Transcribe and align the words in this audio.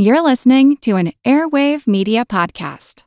You're 0.00 0.22
listening 0.22 0.76
to 0.82 0.94
an 0.94 1.10
Airwave 1.24 1.88
Media 1.88 2.24
Podcast. 2.24 3.02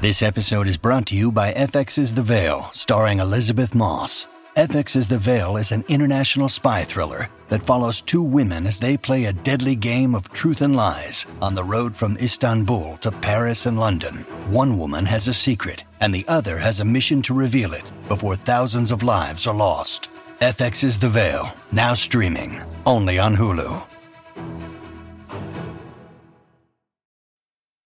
This 0.00 0.22
episode 0.24 0.66
is 0.66 0.76
brought 0.76 1.06
to 1.06 1.14
you 1.14 1.30
by 1.30 1.52
FX's 1.52 2.14
The 2.14 2.24
Veil, 2.24 2.68
starring 2.72 3.20
Elisabeth 3.20 3.76
Moss. 3.76 4.26
FX's 4.56 5.06
The 5.06 5.18
Veil 5.18 5.56
is 5.56 5.70
an 5.70 5.84
international 5.86 6.48
spy 6.48 6.82
thriller 6.82 7.28
that 7.46 7.62
follows 7.62 8.00
two 8.00 8.24
women 8.24 8.66
as 8.66 8.80
they 8.80 8.96
play 8.96 9.26
a 9.26 9.32
deadly 9.32 9.76
game 9.76 10.16
of 10.16 10.32
truth 10.32 10.62
and 10.62 10.74
lies 10.74 11.26
on 11.40 11.54
the 11.54 11.62
road 11.62 11.94
from 11.94 12.16
Istanbul 12.16 12.96
to 13.02 13.12
Paris 13.12 13.66
and 13.66 13.78
London. 13.78 14.26
One 14.48 14.76
woman 14.80 15.06
has 15.06 15.28
a 15.28 15.32
secret, 15.32 15.84
and 16.00 16.12
the 16.12 16.24
other 16.26 16.58
has 16.58 16.80
a 16.80 16.84
mission 16.84 17.22
to 17.22 17.34
reveal 17.34 17.72
it 17.72 17.92
before 18.08 18.34
thousands 18.34 18.90
of 18.90 19.04
lives 19.04 19.46
are 19.46 19.54
lost. 19.54 20.10
FX's 20.40 20.98
The 20.98 21.08
Veil, 21.08 21.54
now 21.70 21.94
streaming, 21.94 22.60
only 22.84 23.20
on 23.20 23.36
Hulu. 23.36 23.80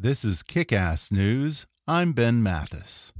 This 0.00 0.24
is 0.24 0.44
Kick 0.44 0.72
Ass 0.72 1.10
News. 1.10 1.66
I'm 1.88 2.12
Ben 2.12 2.40
Mathis. 2.40 3.12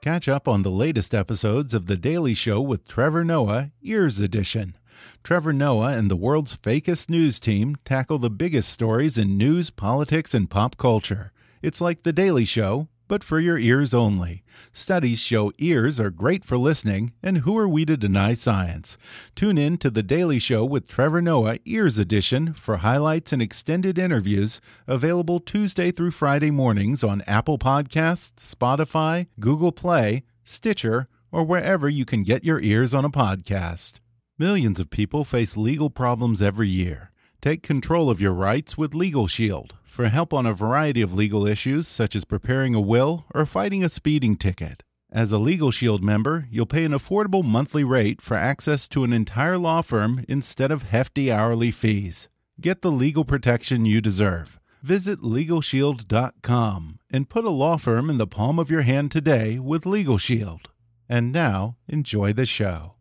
Catch 0.00 0.28
up 0.28 0.46
on 0.46 0.62
the 0.62 0.70
latest 0.70 1.12
episodes 1.12 1.74
of 1.74 1.86
The 1.86 1.96
Daily 1.96 2.32
Show 2.32 2.60
with 2.60 2.86
Trevor 2.86 3.24
Noah, 3.24 3.72
Ears 3.82 4.20
Edition. 4.20 4.76
Trevor 5.24 5.52
Noah 5.52 5.94
and 5.98 6.08
the 6.08 6.14
world's 6.14 6.56
fakest 6.56 7.10
news 7.10 7.40
team 7.40 7.74
tackle 7.84 8.20
the 8.20 8.30
biggest 8.30 8.68
stories 8.68 9.18
in 9.18 9.36
news, 9.36 9.70
politics, 9.70 10.32
and 10.32 10.48
pop 10.48 10.76
culture. 10.76 11.32
It's 11.60 11.80
like 11.80 12.04
The 12.04 12.12
Daily 12.12 12.44
Show, 12.44 12.86
but 13.10 13.24
for 13.24 13.40
your 13.40 13.58
ears 13.58 13.92
only. 13.92 14.44
Studies 14.72 15.18
show 15.18 15.50
ears 15.58 15.98
are 15.98 16.10
great 16.10 16.44
for 16.44 16.56
listening, 16.56 17.12
and 17.24 17.38
who 17.38 17.58
are 17.58 17.68
we 17.68 17.84
to 17.84 17.96
deny 17.96 18.34
science? 18.34 18.96
Tune 19.34 19.58
in 19.58 19.78
to 19.78 19.90
The 19.90 20.04
Daily 20.04 20.38
Show 20.38 20.64
with 20.64 20.86
Trevor 20.86 21.20
Noah 21.20 21.58
Ears 21.64 21.98
Edition 21.98 22.52
for 22.52 22.76
highlights 22.76 23.32
and 23.32 23.42
extended 23.42 23.98
interviews 23.98 24.60
available 24.86 25.40
Tuesday 25.40 25.90
through 25.90 26.12
Friday 26.12 26.52
mornings 26.52 27.02
on 27.02 27.22
Apple 27.22 27.58
Podcasts, 27.58 28.54
Spotify, 28.54 29.26
Google 29.40 29.72
Play, 29.72 30.22
Stitcher, 30.44 31.08
or 31.32 31.42
wherever 31.42 31.88
you 31.88 32.04
can 32.04 32.22
get 32.22 32.44
your 32.44 32.60
ears 32.60 32.94
on 32.94 33.04
a 33.04 33.10
podcast. 33.10 33.94
Millions 34.38 34.78
of 34.78 34.88
people 34.88 35.24
face 35.24 35.56
legal 35.56 35.90
problems 35.90 36.40
every 36.40 36.68
year. 36.68 37.10
Take 37.40 37.62
control 37.62 38.10
of 38.10 38.20
your 38.20 38.34
rights 38.34 38.76
with 38.76 38.94
Legal 38.94 39.26
Shield 39.26 39.74
for 39.84 40.08
help 40.08 40.34
on 40.34 40.44
a 40.44 40.52
variety 40.52 41.00
of 41.00 41.14
legal 41.14 41.46
issues, 41.46 41.88
such 41.88 42.14
as 42.14 42.26
preparing 42.26 42.74
a 42.74 42.82
will 42.82 43.24
or 43.34 43.46
fighting 43.46 43.82
a 43.82 43.88
speeding 43.88 44.36
ticket. 44.36 44.82
As 45.10 45.32
a 45.32 45.38
Legal 45.38 45.70
Shield 45.70 46.04
member, 46.04 46.46
you'll 46.50 46.66
pay 46.66 46.84
an 46.84 46.92
affordable 46.92 47.42
monthly 47.42 47.82
rate 47.82 48.20
for 48.20 48.36
access 48.36 48.86
to 48.88 49.04
an 49.04 49.14
entire 49.14 49.56
law 49.56 49.80
firm 49.80 50.22
instead 50.28 50.70
of 50.70 50.82
hefty 50.82 51.32
hourly 51.32 51.70
fees. 51.70 52.28
Get 52.60 52.82
the 52.82 52.92
legal 52.92 53.24
protection 53.24 53.86
you 53.86 54.02
deserve. 54.02 54.60
Visit 54.82 55.20
LegalShield.com 55.20 56.98
and 57.10 57.28
put 57.30 57.44
a 57.46 57.50
law 57.50 57.78
firm 57.78 58.10
in 58.10 58.18
the 58.18 58.26
palm 58.26 58.58
of 58.58 58.70
your 58.70 58.82
hand 58.82 59.10
today 59.10 59.58
with 59.58 59.86
Legal 59.86 60.18
Shield. 60.18 60.68
And 61.08 61.32
now, 61.32 61.76
enjoy 61.88 62.34
the 62.34 62.46
show. 62.46 62.96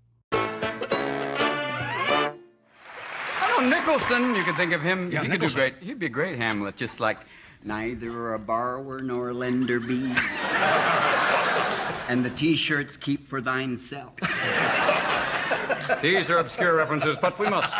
Nicholson, 3.69 4.35
you 4.35 4.43
could 4.43 4.55
think 4.55 4.73
of 4.73 4.81
him. 4.81 5.11
Yeah, 5.11 5.21
he 5.23 5.29
could 5.29 5.39
do 5.41 5.49
great 5.49 5.75
he'd 5.81 5.99
be 5.99 6.05
a 6.07 6.09
great 6.09 6.37
Hamlet, 6.37 6.75
just 6.75 6.99
like 6.99 7.19
neither 7.63 8.33
a 8.33 8.39
borrower 8.39 8.99
nor 8.99 9.29
a 9.29 9.33
lender 9.33 9.79
be. 9.79 10.13
and 12.07 12.23
the 12.25 12.29
T-shirts 12.31 12.97
keep 12.97 13.27
for 13.27 13.41
thine 13.41 13.77
self. 13.77 14.13
These 16.01 16.29
are 16.29 16.37
obscure 16.37 16.75
references, 16.75 17.17
but 17.17 17.37
we 17.39 17.47
must. 17.49 17.73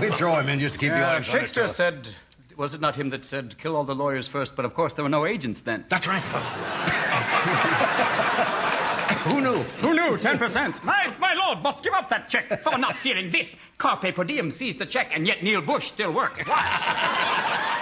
We 0.00 0.10
throw 0.10 0.34
him 0.36 0.48
in 0.48 0.58
just 0.60 0.74
to 0.74 0.80
keep 0.80 0.92
the 0.92 1.00
Uh, 1.02 1.06
audience 1.08 1.26
Shakespeare 1.26 1.64
understood. 1.64 2.06
said, 2.06 2.14
was 2.56 2.74
it 2.74 2.80
not 2.80 2.96
him 2.96 3.10
that 3.10 3.24
said, 3.24 3.56
kill 3.58 3.76
all 3.76 3.84
the 3.84 3.94
lawyers 3.94 4.26
first? 4.28 4.56
But 4.56 4.64
of 4.64 4.74
course, 4.74 4.92
there 4.94 5.02
were 5.04 5.08
no 5.10 5.26
agents 5.26 5.60
then. 5.60 5.84
That's 5.88 6.06
right. 6.06 6.22
Who 9.24 9.40
knew? 9.40 9.62
Who 9.82 9.94
knew? 9.94 10.18
10%. 10.18 10.84
My, 10.84 11.14
my 11.20 11.34
lord 11.34 11.62
must 11.62 11.84
give 11.84 11.92
up 11.92 12.08
that 12.08 12.28
check 12.28 12.60
for 12.60 12.76
not 12.76 12.96
feeling 12.96 13.30
this. 13.30 13.54
Carpe 13.78 14.14
per 14.14 14.24
diem 14.24 14.50
sees 14.50 14.76
the 14.76 14.86
check, 14.86 15.12
and 15.14 15.26
yet 15.26 15.42
Neil 15.42 15.60
Bush 15.60 15.86
still 15.86 16.12
works. 16.12 16.40
Why? 16.46 17.72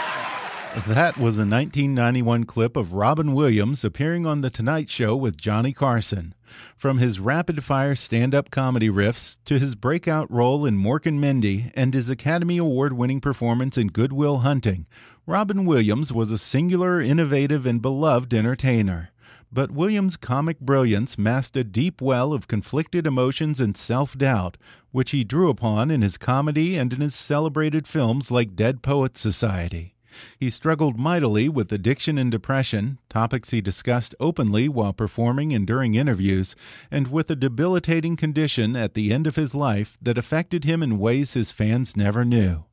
That 0.86 1.16
was 1.16 1.36
a 1.36 1.42
1991 1.42 2.44
clip 2.44 2.76
of 2.76 2.92
Robin 2.92 3.32
Williams 3.32 3.84
appearing 3.84 4.24
on 4.24 4.40
The 4.40 4.50
Tonight 4.50 4.88
Show 4.88 5.16
with 5.16 5.36
Johnny 5.36 5.72
Carson. 5.72 6.32
From 6.76 6.98
his 6.98 7.18
rapid 7.18 7.64
fire 7.64 7.96
stand 7.96 8.34
up 8.34 8.50
comedy 8.50 8.88
riffs 8.88 9.38
to 9.46 9.58
his 9.58 9.74
breakout 9.74 10.30
role 10.30 10.64
in 10.64 10.76
Mork 10.76 11.06
and 11.06 11.20
Mindy 11.20 11.72
and 11.74 11.92
his 11.92 12.08
Academy 12.08 12.56
Award 12.58 12.92
winning 12.92 13.20
performance 13.20 13.76
in 13.76 13.88
Good 13.88 14.12
Will 14.12 14.38
Hunting, 14.38 14.86
Robin 15.26 15.64
Williams 15.64 16.12
was 16.12 16.30
a 16.30 16.38
singular, 16.38 17.00
innovative, 17.00 17.66
and 17.66 17.82
beloved 17.82 18.32
entertainer. 18.32 19.10
But 19.52 19.72
Williams' 19.72 20.16
comic 20.16 20.60
brilliance 20.60 21.18
masked 21.18 21.56
a 21.56 21.64
deep 21.64 22.00
well 22.00 22.32
of 22.32 22.46
conflicted 22.46 23.06
emotions 23.06 23.60
and 23.60 23.76
self 23.76 24.16
doubt, 24.16 24.56
which 24.92 25.10
he 25.10 25.24
drew 25.24 25.50
upon 25.50 25.90
in 25.90 26.02
his 26.02 26.16
comedy 26.16 26.76
and 26.76 26.92
in 26.92 27.00
his 27.00 27.14
celebrated 27.14 27.88
films 27.88 28.30
like 28.30 28.54
Dead 28.54 28.80
Poets 28.80 29.20
Society. 29.20 29.94
He 30.38 30.50
struggled 30.50 30.98
mightily 30.98 31.48
with 31.48 31.72
addiction 31.72 32.18
and 32.18 32.30
depression, 32.30 32.98
topics 33.08 33.50
he 33.50 33.60
discussed 33.60 34.14
openly 34.20 34.68
while 34.68 34.92
performing 34.92 35.52
and 35.52 35.66
during 35.66 35.94
interviews, 35.94 36.54
and 36.90 37.08
with 37.08 37.30
a 37.30 37.36
debilitating 37.36 38.16
condition 38.16 38.76
at 38.76 38.94
the 38.94 39.12
end 39.12 39.26
of 39.26 39.36
his 39.36 39.54
life 39.54 39.98
that 40.02 40.18
affected 40.18 40.64
him 40.64 40.82
in 40.82 40.98
ways 40.98 41.34
his 41.34 41.52
fans 41.52 41.96
never 41.96 42.24
knew. 42.24 42.64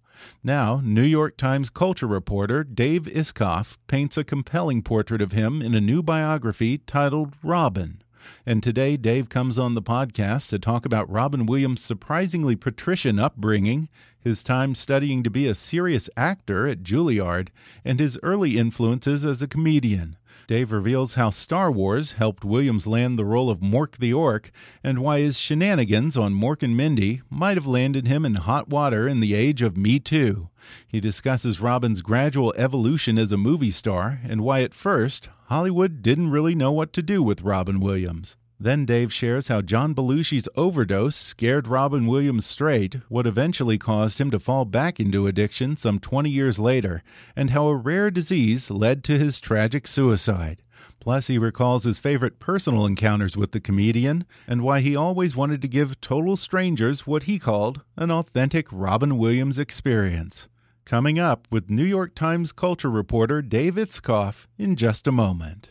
Now, 0.44 0.82
New 0.84 1.04
York 1.04 1.38
Times 1.38 1.70
culture 1.70 2.08
reporter 2.08 2.64
Dave 2.64 3.04
Itzkoff 3.04 3.78
paints 3.88 4.18
a 4.18 4.24
compelling 4.24 4.82
portrait 4.82 5.22
of 5.22 5.32
him 5.32 5.62
in 5.62 5.76
a 5.76 5.82
new 5.82 6.02
biography 6.02 6.80
titled 6.80 7.36
Robin. 7.44 8.02
And 8.46 8.62
today, 8.62 8.98
Dave 8.98 9.30
comes 9.30 9.58
on 9.58 9.74
the 9.74 9.82
podcast 9.82 10.50
to 10.50 10.60
talk 10.60 10.86
about 10.86 11.10
Robin 11.10 11.46
Williams' 11.46 11.82
surprisingly 11.82 12.56
patrician 12.56 13.20
upbringing, 13.20 13.90
his 14.20 14.44
time 14.44 14.76
studying 14.76 15.24
to 15.24 15.30
be 15.30 15.48
a 15.48 15.56
serious 15.56 16.10
actor 16.18 16.68
at 16.68 16.84
Juilliard, 16.84 17.50
and 17.86 18.00
his 18.00 18.20
early 18.24 18.58
influences 18.58 19.24
as 19.24 19.42
a 19.42 19.48
comedian. 19.48 20.18
Dave 20.48 20.72
reveals 20.72 21.16
how 21.16 21.30
Star 21.30 21.70
Wars 21.70 22.14
helped 22.14 22.46
Williams 22.46 22.88
land 22.88 23.20
the 23.20 23.26
role 23.26 23.50
of 23.50 23.60
Mork 23.60 23.98
the 23.98 24.14
Ork, 24.14 24.50
and 24.82 25.00
why 25.00 25.20
his 25.20 25.38
shenanigans 25.38 26.16
on 26.16 26.34
Mork 26.34 26.64
and 26.64 26.78
Mindy 26.78 27.22
might 27.30 27.58
have 27.58 27.68
landed 27.68 28.08
him 28.08 28.24
in 28.24 28.36
hot 28.36 28.70
water 28.70 29.10
in 29.10 29.20
the 29.20 29.34
age 29.34 29.62
of 29.62 29.76
Me 29.76 30.00
Too. 30.00 30.48
He 30.88 31.02
discusses 31.02 31.60
Robin's 31.60 32.02
gradual 32.02 32.54
evolution 32.56 33.18
as 33.18 33.34
a 33.34 33.38
movie 33.38 33.72
star, 33.72 34.22
and 34.24 34.40
why 34.40 34.62
at 34.62 34.74
first 34.74 35.28
Hollywood 35.48 36.02
didn't 36.02 36.32
really 36.32 36.56
know 36.56 36.72
what 36.72 36.94
to 36.94 37.02
do 37.02 37.22
with 37.22 37.42
Robin 37.42 37.82
Williams. 37.82 38.38
Then 38.60 38.86
Dave 38.86 39.14
shares 39.14 39.50
how 39.50 39.62
John 39.62 39.94
Belushi's 39.94 40.50
overdose 40.56 41.16
scared 41.16 41.68
Robin 41.68 42.08
Williams 42.08 42.48
straight, 42.48 42.96
what 43.08 43.28
eventually 43.28 43.78
caused 43.78 44.20
him 44.20 44.32
to 44.32 44.40
fall 44.40 44.66
back 44.66 45.00
into 45.00 45.28
addiction 45.28 45.78
some 45.78 46.00
20 46.00 46.30
years 46.30 46.58
later, 46.58 47.04
and 47.36 47.52
how 47.52 47.68
a 47.68 47.76
rare 47.76 48.10
disease 48.10 48.72
led 48.72 49.04
to 49.04 49.20
his 49.20 49.40
tragic 49.40 49.86
suicide. 49.86 50.60
Plus, 51.00 51.28
he 51.28 51.38
recalls 51.38 51.84
his 51.84 52.00
favorite 52.00 52.40
personal 52.40 52.86
encounters 52.86 53.38
with 53.38 53.52
the 53.52 53.60
comedian 53.60 54.26
and 54.48 54.64
why 54.64 54.82
he 54.82 54.96
always 54.96 55.36
wanted 55.36 55.62
to 55.62 55.68
give 55.68 56.02
total 56.02 56.36
strangers 56.36 57.06
what 57.06 57.24
he 57.24 57.38
called 57.38 57.82
an 57.96 58.10
authentic 58.10 58.68
Robin 58.72 59.20
Williams 59.20 59.60
experience. 59.60 60.50
Coming 60.84 61.20
up 61.20 61.48
with 61.52 61.70
New 61.70 61.84
York 61.84 62.16
Times 62.16 62.52
culture 62.52 62.90
reporter 62.90 63.42
Dave 63.42 63.76
Itzkoff 63.76 64.48
in 64.58 64.76
just 64.76 65.06
a 65.06 65.12
moment. 65.12 65.70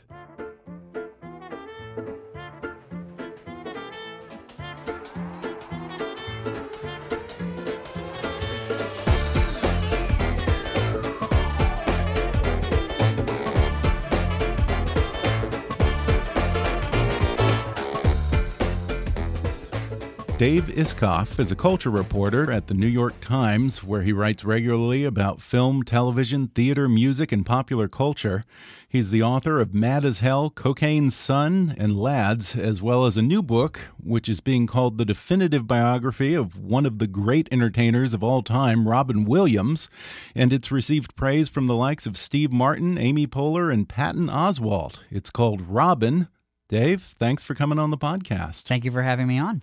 Dave 20.38 20.64
Itzkoff 20.64 21.40
is 21.40 21.50
a 21.50 21.56
culture 21.56 21.88
reporter 21.88 22.52
at 22.52 22.66
the 22.66 22.74
New 22.74 22.86
York 22.86 23.18
Times, 23.22 23.82
where 23.82 24.02
he 24.02 24.12
writes 24.12 24.44
regularly 24.44 25.02
about 25.02 25.40
film, 25.40 25.82
television, 25.82 26.48
theater, 26.48 26.90
music, 26.90 27.32
and 27.32 27.46
popular 27.46 27.88
culture. 27.88 28.44
He's 28.86 29.10
the 29.10 29.22
author 29.22 29.62
of 29.62 29.72
Mad 29.72 30.04
as 30.04 30.18
Hell, 30.18 30.50
Cocaine's 30.50 31.16
Son, 31.16 31.74
and 31.78 31.98
Lads, 31.98 32.54
as 32.54 32.82
well 32.82 33.06
as 33.06 33.16
a 33.16 33.22
new 33.22 33.40
book, 33.40 33.80
which 33.98 34.28
is 34.28 34.40
being 34.40 34.66
called 34.66 34.98
the 34.98 35.06
definitive 35.06 35.66
biography 35.66 36.34
of 36.34 36.60
one 36.60 36.84
of 36.84 36.98
the 36.98 37.06
great 37.06 37.48
entertainers 37.50 38.12
of 38.12 38.22
all 38.22 38.42
time, 38.42 38.86
Robin 38.86 39.24
Williams. 39.24 39.88
And 40.34 40.52
it's 40.52 40.70
received 40.70 41.16
praise 41.16 41.48
from 41.48 41.66
the 41.66 41.74
likes 41.74 42.06
of 42.06 42.18
Steve 42.18 42.52
Martin, 42.52 42.98
Amy 42.98 43.26
Poehler, 43.26 43.72
and 43.72 43.88
Patton 43.88 44.26
Oswalt. 44.26 44.98
It's 45.10 45.30
called 45.30 45.62
Robin. 45.62 46.28
Dave, 46.68 47.00
thanks 47.18 47.42
for 47.42 47.54
coming 47.54 47.78
on 47.78 47.88
the 47.88 47.96
podcast. 47.96 48.64
Thank 48.64 48.84
you 48.84 48.90
for 48.90 49.00
having 49.00 49.28
me 49.28 49.38
on. 49.38 49.62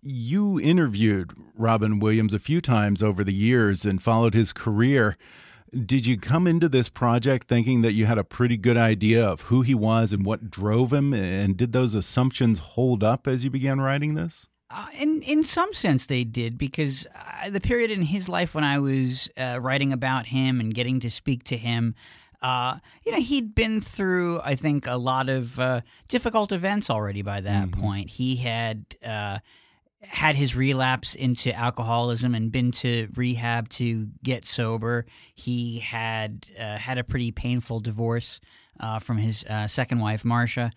You 0.00 0.60
interviewed 0.60 1.32
Robin 1.54 1.98
Williams 1.98 2.32
a 2.32 2.38
few 2.38 2.60
times 2.60 3.02
over 3.02 3.24
the 3.24 3.34
years 3.34 3.84
and 3.84 4.02
followed 4.02 4.34
his 4.34 4.52
career. 4.52 5.16
Did 5.72 6.06
you 6.06 6.18
come 6.18 6.46
into 6.46 6.68
this 6.68 6.88
project 6.88 7.48
thinking 7.48 7.82
that 7.82 7.92
you 7.92 8.06
had 8.06 8.16
a 8.16 8.24
pretty 8.24 8.56
good 8.56 8.76
idea 8.76 9.24
of 9.24 9.42
who 9.42 9.62
he 9.62 9.74
was 9.74 10.12
and 10.12 10.24
what 10.24 10.50
drove 10.50 10.92
him? 10.92 11.12
And 11.12 11.56
did 11.56 11.72
those 11.72 11.94
assumptions 11.94 12.60
hold 12.60 13.04
up 13.04 13.26
as 13.26 13.44
you 13.44 13.50
began 13.50 13.80
writing 13.80 14.14
this? 14.14 14.46
Uh, 14.70 14.86
in 14.94 15.22
in 15.22 15.42
some 15.42 15.72
sense, 15.72 16.06
they 16.06 16.24
did 16.24 16.58
because 16.58 17.06
uh, 17.42 17.48
the 17.48 17.60
period 17.60 17.90
in 17.90 18.02
his 18.02 18.28
life 18.28 18.54
when 18.54 18.64
I 18.64 18.78
was 18.78 19.30
uh, 19.36 19.58
writing 19.60 19.92
about 19.92 20.26
him 20.26 20.60
and 20.60 20.74
getting 20.74 21.00
to 21.00 21.10
speak 21.10 21.42
to 21.44 21.56
him, 21.56 21.94
uh, 22.42 22.78
you 23.04 23.12
know, 23.12 23.20
he'd 23.20 23.54
been 23.54 23.80
through, 23.80 24.40
I 24.42 24.54
think, 24.54 24.86
a 24.86 24.96
lot 24.96 25.28
of 25.28 25.58
uh, 25.58 25.80
difficult 26.06 26.52
events 26.52 26.90
already 26.90 27.22
by 27.22 27.40
that 27.40 27.66
mm 27.66 27.70
-hmm. 27.70 27.80
point. 27.80 28.10
He 28.10 28.36
had 28.36 28.84
uh, 29.02 29.38
had 30.02 30.36
his 30.36 30.54
relapse 30.54 31.14
into 31.14 31.52
alcoholism 31.54 32.34
and 32.34 32.52
been 32.52 32.70
to 32.70 33.08
rehab 33.16 33.68
to 33.68 34.08
get 34.22 34.44
sober. 34.44 35.06
He 35.34 35.80
had 35.80 36.46
uh, 36.58 36.78
had 36.78 36.98
a 36.98 37.04
pretty 37.04 37.32
painful 37.32 37.80
divorce 37.80 38.40
uh, 38.78 39.00
from 39.00 39.18
his 39.18 39.44
uh, 39.44 39.66
second 39.66 39.98
wife, 39.98 40.22
Marsha. 40.22 40.70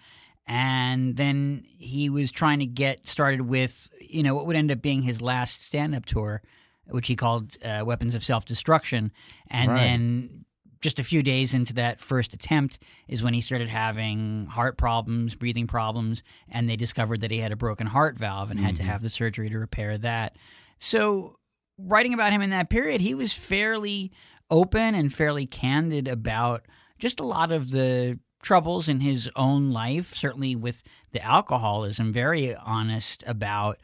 And 0.48 1.16
then 1.18 1.64
he 1.78 2.10
was 2.10 2.32
trying 2.32 2.60
to 2.60 2.66
get 2.66 3.08
started 3.08 3.42
with, 3.42 3.92
you 4.02 4.24
know, 4.24 4.34
what 4.34 4.48
would 4.48 4.56
end 4.56 4.72
up 4.72 4.82
being 4.82 5.04
his 5.04 5.22
last 5.22 5.64
stand 5.64 5.94
up 5.94 6.06
tour, 6.06 6.42
which 6.88 7.08
he 7.08 7.16
called 7.16 7.56
uh, 7.64 7.84
Weapons 7.86 8.16
of 8.16 8.24
Self 8.24 8.46
Destruction. 8.46 9.12
And 9.50 9.70
right. 9.70 9.80
then 9.80 10.46
just 10.82 11.00
a 11.00 11.04
few 11.04 11.22
days 11.22 11.54
into 11.54 11.74
that 11.76 12.02
first 12.02 12.34
attempt 12.34 12.80
is 13.08 13.22
when 13.22 13.34
he 13.34 13.42
started 13.42 13.70
having 13.70 14.48
heart 14.48 14.78
problems, 14.78 15.36
breathing 15.36 15.68
problems, 15.68 16.24
and 16.50 16.68
they 16.68 16.76
discovered 16.76 17.22
that 17.22 17.32
he 17.32 17.38
had 17.38 17.52
a 17.52 17.56
broken 17.56 17.88
heart 17.88 18.18
valve 18.18 18.50
and 18.50 18.60
mm-hmm. 18.60 18.66
had 18.66 18.76
to 18.76 18.82
mm-hmm. 18.82 18.92
have 18.92 19.04
the 19.04 19.10
surgery 19.10 19.50
to 19.50 19.60
repair 19.60 19.98
that. 20.00 20.36
So, 20.80 21.38
writing 21.78 22.14
about 22.14 22.34
him 22.34 22.42
in 22.42 22.50
that 22.50 22.70
period, 22.70 23.02
he 23.02 23.14
was 23.14 23.32
fairly 23.32 24.12
open 24.50 24.96
and 24.96 25.14
fairly 25.14 25.46
candid 25.46 26.08
about 26.08 26.66
just 27.00 27.20
a 27.20 27.26
lot 27.26 27.52
of 27.52 27.72
the 27.72 28.20
troubles 28.42 28.90
in 28.90 29.00
his 29.00 29.30
own 29.36 29.72
life, 29.72 30.16
certainly 30.16 30.56
with 30.56 30.82
the 31.12 31.24
alcoholism, 31.24 32.12
very 32.12 32.56
honest 32.56 33.24
about 33.28 33.78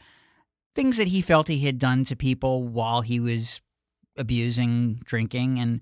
things 0.75 0.97
that 0.97 1.07
he 1.07 1.21
felt 1.21 1.47
he 1.47 1.65
had 1.65 1.79
done 1.79 2.03
to 2.05 2.15
people 2.15 2.67
while 2.67 3.01
he 3.01 3.19
was 3.19 3.61
abusing 4.17 4.99
drinking 5.05 5.59
and 5.59 5.81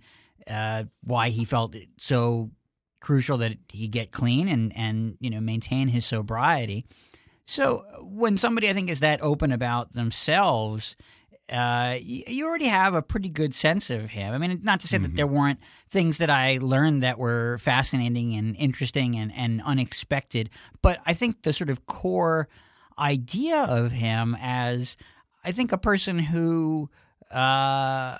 uh, 0.50 0.84
why 1.04 1.30
he 1.30 1.46
felt 1.46 1.76
it 1.76 1.90
so 1.98 2.52
crucial 3.00 3.38
that 3.38 3.58
he 3.70 3.88
get 3.88 4.12
clean 4.12 4.48
and 4.48 4.76
and 4.76 5.18
you 5.20 5.30
know 5.30 5.40
maintain 5.40 5.88
his 5.88 6.06
sobriety. 6.06 6.86
So 7.46 7.86
when 8.02 8.38
somebody 8.38 8.70
I 8.70 8.74
think 8.74 8.90
is 8.90 9.02
that 9.02 9.22
open 9.22 9.52
about 9.52 9.94
themselves, 9.94 10.96
uh, 11.50 11.98
you 12.02 12.48
already 12.48 12.66
have 12.66 12.96
a 12.96 13.04
pretty 13.04 13.30
good 13.30 13.54
sense 13.54 13.92
of 13.92 14.10
him. 14.10 14.34
I 14.34 14.40
mean, 14.40 14.62
not 14.64 14.80
to 14.80 14.88
say 14.88 14.98
mm-hmm. 14.98 15.04
that 15.04 15.16
there 15.16 15.28
weren't 15.28 15.60
things 15.90 16.18
that 16.18 16.32
I 16.32 16.58
learned 16.60 17.04
that 17.04 17.20
were 17.20 17.60
fascinating 17.60 18.34
and 18.34 18.56
interesting 18.56 19.16
and, 19.16 19.32
and 19.36 19.62
unexpected, 19.64 20.50
but 20.82 21.00
I 21.06 21.14
think 21.14 21.44
the 21.44 21.54
sort 21.54 21.70
of 21.70 21.86
core 21.86 22.48
idea 22.98 23.58
of 23.58 23.92
him 23.92 24.36
as 24.42 24.98
I 25.44 25.52
think 25.52 25.72
a 25.72 25.78
person 25.78 26.18
who 26.18 26.90
uh, 27.32 28.18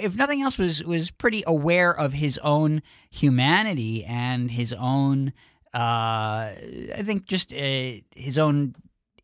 if 0.00 0.16
nothing 0.16 0.42
else, 0.42 0.58
was 0.58 0.82
was 0.84 1.10
pretty 1.10 1.42
aware 1.46 1.92
of 1.92 2.12
his 2.12 2.38
own 2.38 2.82
humanity 3.10 4.04
and 4.04 4.50
his 4.50 4.72
own. 4.72 5.32
Uh, 5.74 6.50
I 6.94 7.02
think 7.02 7.26
just 7.26 7.52
uh, 7.52 7.92
his 8.14 8.38
own 8.38 8.74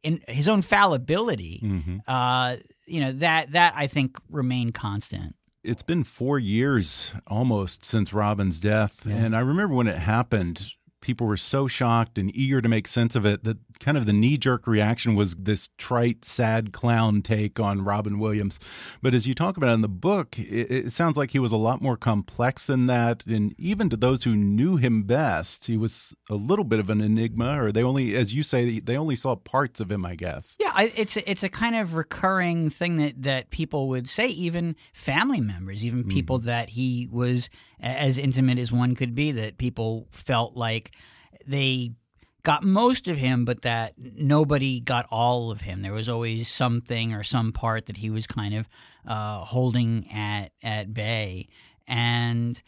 in 0.02 0.22
his 0.28 0.48
own 0.48 0.62
fallibility. 0.62 1.60
Mm-hmm. 1.62 1.98
Uh, 2.06 2.56
you 2.86 3.00
know 3.00 3.12
that 3.12 3.52
that 3.52 3.74
I 3.76 3.86
think 3.86 4.16
remained 4.30 4.74
constant. 4.74 5.34
It's 5.64 5.82
been 5.82 6.02
four 6.02 6.38
years 6.38 7.14
almost 7.28 7.84
since 7.84 8.12
Robin's 8.12 8.58
death, 8.58 9.02
yeah. 9.06 9.14
and 9.14 9.36
I 9.36 9.40
remember 9.40 9.74
when 9.74 9.86
it 9.86 9.98
happened 9.98 10.74
people 11.02 11.26
were 11.26 11.36
so 11.36 11.68
shocked 11.68 12.16
and 12.16 12.34
eager 12.34 12.62
to 12.62 12.68
make 12.68 12.88
sense 12.88 13.14
of 13.14 13.26
it 13.26 13.44
that 13.44 13.58
kind 13.82 13.98
of 13.98 14.06
the 14.06 14.12
knee 14.12 14.38
jerk 14.38 14.66
reaction 14.66 15.14
was 15.14 15.34
this 15.34 15.68
trite, 15.76 16.24
sad 16.24 16.72
clown 16.72 17.20
take 17.20 17.60
on 17.60 17.84
Robin 17.84 18.18
Williams. 18.18 18.58
But 19.02 19.14
as 19.14 19.26
you 19.26 19.34
talk 19.34 19.56
about 19.56 19.70
it 19.70 19.74
in 19.74 19.82
the 19.82 19.88
book, 19.88 20.38
it, 20.38 20.70
it, 20.70 20.92
sounds 20.92 21.16
like 21.16 21.32
he 21.32 21.38
was 21.38 21.52
a 21.52 21.56
lot 21.56 21.82
more 21.82 21.96
complex 21.96 22.66
than 22.66 22.86
that. 22.86 23.26
And 23.26 23.54
even 23.58 23.90
to 23.90 23.96
those 23.96 24.24
who 24.24 24.36
knew 24.36 24.76
him 24.76 25.02
best, 25.02 25.66
he 25.66 25.76
was 25.76 26.14
a 26.30 26.34
little 26.34 26.64
bit 26.64 26.78
of 26.78 26.90
an 26.90 27.00
enigma, 27.00 27.62
or 27.62 27.72
they 27.72 27.82
only, 27.82 28.14
as 28.14 28.32
you 28.32 28.42
say, 28.42 28.78
they 28.78 28.96
only 28.96 29.16
saw 29.16 29.34
parts 29.34 29.80
of 29.80 29.90
him, 29.90 30.06
I 30.06 30.14
guess. 30.14 30.56
Yeah, 30.60 30.72
it's 30.80 31.16
a, 31.16 31.30
it's 31.30 31.42
a 31.42 31.48
kind 31.48 31.74
of 31.74 31.94
recurring 31.94 32.70
thing 32.70 32.96
that, 32.96 33.22
that 33.22 33.50
people 33.50 33.88
would 33.88 34.08
say, 34.08 34.28
even 34.28 34.76
family 34.92 35.40
members, 35.40 35.84
even 35.84 36.04
people 36.04 36.40
mm. 36.40 36.44
that 36.44 36.70
he 36.70 37.08
was 37.10 37.50
as 37.80 38.18
intimate 38.18 38.58
as 38.58 38.70
one 38.70 38.94
could 38.94 39.14
be, 39.14 39.32
that 39.32 39.58
people 39.58 40.08
felt 40.12 40.56
like 40.56 40.92
they 41.46 41.92
got 42.42 42.64
most 42.64 43.08
of 43.08 43.18
him, 43.18 43.44
but 43.44 43.62
that 43.62 43.94
nobody 43.98 44.80
got 44.80 45.06
all 45.10 45.50
of 45.50 45.62
him. 45.62 45.82
There 45.82 45.92
was 45.92 46.08
always 46.08 46.48
something 46.48 47.12
or 47.12 47.22
some 47.22 47.52
part 47.52 47.86
that 47.86 47.98
he 47.98 48.10
was 48.10 48.26
kind 48.26 48.54
of 48.54 48.68
uh, 49.06 49.40
holding 49.44 50.10
at 50.12 50.52
at 50.62 50.92
bay, 50.92 51.48
and 51.86 52.60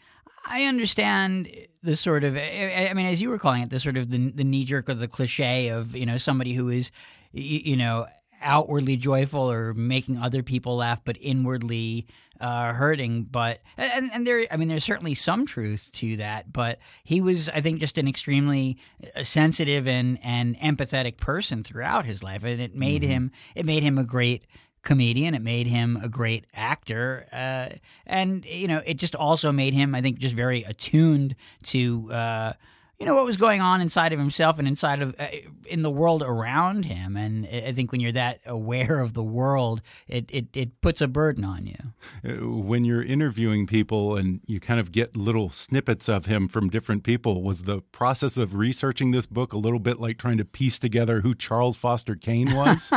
I 0.47 0.63
understand 0.63 1.49
the 1.83 1.95
sort 1.95 2.23
of 2.23 2.35
I 2.35 2.91
mean, 2.95 3.07
as 3.07 3.21
you 3.21 3.29
were 3.29 3.39
calling 3.39 3.63
it, 3.63 3.69
the 3.69 3.79
sort 3.79 3.97
of 3.97 4.11
the, 4.11 4.31
the 4.31 4.43
knee 4.43 4.65
jerk 4.65 4.89
or 4.89 4.93
the 4.93 5.07
cliche 5.07 5.69
of 5.69 5.95
you 5.95 6.05
know 6.05 6.17
somebody 6.17 6.53
who 6.53 6.69
is 6.69 6.91
you 7.31 7.75
know 7.75 8.07
outwardly 8.41 8.97
joyful 8.97 9.51
or 9.51 9.73
making 9.73 10.17
other 10.17 10.43
people 10.43 10.77
laugh, 10.77 11.01
but 11.03 11.17
inwardly 11.19 12.07
uh, 12.39 12.73
hurting. 12.73 13.23
But 13.23 13.61
and 13.77 14.11
and 14.13 14.25
there, 14.27 14.45
I 14.51 14.57
mean, 14.57 14.67
there's 14.67 14.83
certainly 14.83 15.15
some 15.15 15.45
truth 15.45 15.89
to 15.93 16.17
that. 16.17 16.51
But 16.51 16.79
he 17.03 17.21
was, 17.21 17.49
I 17.49 17.61
think, 17.61 17.79
just 17.79 17.97
an 17.97 18.07
extremely 18.07 18.77
uh, 19.15 19.23
sensitive 19.23 19.87
and 19.87 20.19
and 20.23 20.57
empathetic 20.57 21.17
person 21.17 21.63
throughout 21.63 22.05
his 22.05 22.23
life, 22.23 22.43
and 22.43 22.61
it 22.61 22.75
made 22.75 23.01
mm-hmm. 23.01 23.11
him 23.11 23.31
it 23.55 23.65
made 23.65 23.83
him 23.83 23.97
a 23.97 24.03
great 24.03 24.45
comedian. 24.83 25.33
It 25.33 25.41
made 25.41 25.67
him 25.67 25.99
a 26.01 26.09
great 26.09 26.45
actor, 26.53 27.27
uh, 27.31 27.75
and 28.05 28.45
you 28.45 28.67
know, 28.67 28.81
it 28.85 28.95
just 28.95 29.15
also 29.15 29.51
made 29.51 29.73
him, 29.73 29.95
I 29.95 30.01
think, 30.01 30.19
just 30.19 30.35
very 30.35 30.63
attuned 30.63 31.35
to. 31.63 32.11
Uh, 32.11 32.53
you 32.99 33.05
know 33.05 33.15
what 33.15 33.25
was 33.25 33.37
going 33.37 33.61
on 33.61 33.81
inside 33.81 34.13
of 34.13 34.19
himself 34.19 34.57
and 34.57 34.67
inside 34.67 35.01
of 35.01 35.15
uh, 35.19 35.27
in 35.65 35.81
the 35.81 35.89
world 35.89 36.21
around 36.21 36.85
him. 36.85 37.17
And 37.17 37.47
i 37.47 37.71
think 37.71 37.91
when 37.91 38.01
you're 38.01 38.11
that 38.13 38.39
aware 38.45 38.99
of 38.99 39.13
the 39.13 39.23
world 39.23 39.81
it, 40.07 40.25
it, 40.29 40.47
it 40.53 40.81
puts 40.81 41.01
a 41.01 41.07
burden 41.07 41.43
on 41.43 41.65
you. 41.65 41.75
Uh, 42.23 42.47
when 42.47 42.85
you're 42.85 43.03
interviewing 43.03 43.67
people 43.67 44.15
and 44.15 44.41
you 44.45 44.59
kind 44.59 44.79
of 44.79 44.91
get 44.91 45.15
little 45.15 45.49
snippets 45.49 46.07
of 46.07 46.25
him 46.25 46.47
from 46.47 46.69
different 46.69 47.03
people 47.03 47.43
was 47.43 47.63
the 47.63 47.81
process 47.81 48.37
of 48.37 48.55
researching 48.55 49.11
this 49.11 49.25
book 49.25 49.53
a 49.53 49.57
little 49.57 49.79
bit 49.79 49.99
like 49.99 50.17
trying 50.17 50.37
to 50.37 50.45
piece 50.45 50.79
together 50.79 51.21
who 51.21 51.33
charles 51.33 51.75
foster 51.75 52.15
kane 52.15 52.53
was? 52.53 52.91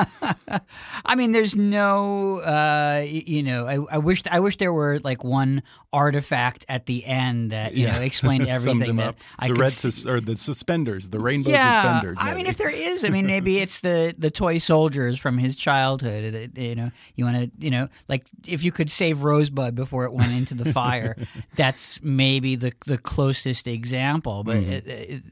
I 1.05 1.15
mean 1.15 1.33
there's 1.33 1.57
no 1.57 2.39
uh, 2.41 3.05
you 3.07 3.43
know 3.43 3.67
I, 3.67 3.97
I 3.97 3.99
wish 3.99 4.23
i 4.31 4.41
wish 4.41 4.57
there 4.59 4.73
were 4.73 5.01
like 5.01 5.25
one 5.25 5.63
artifact 5.93 6.65
at 6.69 6.87
the 6.87 7.05
end 7.05 7.51
that 7.51 7.75
you 7.75 7.87
yeah. 7.87 7.93
know 7.93 8.01
explained 8.01 8.49
everything 8.49 8.97
that 8.97 9.17
i 9.39 9.49
the 9.49 9.55
could 9.55 9.88
sus- 9.91 10.07
or 10.07 10.21
the 10.21 10.37
suspenders, 10.37 11.11
the 11.11 11.19
rainbow 11.19 11.51
yeah, 11.51 11.83
suspenders. 11.83 12.17
I 12.21 12.35
mean, 12.35 12.47
if 12.47 12.57
there 12.57 12.71
is, 12.73 13.05
I 13.05 13.09
mean, 13.09 13.27
maybe 13.27 13.59
it's 13.59 13.81
the 13.81 14.15
the 14.17 14.31
toy 14.31 14.59
soldiers 14.59 15.19
from 15.19 15.39
his 15.39 15.57
childhood. 15.57 16.53
You 16.57 16.75
know, 16.75 16.91
you 17.15 17.25
want 17.25 17.37
to, 17.37 17.51
you 17.59 17.71
know, 17.71 17.89
like 18.09 18.27
if 18.47 18.65
you 18.65 18.73
could 18.73 18.91
save 18.91 19.23
Rosebud 19.23 19.75
before 19.75 20.05
it 20.05 20.13
went 20.13 20.33
into 20.33 20.55
the 20.55 20.73
fire, 20.73 21.17
that's 21.57 22.03
maybe 22.03 22.57
the 22.57 22.73
the 22.87 22.99
closest 22.99 23.67
example. 23.67 24.45
But 24.45 24.57
mm-hmm. 24.59 24.71
it, 24.71 24.87
it, 24.87 25.23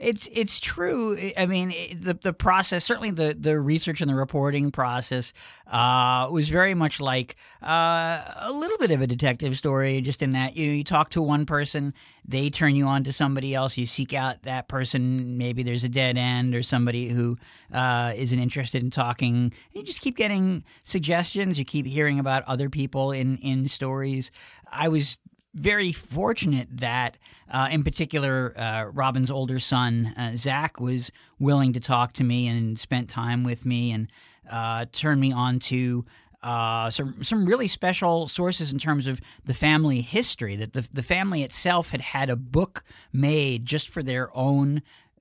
it's 0.00 0.28
it's 0.32 0.58
true. 0.60 1.30
I 1.36 1.44
mean, 1.44 1.74
the 2.00 2.14
the 2.14 2.32
process, 2.32 2.84
certainly 2.84 3.10
the 3.10 3.36
the 3.38 3.60
research 3.60 4.00
and 4.00 4.10
the 4.10 4.14
reporting 4.14 4.72
process, 4.72 5.34
uh, 5.66 6.26
was 6.30 6.48
very 6.48 6.74
much 6.74 7.00
like 7.00 7.36
uh, 7.62 8.22
a 8.36 8.50
little 8.50 8.78
bit 8.78 8.90
of 8.90 9.02
a 9.02 9.06
detective 9.06 9.58
story. 9.58 10.00
Just 10.00 10.22
in 10.22 10.32
that 10.32 10.56
you 10.56 10.66
know, 10.66 10.72
you 10.72 10.84
talk 10.84 11.10
to 11.10 11.22
one 11.22 11.44
person, 11.44 11.92
they 12.24 12.48
turn 12.48 12.74
you 12.74 12.86
on 12.86 13.04
to 13.04 13.12
somebody 13.12 13.54
else. 13.54 13.76
You 13.76 13.84
seek 13.84 14.14
out 14.14 14.42
that 14.44 14.68
person. 14.68 15.36
Maybe 15.36 15.62
there's 15.62 15.84
a 15.84 15.88
dead 15.88 16.16
end 16.16 16.54
or 16.54 16.62
somebody 16.62 17.08
who 17.08 17.36
uh, 17.72 18.14
not 18.16 18.32
interested 18.32 18.82
in 18.82 18.90
talking. 18.90 19.52
You 19.72 19.82
just 19.82 20.00
keep 20.00 20.16
getting 20.16 20.64
suggestions. 20.82 21.58
You 21.58 21.66
keep 21.66 21.86
hearing 21.86 22.18
about 22.18 22.42
other 22.44 22.70
people 22.70 23.12
in 23.12 23.36
in 23.38 23.68
stories. 23.68 24.30
I 24.72 24.88
was 24.88 25.18
very 25.54 25.92
fortunate 25.92 26.68
that, 26.70 27.16
uh, 27.50 27.68
in 27.70 27.82
particular, 27.82 28.58
uh, 28.58 28.84
Robin's 28.84 29.30
older 29.30 29.58
son, 29.58 30.14
uh, 30.16 30.32
Zach, 30.36 30.80
was 30.80 31.10
willing 31.38 31.72
to 31.72 31.80
talk 31.80 32.12
to 32.14 32.24
me 32.24 32.46
and 32.46 32.78
spent 32.78 33.08
time 33.08 33.42
with 33.42 33.66
me 33.66 33.90
and 33.90 34.08
uh, 34.50 34.86
turned 34.92 35.20
me 35.20 35.32
on 35.32 35.58
to. 35.60 36.04
Uh, 36.42 36.88
some 36.88 37.22
some 37.22 37.44
really 37.44 37.66
special 37.68 38.26
sources 38.26 38.72
in 38.72 38.78
terms 38.78 39.06
of 39.06 39.20
the 39.44 39.52
family 39.52 40.00
history. 40.00 40.56
That 40.56 40.72
the 40.72 40.88
the 40.90 41.02
family 41.02 41.42
itself 41.42 41.90
had 41.90 42.00
had 42.00 42.30
a 42.30 42.36
book 42.36 42.82
made 43.12 43.66
just 43.66 43.90
for 43.90 44.02
their 44.02 44.34
own 44.34 44.80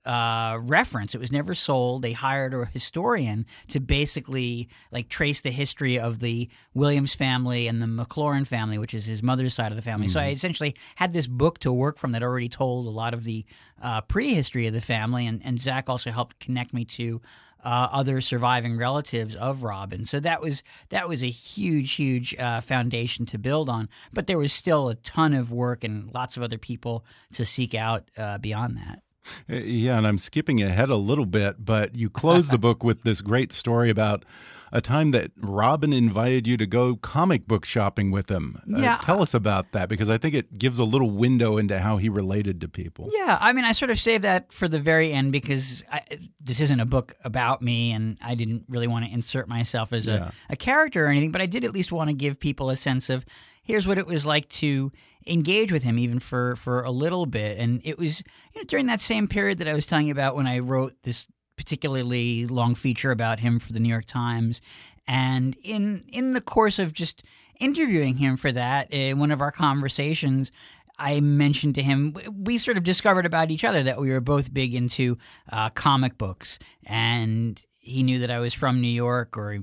uh, 0.09 0.57
reference. 0.63 1.13
It 1.13 1.19
was 1.19 1.31
never 1.31 1.53
sold. 1.53 2.01
They 2.01 2.13
hired 2.13 2.55
a 2.55 2.65
historian 2.65 3.45
to 3.67 3.79
basically 3.79 4.67
like 4.91 5.07
trace 5.07 5.41
the 5.41 5.51
history 5.51 5.99
of 5.99 6.17
the 6.17 6.49
Williams 6.73 7.13
family 7.13 7.67
and 7.67 7.79
the 7.79 7.85
McLaurin 7.85 8.47
family, 8.47 8.79
which 8.79 8.95
is 8.95 9.05
his 9.05 9.21
mother's 9.21 9.53
side 9.53 9.71
of 9.71 9.75
the 9.75 9.83
family. 9.83 10.07
Mm-hmm. 10.07 10.13
So 10.13 10.19
I 10.19 10.23
mm-hmm. 10.23 10.33
essentially 10.33 10.75
had 10.95 11.13
this 11.13 11.27
book 11.27 11.59
to 11.59 11.71
work 11.71 11.99
from 11.99 12.13
that 12.13 12.23
already 12.23 12.49
told 12.49 12.87
a 12.87 12.89
lot 12.89 13.13
of 13.13 13.23
the 13.23 13.45
uh, 13.83 14.01
prehistory 14.01 14.65
of 14.65 14.73
the 14.73 14.81
family, 14.81 15.27
and, 15.27 15.45
and 15.45 15.59
Zach 15.59 15.87
also 15.87 16.09
helped 16.09 16.39
connect 16.39 16.73
me 16.73 16.85
to. 16.85 17.21
Uh, 17.61 17.89
other 17.91 18.21
surviving 18.21 18.77
relatives 18.77 19.35
of 19.35 19.63
Robin, 19.63 20.05
so 20.05 20.17
that 20.21 20.39
was 20.39 20.63
that 20.91 21.09
was 21.09 21.21
a 21.21 21.29
huge, 21.29 21.91
huge 21.95 22.33
uh, 22.39 22.61
foundation 22.61 23.25
to 23.25 23.37
build 23.37 23.67
on. 23.67 23.89
But 24.13 24.27
there 24.27 24.37
was 24.37 24.53
still 24.53 24.87
a 24.87 24.95
ton 24.95 25.33
of 25.33 25.51
work 25.51 25.83
and 25.83 26.09
lots 26.13 26.37
of 26.37 26.43
other 26.43 26.57
people 26.57 27.03
to 27.33 27.43
seek 27.43 27.75
out 27.75 28.09
uh, 28.17 28.37
beyond 28.37 28.77
that. 28.77 29.01
Uh, 29.49 29.55
yeah, 29.55 29.97
and 29.97 30.07
I'm 30.07 30.17
skipping 30.17 30.61
ahead 30.61 30.89
a 30.89 30.95
little 30.95 31.25
bit, 31.25 31.63
but 31.63 31.95
you 31.95 32.09
close 32.09 32.49
the 32.49 32.57
book 32.59 32.83
with 32.83 33.03
this 33.03 33.21
great 33.21 33.51
story 33.51 33.89
about 33.89 34.23
a 34.71 34.81
time 34.81 35.11
that 35.11 35.31
Robin 35.37 35.93
invited 35.93 36.47
you 36.47 36.57
to 36.57 36.65
go 36.65 36.95
comic 36.95 37.47
book 37.47 37.65
shopping 37.65 38.11
with 38.11 38.29
him. 38.29 38.61
Uh, 38.73 38.79
yeah. 38.79 38.95
Uh, 38.95 38.97
tell 38.99 39.21
us 39.21 39.33
about 39.33 39.71
that 39.71 39.89
because 39.89 40.09
I 40.09 40.17
think 40.17 40.35
it 40.35 40.57
gives 40.57 40.79
a 40.79 40.83
little 40.83 41.11
window 41.11 41.57
into 41.57 41.79
how 41.79 41.97
he 41.97 42.09
related 42.09 42.61
to 42.61 42.67
people. 42.67 43.09
Yeah, 43.13 43.37
I 43.39 43.53
mean, 43.53 43.65
I 43.65 43.71
sort 43.71 43.91
of 43.91 43.99
saved 43.99 44.23
that 44.23 44.51
for 44.53 44.67
the 44.67 44.79
very 44.79 45.11
end 45.11 45.31
because 45.31 45.83
I, 45.91 46.01
this 46.39 46.59
isn't 46.59 46.79
a 46.79 46.85
book 46.85 47.15
about 47.23 47.61
me 47.61 47.91
and 47.91 48.17
I 48.21 48.35
didn't 48.35 48.65
really 48.67 48.87
want 48.87 49.05
to 49.05 49.11
insert 49.11 49.47
myself 49.47 49.93
as 49.93 50.07
yeah. 50.07 50.31
a, 50.49 50.53
a 50.53 50.55
character 50.55 51.05
or 51.05 51.09
anything, 51.09 51.31
but 51.31 51.41
I 51.41 51.45
did 51.45 51.65
at 51.65 51.73
least 51.73 51.91
want 51.91 52.09
to 52.09 52.13
give 52.13 52.39
people 52.39 52.69
a 52.69 52.75
sense 52.75 53.09
of 53.09 53.25
here's 53.63 53.85
what 53.85 53.97
it 53.97 54.07
was 54.07 54.25
like 54.25 54.49
to 54.49 54.91
engage 55.27 55.71
with 55.71 55.83
him 55.83 55.99
even 55.99 56.17
for 56.17 56.55
for 56.55 56.81
a 56.81 56.89
little 56.89 57.27
bit 57.27 57.59
and 57.59 57.81
it 57.83 57.99
was 57.99 58.23
you 58.53 58.61
know 58.61 58.65
during 58.65 58.87
that 58.87 58.99
same 58.99 59.27
period 59.27 59.59
that 59.59 59.67
I 59.67 59.73
was 59.73 59.85
telling 59.85 60.07
you 60.07 60.11
about 60.11 60.35
when 60.35 60.47
I 60.47 60.57
wrote 60.57 60.95
this 61.03 61.27
particularly 61.59 62.47
long 62.47 62.73
feature 62.73 63.11
about 63.11 63.41
him 63.41 63.59
for 63.59 63.73
the 63.73 63.81
New 63.81 63.89
York 63.89 64.05
Times 64.05 64.61
and 65.09 65.57
in 65.61 66.05
in 66.07 66.31
the 66.31 66.39
course 66.39 66.79
of 66.79 66.93
just 66.93 67.21
interviewing 67.59 68.15
him 68.15 68.37
for 68.37 68.53
that 68.53 68.87
in 68.93 69.19
one 69.19 69.29
of 69.29 69.41
our 69.41 69.51
conversations 69.51 70.53
I 70.97 71.21
mentioned 71.21 71.75
to 71.75 71.83
him, 71.83 72.13
we 72.33 72.57
sort 72.57 72.77
of 72.77 72.83
discovered 72.83 73.25
about 73.25 73.51
each 73.51 73.63
other 73.63 73.83
that 73.83 74.01
we 74.01 74.09
were 74.09 74.19
both 74.19 74.53
big 74.53 74.75
into 74.75 75.17
uh, 75.49 75.69
comic 75.69 76.17
books. 76.17 76.59
And 76.85 77.63
he 77.89 78.03
knew 78.03 78.19
that 78.19 78.31
I 78.31 78.39
was 78.39 78.53
from 78.53 78.81
New 78.81 78.87
York, 78.91 79.37
or 79.37 79.59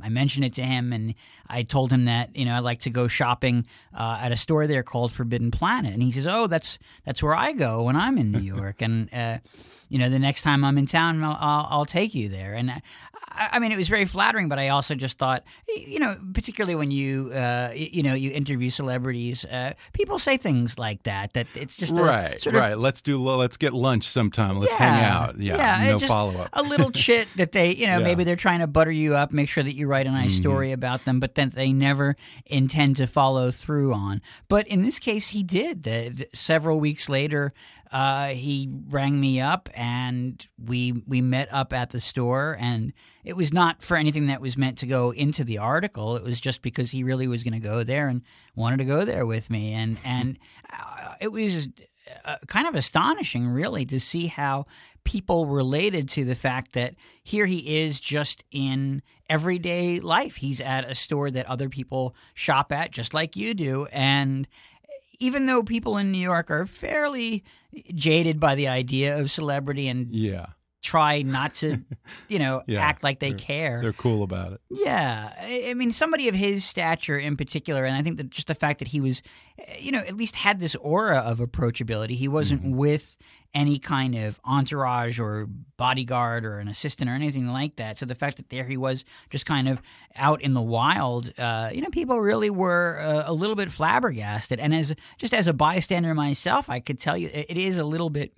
I 0.00 0.08
mentioned 0.08 0.44
it 0.44 0.54
to 0.54 0.62
him, 0.62 0.92
and 0.92 1.14
I 1.48 1.62
told 1.62 1.92
him 1.92 2.04
that 2.04 2.34
you 2.36 2.44
know 2.44 2.54
I 2.54 2.60
like 2.60 2.80
to 2.80 2.90
go 2.90 3.08
shopping 3.08 3.66
uh, 3.96 4.18
at 4.20 4.32
a 4.32 4.36
store 4.36 4.66
there 4.66 4.82
called 4.82 5.12
Forbidden 5.12 5.50
Planet, 5.50 5.92
and 5.92 6.02
he 6.02 6.12
says, 6.12 6.26
"Oh, 6.26 6.46
that's 6.46 6.78
that's 7.04 7.22
where 7.22 7.34
I 7.34 7.52
go 7.52 7.82
when 7.82 7.96
I'm 7.96 8.18
in 8.18 8.30
New 8.32 8.40
York, 8.56 8.80
and 8.80 9.12
uh, 9.12 9.38
you 9.88 9.98
know 9.98 10.08
the 10.08 10.18
next 10.18 10.42
time 10.42 10.64
I'm 10.64 10.78
in 10.78 10.86
town, 10.86 11.22
I'll, 11.22 11.36
I'll, 11.40 11.66
I'll 11.70 11.86
take 11.86 12.14
you 12.14 12.28
there." 12.28 12.54
And 12.54 12.70
I 12.70 12.82
mean, 13.58 13.72
it 13.72 13.76
was 13.76 13.88
very 13.88 14.04
flattering, 14.04 14.48
but 14.48 14.58
I 14.58 14.68
also 14.68 14.94
just 14.94 15.18
thought, 15.18 15.44
you 15.68 15.98
know, 15.98 16.16
particularly 16.34 16.74
when 16.74 16.90
you, 16.90 17.30
uh, 17.32 17.70
you 17.74 18.02
know, 18.02 18.14
you 18.14 18.30
interview 18.30 18.70
celebrities, 18.70 19.44
uh, 19.44 19.74
people 19.92 20.18
say 20.18 20.36
things 20.36 20.78
like 20.78 21.02
that. 21.04 21.32
That 21.34 21.46
it's 21.54 21.76
just 21.76 21.92
right, 21.92 22.40
sort 22.40 22.54
of, 22.54 22.60
right. 22.60 22.78
Let's 22.78 23.00
do. 23.00 23.22
Let's 23.22 23.56
get 23.56 23.72
lunch 23.72 24.04
sometime. 24.04 24.58
Let's 24.58 24.72
yeah, 24.74 24.78
hang 24.78 25.04
out. 25.04 25.38
Yeah, 25.38 25.82
yeah 25.82 25.92
no 25.92 25.98
follow 26.00 26.40
up. 26.40 26.48
a 26.52 26.62
little 26.62 26.90
chit 26.92 27.28
that 27.36 27.52
they, 27.52 27.74
you 27.74 27.86
know, 27.86 27.98
yeah. 27.98 28.04
maybe 28.04 28.24
they're 28.24 28.36
trying 28.36 28.60
to 28.60 28.66
butter 28.66 28.92
you 28.92 29.14
up, 29.14 29.32
make 29.32 29.48
sure 29.48 29.64
that 29.64 29.74
you 29.74 29.86
write 29.86 30.06
a 30.06 30.10
nice 30.10 30.32
mm-hmm. 30.32 30.42
story 30.42 30.72
about 30.72 31.04
them, 31.04 31.20
but 31.20 31.34
then 31.34 31.50
they 31.50 31.72
never 31.72 32.16
intend 32.46 32.96
to 32.96 33.06
follow 33.06 33.50
through 33.50 33.92
on. 33.92 34.20
But 34.48 34.66
in 34.68 34.82
this 34.82 34.98
case, 34.98 35.28
he 35.28 35.42
did. 35.42 35.82
That 35.84 36.28
several 36.34 36.80
weeks 36.80 37.08
later, 37.08 37.52
uh, 37.92 38.28
he 38.28 38.70
rang 38.88 39.20
me 39.20 39.38
up 39.38 39.68
and 39.74 40.48
we 40.58 40.92
we 41.06 41.20
met 41.20 41.52
up 41.52 41.74
at 41.74 41.90
the 41.90 42.00
store 42.00 42.56
and 42.58 42.94
it 43.22 43.36
was 43.36 43.52
not 43.52 43.82
for 43.82 43.98
anything 43.98 44.28
that 44.28 44.40
was 44.40 44.56
meant 44.56 44.78
to 44.78 44.86
go 44.86 45.10
into 45.10 45.44
the 45.44 45.58
article. 45.58 46.16
It 46.16 46.24
was 46.24 46.40
just 46.40 46.62
because 46.62 46.90
he 46.90 47.04
really 47.04 47.28
was 47.28 47.44
going 47.44 47.52
to 47.52 47.60
go 47.60 47.84
there 47.84 48.08
and 48.08 48.22
wanted 48.56 48.78
to 48.78 48.84
go 48.86 49.04
there 49.04 49.26
with 49.26 49.50
me. 49.50 49.74
And 49.74 49.98
and 50.04 50.38
uh, 50.72 51.14
it 51.20 51.30
was 51.32 51.68
uh, 52.24 52.36
kind 52.46 52.66
of 52.66 52.74
astonishing 52.74 53.46
really 53.46 53.84
to 53.86 54.00
see 54.00 54.26
how 54.26 54.66
people 55.04 55.46
related 55.46 56.08
to 56.08 56.24
the 56.24 56.34
fact 56.34 56.72
that 56.72 56.94
here 57.22 57.46
he 57.46 57.80
is 57.82 58.00
just 58.00 58.42
in 58.50 59.02
everyday 59.28 60.00
life. 60.00 60.36
He's 60.36 60.60
at 60.60 60.90
a 60.90 60.94
store 60.94 61.30
that 61.30 61.46
other 61.46 61.68
people 61.68 62.14
shop 62.34 62.72
at 62.72 62.90
just 62.90 63.14
like 63.14 63.36
you 63.36 63.54
do. 63.54 63.86
And 63.92 64.48
even 65.22 65.46
though 65.46 65.62
people 65.62 65.96
in 65.96 66.10
New 66.10 66.18
York 66.18 66.50
are 66.50 66.66
fairly 66.66 67.44
jaded 67.94 68.40
by 68.40 68.54
the 68.54 68.68
idea 68.68 69.18
of 69.18 69.30
celebrity 69.30 69.88
and 69.88 70.12
yeah 70.14 70.46
try 70.82 71.22
not 71.22 71.54
to, 71.54 71.78
you 72.28 72.38
know, 72.38 72.62
yeah, 72.66 72.80
act 72.80 73.02
like 73.02 73.20
they 73.20 73.30
they're, 73.30 73.38
care. 73.38 73.80
They're 73.80 73.92
cool 73.92 74.22
about 74.24 74.52
it. 74.52 74.60
Yeah. 74.68 75.32
I 75.40 75.72
mean, 75.74 75.92
somebody 75.92 76.28
of 76.28 76.34
his 76.34 76.64
stature 76.64 77.16
in 77.16 77.36
particular, 77.36 77.84
and 77.84 77.96
I 77.96 78.02
think 78.02 78.16
that 78.16 78.30
just 78.30 78.48
the 78.48 78.54
fact 78.54 78.80
that 78.80 78.88
he 78.88 79.00
was, 79.00 79.22
you 79.78 79.92
know, 79.92 80.00
at 80.00 80.16
least 80.16 80.34
had 80.34 80.60
this 80.60 80.74
aura 80.74 81.18
of 81.18 81.38
approachability. 81.38 82.16
He 82.16 82.28
wasn't 82.28 82.62
mm-hmm. 82.62 82.76
with 82.76 83.16
any 83.54 83.78
kind 83.78 84.14
of 84.14 84.40
entourage 84.44 85.18
or 85.18 85.46
bodyguard 85.76 86.44
or 86.44 86.58
an 86.58 86.68
assistant 86.68 87.10
or 87.10 87.14
anything 87.14 87.48
like 87.48 87.76
that. 87.76 87.98
So 87.98 88.06
the 88.06 88.14
fact 88.14 88.38
that 88.38 88.48
there 88.48 88.64
he 88.64 88.76
was 88.76 89.04
just 89.30 89.44
kind 89.44 89.68
of 89.68 89.82
out 90.16 90.40
in 90.40 90.54
the 90.54 90.62
wild, 90.62 91.32
uh, 91.38 91.70
you 91.72 91.82
know, 91.82 91.90
people 91.90 92.20
really 92.20 92.50
were 92.50 92.98
uh, 92.98 93.30
a 93.30 93.32
little 93.32 93.56
bit 93.56 93.70
flabbergasted. 93.70 94.58
And 94.58 94.74
as 94.74 94.94
just 95.18 95.34
as 95.34 95.46
a 95.46 95.52
bystander 95.52 96.14
myself, 96.14 96.70
I 96.70 96.80
could 96.80 96.98
tell 96.98 97.16
you 97.16 97.30
it 97.32 97.58
is 97.58 97.76
a 97.78 97.84
little 97.84 98.10
bit 98.10 98.32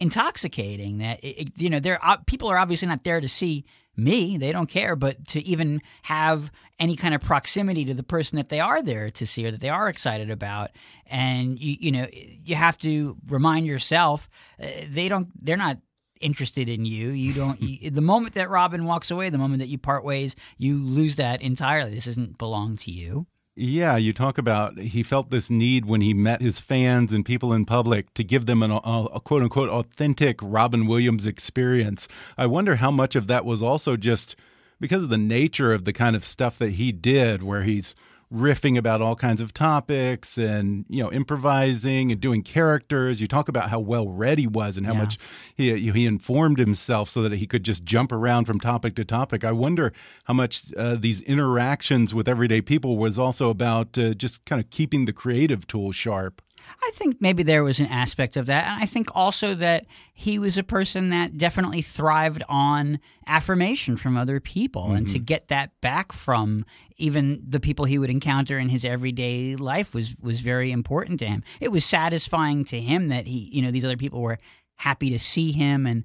intoxicating 0.00 0.98
that 0.98 1.20
it, 1.22 1.52
you 1.56 1.68
know 1.68 1.78
there 1.78 2.02
uh, 2.02 2.16
people 2.26 2.48
are 2.48 2.56
obviously 2.56 2.88
not 2.88 3.04
there 3.04 3.20
to 3.20 3.28
see 3.28 3.66
me 4.02 4.36
they 4.36 4.52
don't 4.52 4.68
care 4.68 4.96
but 4.96 5.26
to 5.28 5.44
even 5.46 5.80
have 6.02 6.50
any 6.78 6.96
kind 6.96 7.14
of 7.14 7.20
proximity 7.20 7.84
to 7.84 7.94
the 7.94 8.02
person 8.02 8.36
that 8.36 8.48
they 8.48 8.60
are 8.60 8.82
there 8.82 9.10
to 9.10 9.26
see 9.26 9.46
or 9.46 9.50
that 9.50 9.60
they 9.60 9.68
are 9.68 9.88
excited 9.88 10.30
about. 10.30 10.70
And 11.06 11.58
you 11.58 11.76
you 11.80 11.92
know 11.92 12.06
you 12.12 12.56
have 12.56 12.78
to 12.78 13.16
remind 13.26 13.66
yourself 13.66 14.28
uh, 14.62 14.66
they 14.88 15.08
don't 15.08 15.28
they're 15.44 15.56
not 15.56 15.78
interested 16.20 16.68
in 16.68 16.84
you. 16.84 17.10
You 17.10 17.32
don't 17.32 17.60
you, 17.62 17.90
the 17.90 18.00
moment 18.00 18.34
that 18.34 18.50
robin 18.50 18.84
walks 18.84 19.10
away 19.10 19.30
the 19.30 19.38
moment 19.38 19.60
that 19.60 19.68
you 19.68 19.78
part 19.78 20.04
ways 20.04 20.36
you 20.58 20.82
lose 20.82 21.16
that 21.16 21.42
entirely. 21.42 21.94
This 21.94 22.06
doesn't 22.06 22.38
belong 22.38 22.76
to 22.78 22.90
you 22.90 23.26
yeah, 23.60 23.96
you 23.96 24.12
talk 24.14 24.38
about 24.38 24.78
he 24.78 25.02
felt 25.02 25.30
this 25.30 25.50
need 25.50 25.84
when 25.84 26.00
he 26.00 26.14
met 26.14 26.40
his 26.40 26.58
fans 26.58 27.12
and 27.12 27.24
people 27.24 27.52
in 27.52 27.66
public 27.66 28.12
to 28.14 28.24
give 28.24 28.46
them 28.46 28.62
an, 28.62 28.70
a, 28.70 28.76
a 29.14 29.20
quote 29.20 29.42
unquote 29.42 29.68
authentic 29.68 30.38
Robin 30.42 30.86
Williams 30.86 31.26
experience. 31.26 32.08
I 32.38 32.46
wonder 32.46 32.76
how 32.76 32.90
much 32.90 33.14
of 33.16 33.26
that 33.26 33.44
was 33.44 33.62
also 33.62 33.96
just 33.96 34.34
because 34.80 35.04
of 35.04 35.10
the 35.10 35.18
nature 35.18 35.74
of 35.74 35.84
the 35.84 35.92
kind 35.92 36.16
of 36.16 36.24
stuff 36.24 36.56
that 36.58 36.72
he 36.72 36.90
did, 36.90 37.42
where 37.42 37.62
he's 37.62 37.94
riffing 38.32 38.78
about 38.78 39.02
all 39.02 39.16
kinds 39.16 39.40
of 39.40 39.52
topics 39.52 40.38
and 40.38 40.84
you 40.88 41.02
know 41.02 41.10
improvising 41.12 42.12
and 42.12 42.20
doing 42.20 42.42
characters. 42.42 43.20
You 43.20 43.26
talk 43.26 43.48
about 43.48 43.70
how 43.70 43.80
well 43.80 44.08
read 44.08 44.38
he 44.38 44.46
was 44.46 44.76
and 44.76 44.86
how 44.86 44.92
yeah. 44.92 44.98
much 44.98 45.18
he 45.54 45.90
he 45.90 46.06
informed 46.06 46.58
himself 46.58 47.08
so 47.08 47.22
that 47.22 47.32
he 47.32 47.46
could 47.46 47.64
just 47.64 47.84
jump 47.84 48.12
around 48.12 48.44
from 48.44 48.60
topic 48.60 48.94
to 48.96 49.04
topic. 49.04 49.44
I 49.44 49.52
wonder 49.52 49.92
how 50.24 50.34
much 50.34 50.72
uh, 50.76 50.96
these 50.96 51.20
interactions 51.22 52.14
with 52.14 52.28
everyday 52.28 52.60
people 52.60 52.96
was 52.96 53.18
also 53.18 53.50
about 53.50 53.98
uh, 53.98 54.14
just 54.14 54.44
kind 54.44 54.62
of 54.62 54.70
keeping 54.70 55.04
the 55.04 55.12
creative 55.12 55.66
tool 55.66 55.92
sharp. 55.92 56.42
I 56.82 56.90
think 56.94 57.20
maybe 57.20 57.42
there 57.42 57.64
was 57.64 57.80
an 57.80 57.86
aspect 57.86 58.36
of 58.36 58.46
that. 58.46 58.66
And 58.66 58.82
I 58.82 58.86
think 58.86 59.08
also 59.14 59.54
that 59.54 59.86
he 60.12 60.38
was 60.38 60.58
a 60.58 60.62
person 60.62 61.10
that 61.10 61.38
definitely 61.38 61.82
thrived 61.82 62.42
on 62.48 63.00
affirmation 63.26 63.96
from 63.96 64.16
other 64.16 64.40
people 64.40 64.84
mm-hmm. 64.84 64.96
and 64.96 65.08
to 65.08 65.14
mm-hmm. 65.14 65.24
get 65.24 65.48
that 65.48 65.78
back 65.80 66.12
from 66.12 66.64
even 66.96 67.42
the 67.46 67.60
people 67.60 67.84
he 67.84 67.98
would 67.98 68.10
encounter 68.10 68.58
in 68.58 68.68
his 68.68 68.84
everyday 68.84 69.56
life 69.56 69.94
was 69.94 70.14
was 70.20 70.40
very 70.40 70.72
important 70.72 71.18
to 71.20 71.26
him. 71.26 71.42
It 71.60 71.72
was 71.72 71.84
satisfying 71.84 72.64
to 72.66 72.80
him 72.80 73.08
that 73.08 73.26
he, 73.26 73.50
you 73.52 73.62
know, 73.62 73.70
these 73.70 73.84
other 73.84 73.96
people 73.96 74.20
were 74.20 74.38
happy 74.76 75.10
to 75.10 75.18
see 75.18 75.52
him 75.52 75.86
and 75.86 76.04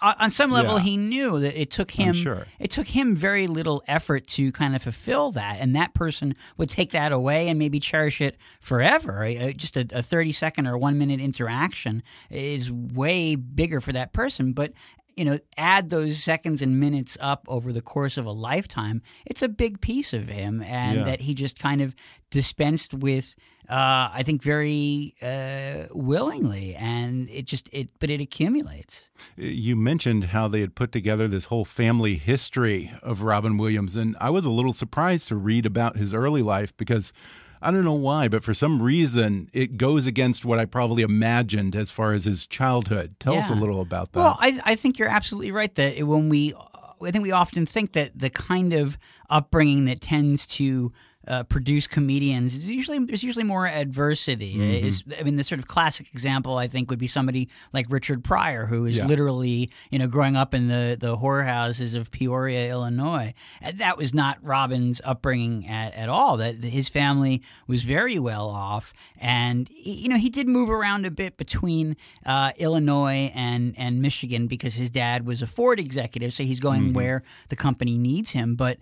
on 0.00 0.30
some 0.30 0.50
level 0.50 0.74
Yeah. 0.76 0.80
he 0.84 0.96
knew 0.96 1.40
that 1.40 1.60
it 1.60 1.70
took 1.70 1.90
him 1.90 2.14
sure. 2.14 2.46
it 2.60 2.70
took 2.70 2.86
him 2.86 3.16
very 3.16 3.46
little 3.48 3.82
effort 3.88 4.26
to 4.28 4.52
kind 4.52 4.76
of 4.76 4.82
fulfill 4.82 5.32
that 5.32 5.58
and 5.60 5.74
that 5.74 5.92
person 5.94 6.36
would 6.56 6.70
take 6.70 6.92
that 6.92 7.10
away 7.12 7.48
and 7.48 7.58
maybe 7.58 7.80
cherish 7.80 8.20
it 8.20 8.36
forever 8.60 9.24
Uh, 9.24 9.50
just 9.52 9.76
a, 9.76 9.86
a 9.92 10.02
30 10.02 10.32
second 10.32 10.66
or 10.66 10.78
one 10.78 10.98
minute 10.98 11.20
interaction 11.20 12.02
is 12.30 12.70
way 12.70 13.34
bigger 13.34 13.80
for 13.80 13.92
that 13.92 14.12
person 14.12 14.52
but 14.52 14.72
you 15.16 15.24
know 15.24 15.38
add 15.56 15.90
those 15.90 16.22
seconds 16.22 16.60
and 16.62 16.78
minutes 16.78 17.16
up 17.20 17.44
over 17.48 17.72
the 17.72 17.80
course 17.82 18.16
of 18.18 18.26
a 18.26 18.30
lifetime 18.32 19.02
it's 19.24 19.42
a 19.42 19.48
big 19.48 19.80
piece 19.80 20.12
of 20.12 20.28
him 20.28 20.62
and 20.62 20.98
Yeah. 20.98 21.04
that 21.04 21.22
he 21.22 21.34
just 21.34 21.58
kind 21.58 21.80
of 21.80 21.94
dispensed 22.30 22.92
with 22.94 23.34
uh, 23.68 24.08
i 24.12 24.22
think 24.24 24.42
very 24.42 25.14
uh, 25.22 25.84
willingly 25.92 26.74
and 26.74 27.28
it 27.30 27.44
just 27.44 27.68
it 27.72 27.88
but 27.98 28.10
it 28.10 28.20
accumulates 28.20 29.08
You 29.36 29.76
mentioned 29.76 30.24
how 30.26 30.48
they 30.48 30.60
had 30.60 30.74
put 30.74 30.92
together 30.92 31.28
this 31.28 31.46
whole 31.46 31.64
family 31.64 32.14
history 32.16 32.92
of 33.02 33.22
Robin 33.22 33.58
Williams, 33.58 33.96
and 33.96 34.16
I 34.20 34.30
was 34.30 34.46
a 34.46 34.50
little 34.50 34.72
surprised 34.72 35.28
to 35.28 35.36
read 35.36 35.66
about 35.66 35.96
his 35.96 36.14
early 36.14 36.42
life 36.42 36.74
because 36.76 37.12
I 37.60 37.70
don't 37.70 37.84
know 37.84 37.92
why, 37.92 38.28
but 38.28 38.44
for 38.44 38.54
some 38.54 38.80
reason 38.80 39.48
it 39.52 39.76
goes 39.76 40.06
against 40.06 40.44
what 40.44 40.58
I 40.58 40.64
probably 40.64 41.02
imagined 41.02 41.74
as 41.76 41.90
far 41.90 42.12
as 42.12 42.24
his 42.24 42.46
childhood. 42.46 43.16
Tell 43.18 43.36
us 43.38 43.50
a 43.50 43.54
little 43.54 43.80
about 43.80 44.12
that. 44.12 44.20
Well, 44.20 44.36
I, 44.40 44.60
I 44.64 44.74
think 44.76 44.98
you're 44.98 45.08
absolutely 45.08 45.52
right 45.52 45.74
that 45.74 46.06
when 46.06 46.28
we, 46.28 46.54
I 47.02 47.10
think 47.10 47.22
we 47.22 47.32
often 47.32 47.66
think 47.66 47.92
that 47.92 48.18
the 48.18 48.30
kind 48.30 48.72
of 48.72 48.96
upbringing 49.28 49.84
that 49.86 50.00
tends 50.00 50.46
to 50.58 50.92
uh, 51.26 51.42
produce 51.44 51.86
comedians 51.86 52.64
usually 52.64 52.98
there's 53.00 53.22
usually 53.24 53.44
more 53.44 53.66
adversity. 53.66 54.54
Mm-hmm. 54.54 54.86
Is 54.86 55.02
I 55.18 55.22
mean, 55.22 55.36
the 55.36 55.44
sort 55.44 55.58
of 55.58 55.66
classic 55.66 56.08
example 56.12 56.56
I 56.58 56.66
think 56.66 56.90
would 56.90 56.98
be 56.98 57.06
somebody 57.06 57.48
like 57.72 57.86
Richard 57.88 58.22
Pryor, 58.24 58.66
who 58.66 58.84
is 58.86 58.96
Yeah. 58.96 59.06
literally 59.06 59.70
you 59.90 59.98
know 59.98 60.06
growing 60.06 60.36
up 60.36 60.54
in 60.54 60.68
the 60.68 60.96
the 60.98 61.16
whorehouses 61.16 61.94
of 61.94 62.10
Peoria, 62.10 62.70
Illinois. 62.70 63.34
And 63.60 63.78
that 63.78 63.98
was 63.98 64.14
not 64.14 64.38
Robin's 64.42 65.00
upbringing 65.04 65.66
at, 65.66 65.94
at 65.94 66.08
all. 66.08 66.36
That 66.36 66.62
his 66.62 66.88
family 66.88 67.42
was 67.66 67.82
very 67.82 68.18
well 68.18 68.48
off, 68.48 68.92
and 69.20 69.68
you 69.70 70.08
know 70.08 70.16
he 70.18 70.28
did 70.30 70.48
move 70.48 70.70
around 70.70 71.06
a 71.06 71.10
bit 71.10 71.36
between 71.36 71.96
uh, 72.24 72.52
Illinois 72.58 73.32
and 73.34 73.74
and 73.76 74.00
Michigan 74.00 74.46
because 74.46 74.74
his 74.74 74.90
dad 74.90 75.26
was 75.26 75.42
a 75.42 75.46
Ford 75.46 75.80
executive, 75.80 76.32
so 76.32 76.44
he's 76.44 76.60
going 76.60 76.92
where 76.92 77.22
the 77.48 77.56
company 77.56 77.98
needs 77.98 78.30
him, 78.30 78.54
but. 78.54 78.78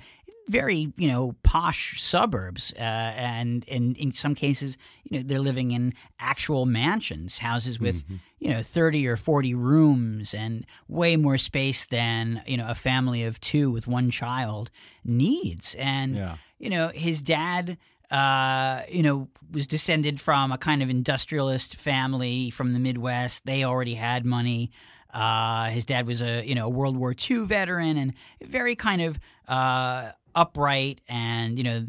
Very, 0.46 0.92
you 0.98 1.08
know, 1.08 1.34
posh 1.42 2.02
suburbs, 2.02 2.72
uh, 2.76 2.82
and 2.82 3.64
in 3.64 3.94
in 3.94 4.12
some 4.12 4.34
cases, 4.34 4.76
you 5.04 5.16
know, 5.18 5.24
they're 5.26 5.40
living 5.40 5.70
in 5.70 5.94
actual 6.18 6.66
mansions, 6.66 7.38
houses 7.38 7.80
with, 7.80 8.04
you 8.40 8.50
know, 8.50 8.62
thirty 8.62 9.06
or 9.06 9.16
forty 9.16 9.54
rooms, 9.54 10.34
and 10.34 10.66
way 10.86 11.16
more 11.16 11.38
space 11.38 11.86
than 11.86 12.42
you 12.46 12.58
know 12.58 12.68
a 12.68 12.74
family 12.74 13.24
of 13.24 13.40
two 13.40 13.70
with 13.70 13.86
one 13.86 14.10
child 14.10 14.70
needs. 15.02 15.74
And 15.76 16.14
Yeah. 16.16 16.36
you 16.58 16.68
know, 16.68 16.88
his 16.88 17.22
dad, 17.22 17.78
uh, 18.10 18.82
you 18.90 19.02
know, 19.02 19.28
was 19.50 19.66
descended 19.66 20.20
from 20.20 20.52
a 20.52 20.58
kind 20.58 20.82
of 20.82 20.90
industrialist 20.90 21.74
family 21.76 22.50
from 22.50 22.74
the 22.74 22.78
Midwest. 22.78 23.46
They 23.46 23.64
already 23.64 23.94
had 23.94 24.26
money. 24.26 24.72
Uh, 25.12 25.70
his 25.70 25.84
dad 25.86 26.06
was 26.06 26.20
a 26.20 26.44
you 26.44 26.54
know 26.54 26.68
World 26.68 26.96
War 26.98 27.14
II 27.30 27.46
veteran 27.46 27.96
and 27.96 28.12
very 28.42 28.74
kind 28.76 29.00
of 29.00 29.18
uh, 29.48 30.10
upright 30.34 31.00
and 31.08 31.58
you 31.58 31.64
know 31.64 31.86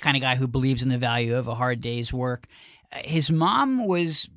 kind 0.00 0.16
of 0.16 0.22
guy 0.22 0.36
who 0.36 0.46
believes 0.46 0.82
in 0.82 0.88
the 0.88 0.98
value 0.98 1.36
of 1.36 1.46
a 1.46 1.54
hard 1.54 1.80
day's 1.80 2.12
work. 2.12 2.46
His 2.92 3.30
mom 3.30 3.86
was 3.86 4.28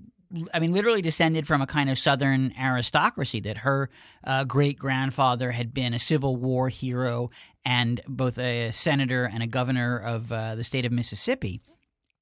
I 0.53 0.59
mean, 0.59 0.73
literally 0.73 1.01
descended 1.01 1.45
from 1.45 1.61
a 1.61 1.67
kind 1.67 1.89
of 1.89 1.99
Southern 1.99 2.53
aristocracy 2.59 3.39
that 3.41 3.59
her 3.59 3.89
uh, 4.23 4.43
great 4.45 4.79
grandfather 4.79 5.51
had 5.51 5.73
been 5.73 5.93
a 5.93 5.99
Civil 5.99 6.35
War 6.35 6.69
hero 6.69 7.29
and 7.63 8.01
both 8.07 8.37
a 8.39 8.71
senator 8.71 9.29
and 9.31 9.43
a 9.43 9.47
governor 9.47 9.97
of 9.97 10.31
uh, 10.31 10.55
the 10.55 10.63
state 10.63 10.85
of 10.85 10.91
Mississippi. 10.91 11.61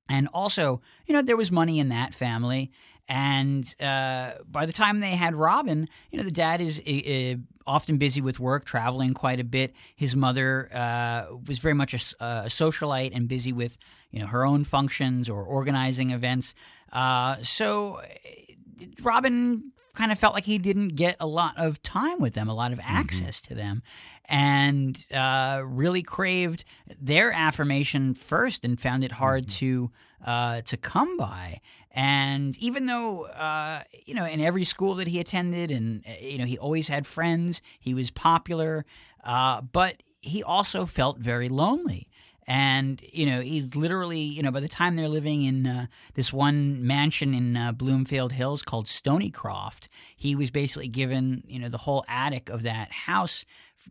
And 0.10 0.28
also, 0.34 0.82
you 1.06 1.14
know, 1.14 1.22
there 1.22 1.38
was 1.38 1.52
money 1.52 1.80
in 1.80 1.90
that 1.90 2.14
family. 2.14 2.72
And 3.12 3.76
uh, 3.82 4.36
by 4.50 4.66
the 4.66 4.72
time 4.72 5.02
they 5.02 5.18
had 5.18 5.36
Robin, 5.36 5.90
you 6.12 6.18
know, 6.18 6.24
the 6.24 6.32
dad 6.32 6.62
is 6.62 6.80
uh, 6.80 7.36
often 7.68 7.98
busy 7.98 8.22
with 8.22 8.40
work, 8.40 8.64
traveling 8.64 9.14
quite 9.14 9.38
a 9.38 9.44
bit. 9.44 9.74
His 9.98 10.16
mother 10.16 10.70
uh, 10.74 11.36
was 11.46 11.60
very 11.60 11.74
much 11.74 11.94
a 11.94 11.98
socialite 12.48 13.14
and 13.14 13.28
busy 13.28 13.52
with, 13.52 13.78
you 14.12 14.22
know, 14.22 14.28
her 14.28 14.46
own 14.46 14.64
functions 14.64 15.28
or 15.28 15.44
organizing 15.44 16.12
events. 16.12 16.56
Uh, 16.94 17.36
so 17.42 17.96
uh, 17.96 18.06
Robin 19.02 19.74
kind 19.94 20.14
of 20.14 20.18
felt 20.18 20.34
like 20.34 20.46
he 20.46 20.58
didn't 20.58 20.96
get 20.96 21.18
a 21.20 21.28
lot 21.28 21.54
of 21.58 21.84
time 21.84 22.22
with 22.22 22.34
them, 22.34 22.48
a 22.48 22.54
lot 22.54 22.72
of 22.72 22.80
access 22.82 23.42
to 23.42 23.54
them, 23.54 23.84
and 24.24 25.06
uh, 25.14 25.62
really 25.66 26.02
craved 26.02 26.64
their 26.98 27.34
affirmation 27.34 28.14
first, 28.14 28.64
and 28.64 28.80
found 28.80 29.04
it 29.04 29.12
hard 29.12 29.50
to 29.50 29.92
uh, 30.26 30.62
to 30.62 30.78
come 30.78 31.18
by. 31.18 31.60
And 31.94 32.58
even 32.58 32.86
though 32.86 33.26
uh, 33.26 33.84
you 34.06 34.14
know, 34.14 34.26
in 34.26 34.40
every 34.42 34.64
school 34.64 34.96
that 34.96 35.08
he 35.08 35.20
attended, 35.20 35.72
and 35.72 36.04
uh, 36.08 36.14
you 36.22 36.38
know, 36.38 36.46
he 36.46 36.58
always 36.58 36.88
had 36.88 37.06
friends, 37.06 37.62
he 37.80 37.94
was 37.94 38.12
popular, 38.12 38.86
uh, 39.24 39.62
but 39.62 40.02
he 40.22 40.42
also 40.44 40.86
felt 40.86 41.18
very 41.18 41.50
lonely. 41.50 42.08
And 42.48 43.02
you 43.12 43.26
know, 43.26 43.40
he 43.42 43.62
literally, 43.62 44.20
you 44.22 44.42
know, 44.42 44.52
by 44.52 44.60
the 44.62 44.68
time 44.68 44.96
they're 44.96 45.08
living 45.08 45.44
in 45.44 45.68
uh, 45.68 45.86
this 46.16 46.34
one 46.34 46.86
mansion 46.86 47.34
in 47.34 47.56
uh, 47.56 47.72
Bloomfield 47.72 48.32
Hills 48.32 48.62
called 48.64 48.88
Stonycroft, 48.88 49.88
he 50.16 50.36
was 50.36 50.50
basically 50.50 50.88
given, 50.88 51.44
you 51.48 51.60
know, 51.60 51.70
the 51.70 51.78
whole 51.78 52.04
attic 52.08 52.50
of 52.50 52.64
that 52.64 52.92
house 52.92 53.46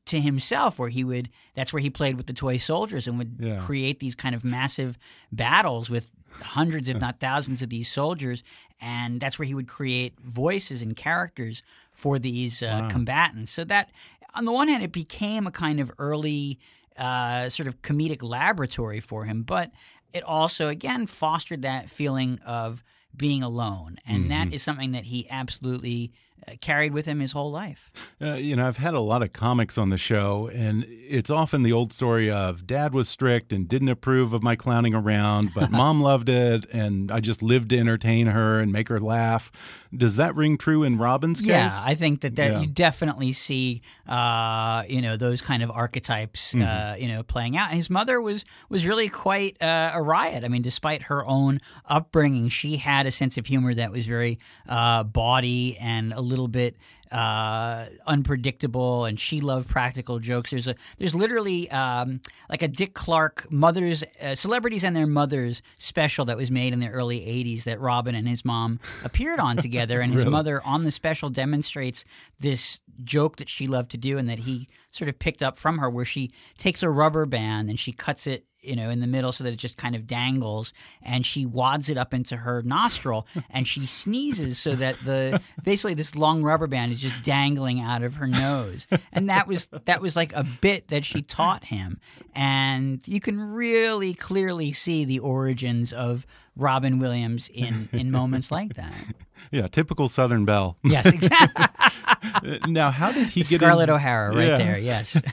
to 0.07 0.21
himself, 0.21 0.79
where 0.79 0.89
he 0.89 1.05
would. 1.05 1.31
That's 1.55 1.73
where 1.73 1.81
he 1.81 1.91
played 1.91 2.17
with 2.17 2.27
the 2.27 2.33
toy 2.33 2.57
soldiers 2.57 3.07
and 3.07 3.19
would 3.19 3.37
Yeah. 3.41 3.59
create 3.59 4.01
these 4.01 4.15
kind 4.15 4.35
of 4.35 4.45
massive 4.45 4.99
battles 5.33 5.89
with 5.91 6.11
hundreds, 6.33 6.89
if 6.89 7.01
not 7.01 7.21
thousands, 7.21 7.63
of 7.63 7.71
these 7.71 7.89
soldiers. 7.89 8.43
And 8.81 9.21
that's 9.21 9.39
where 9.39 9.47
he 9.47 9.55
would 9.55 9.69
create 9.69 10.19
voices 10.21 10.83
and 10.83 10.97
characters 10.97 11.63
for 11.93 12.19
these 12.19 12.63
uh, 12.63 12.89
combatants. 12.89 13.51
So 13.53 13.65
that, 13.65 13.91
on 14.35 14.45
the 14.45 14.53
one 14.53 14.69
hand, 14.69 14.83
it 14.83 14.93
became 14.93 15.47
a 15.47 15.51
kind 15.51 15.81
of 15.81 15.91
early 15.99 16.59
uh, 16.97 17.49
sort 17.49 17.67
of 17.67 17.83
comedic 17.83 18.23
laboratory 18.23 19.01
for 19.01 19.25
him, 19.25 19.43
but 19.43 19.71
it 20.13 20.23
also, 20.23 20.69
again, 20.69 21.07
fostered 21.07 21.63
that 21.63 21.89
feeling 21.91 22.41
of 22.45 22.83
being 23.17 23.43
alone. 23.43 23.99
And 24.07 24.31
that 24.31 24.53
is 24.53 24.63
something 24.63 24.93
that 24.93 25.05
he 25.05 25.29
absolutely 25.31 26.13
carried 26.61 26.93
with 26.93 27.07
him 27.07 27.21
his 27.21 27.33
whole 27.33 27.51
life. 27.51 27.91
Uh, 28.21 28.35
you 28.35 28.57
know, 28.57 28.67
I've 28.67 28.77
had 28.77 28.95
a 28.95 29.01
lot 29.01 29.23
of 29.23 29.33
comics 29.33 29.79
on 29.79 29.89
the 29.91 29.99
show, 29.99 30.49
and 30.53 30.85
it's 30.89 31.31
often 31.31 31.63
the 31.63 31.73
old 31.73 31.93
story 31.93 32.31
of 32.31 32.67
dad 32.67 32.93
was 32.95 33.09
strict 33.09 33.53
and 33.53 33.69
didn't 33.69 33.89
approve 33.89 34.33
of 34.33 34.43
my 34.43 34.57
clowning 34.57 34.95
around, 34.95 35.51
but 35.55 35.71
mom 35.81 36.01
loved 36.01 36.29
it, 36.29 36.67
and 36.73 37.11
I 37.11 37.21
just 37.21 37.43
lived 37.43 37.71
to 37.71 37.79
entertain 37.79 38.27
her 38.27 38.61
and 38.61 38.73
make 38.73 38.89
her 38.89 39.01
laugh. 39.01 39.51
Does 39.97 40.17
that 40.17 40.35
ring 40.37 40.57
true 40.57 40.83
in 40.85 40.99
Robin's 40.99 41.41
case? 41.41 41.49
Yeah, 41.49 41.83
I 41.85 41.95
think 41.95 42.21
that, 42.21 42.37
that 42.37 42.51
Yeah. 42.53 42.61
you 42.61 42.67
definitely 42.69 43.33
see, 43.33 43.83
uh, 44.07 44.85
you 44.89 45.01
know, 45.03 45.17
those 45.17 45.41
kind 45.43 45.63
of 45.63 45.71
archetypes, 45.71 46.53
Mm-hmm. 46.53 46.63
uh, 46.63 46.95
you 46.97 47.09
know, 47.09 47.23
playing 47.23 47.57
out. 47.57 47.69
And 47.69 47.77
his 47.77 47.91
mother 47.91 48.21
was 48.21 48.45
was 48.69 48.87
really 48.87 49.09
quite 49.09 49.61
uh, 49.63 49.91
a 49.95 50.03
riot. 50.03 50.45
I 50.45 50.49
mean, 50.49 50.63
despite 50.63 51.05
her 51.05 51.25
own 51.27 51.61
upbringing, 51.87 52.49
she 52.49 52.77
had 52.77 53.07
a 53.07 53.11
sense 53.11 53.37
of 53.39 53.47
humor 53.47 53.75
that 53.75 53.91
was 53.93 54.07
very 54.07 54.39
uh, 54.69 55.03
bawdy 55.05 55.77
and 55.79 56.13
a 56.13 56.21
little 56.31 56.49
bit 56.49 56.77
uh, 57.13 57.87
unpredictable, 58.07 59.05
and 59.05 59.19
she 59.19 59.41
loved 59.41 59.69
practical 59.69 60.19
jokes. 60.19 60.51
There's 60.51 60.69
a 60.69 60.75
there's 60.99 61.15
literally 61.15 61.71
um, 61.71 62.21
like 62.49 62.63
a 62.63 62.69
Dick 62.69 62.95
Clark 62.95 63.51
mothers 63.51 64.05
uh, 64.23 64.35
celebrities 64.35 64.85
and 64.85 64.95
their 64.95 65.07
mothers 65.07 65.63
special 65.77 66.25
that 66.27 66.37
was 66.37 66.51
made 66.51 66.73
in 66.73 66.81
the 66.81 66.89
early 66.89 67.21
'80s 67.21 67.65
that 67.65 67.81
Robin 67.81 68.15
and 68.15 68.29
his 68.29 68.45
mom 68.45 68.79
appeared 69.05 69.41
on 69.41 69.57
together, 69.57 70.01
and 70.01 70.13
his 70.15 70.21
Really? 70.25 70.33
mother 70.33 70.63
on 70.65 70.85
the 70.85 70.91
special 70.93 71.31
demonstrates 71.31 72.05
this 72.39 72.81
joke 73.03 73.37
that 73.37 73.49
she 73.49 73.67
loved 73.67 73.91
to 73.91 73.97
do 73.99 74.19
and 74.19 74.29
that 74.29 74.41
he 74.41 74.69
sort 74.91 75.09
of 75.09 75.19
picked 75.19 75.43
up 75.43 75.59
from 75.59 75.79
her, 75.79 75.89
where 75.91 76.05
she 76.05 76.31
takes 76.59 76.83
a 76.83 76.91
rubber 76.91 77.27
band 77.27 77.69
and 77.71 77.79
she 77.81 77.93
cuts 77.93 78.27
it 78.27 78.45
you 78.63 78.77
know, 78.77 78.91
in 78.91 79.01
the 79.01 79.07
middle 79.07 79.33
so 79.33 79.45
that 79.45 79.53
it 79.53 79.57
just 79.57 79.77
kind 79.77 79.95
of 79.95 80.07
dangles 80.07 80.73
and 81.03 81.25
she 81.25 81.47
wads 81.47 81.89
it 81.89 81.97
up 81.97 82.13
into 82.13 82.37
her 82.37 82.63
nostril 82.63 83.27
and 83.51 83.67
she 83.67 83.87
sneezes 83.87 84.59
so 84.59 84.75
that 84.75 84.97
the 84.99 85.41
basically 85.63 85.95
this 85.95 86.15
long 86.15 86.43
rubber 86.43 86.67
band 86.67 86.93
is 86.93 87.01
just 87.01 87.23
dangling 87.23 87.81
out 87.81 88.03
of 88.03 88.17
her 88.17 88.27
nose. 88.27 88.87
And 89.13 89.31
that 89.31 89.47
was 89.47 89.69
that 89.85 90.01
was 90.01 90.17
like 90.17 90.33
a 90.35 90.45
bit 90.61 90.89
that 90.89 91.05
she 91.05 91.23
taught 91.23 91.65
him. 91.65 92.01
And 92.35 93.07
you 93.07 93.21
can 93.21 93.41
really 93.41 94.15
clearly 94.15 94.73
see 94.73 95.05
the 95.05 95.19
origins 95.19 95.93
of 95.93 96.27
Robin 96.57 96.99
Williams 96.99 97.49
in 97.49 97.89
in 97.93 98.11
moments 98.11 98.51
like 98.51 98.75
that. 98.75 98.95
Yeah, 99.51 99.69
typical 99.69 100.07
Southern 100.07 100.45
Belle. 100.45 100.77
Yes, 100.85 101.07
exactly. 101.07 101.65
now, 102.69 102.91
how 102.91 103.13
did 103.13 103.31
he 103.31 103.41
get 103.43 103.61
Scarlett 103.61 103.89
in- 103.89 103.95
O'Hara 103.95 104.35
right 104.35 104.47
Yeah. 104.47 104.57
there. 104.59 104.79
Yes. 104.79 105.21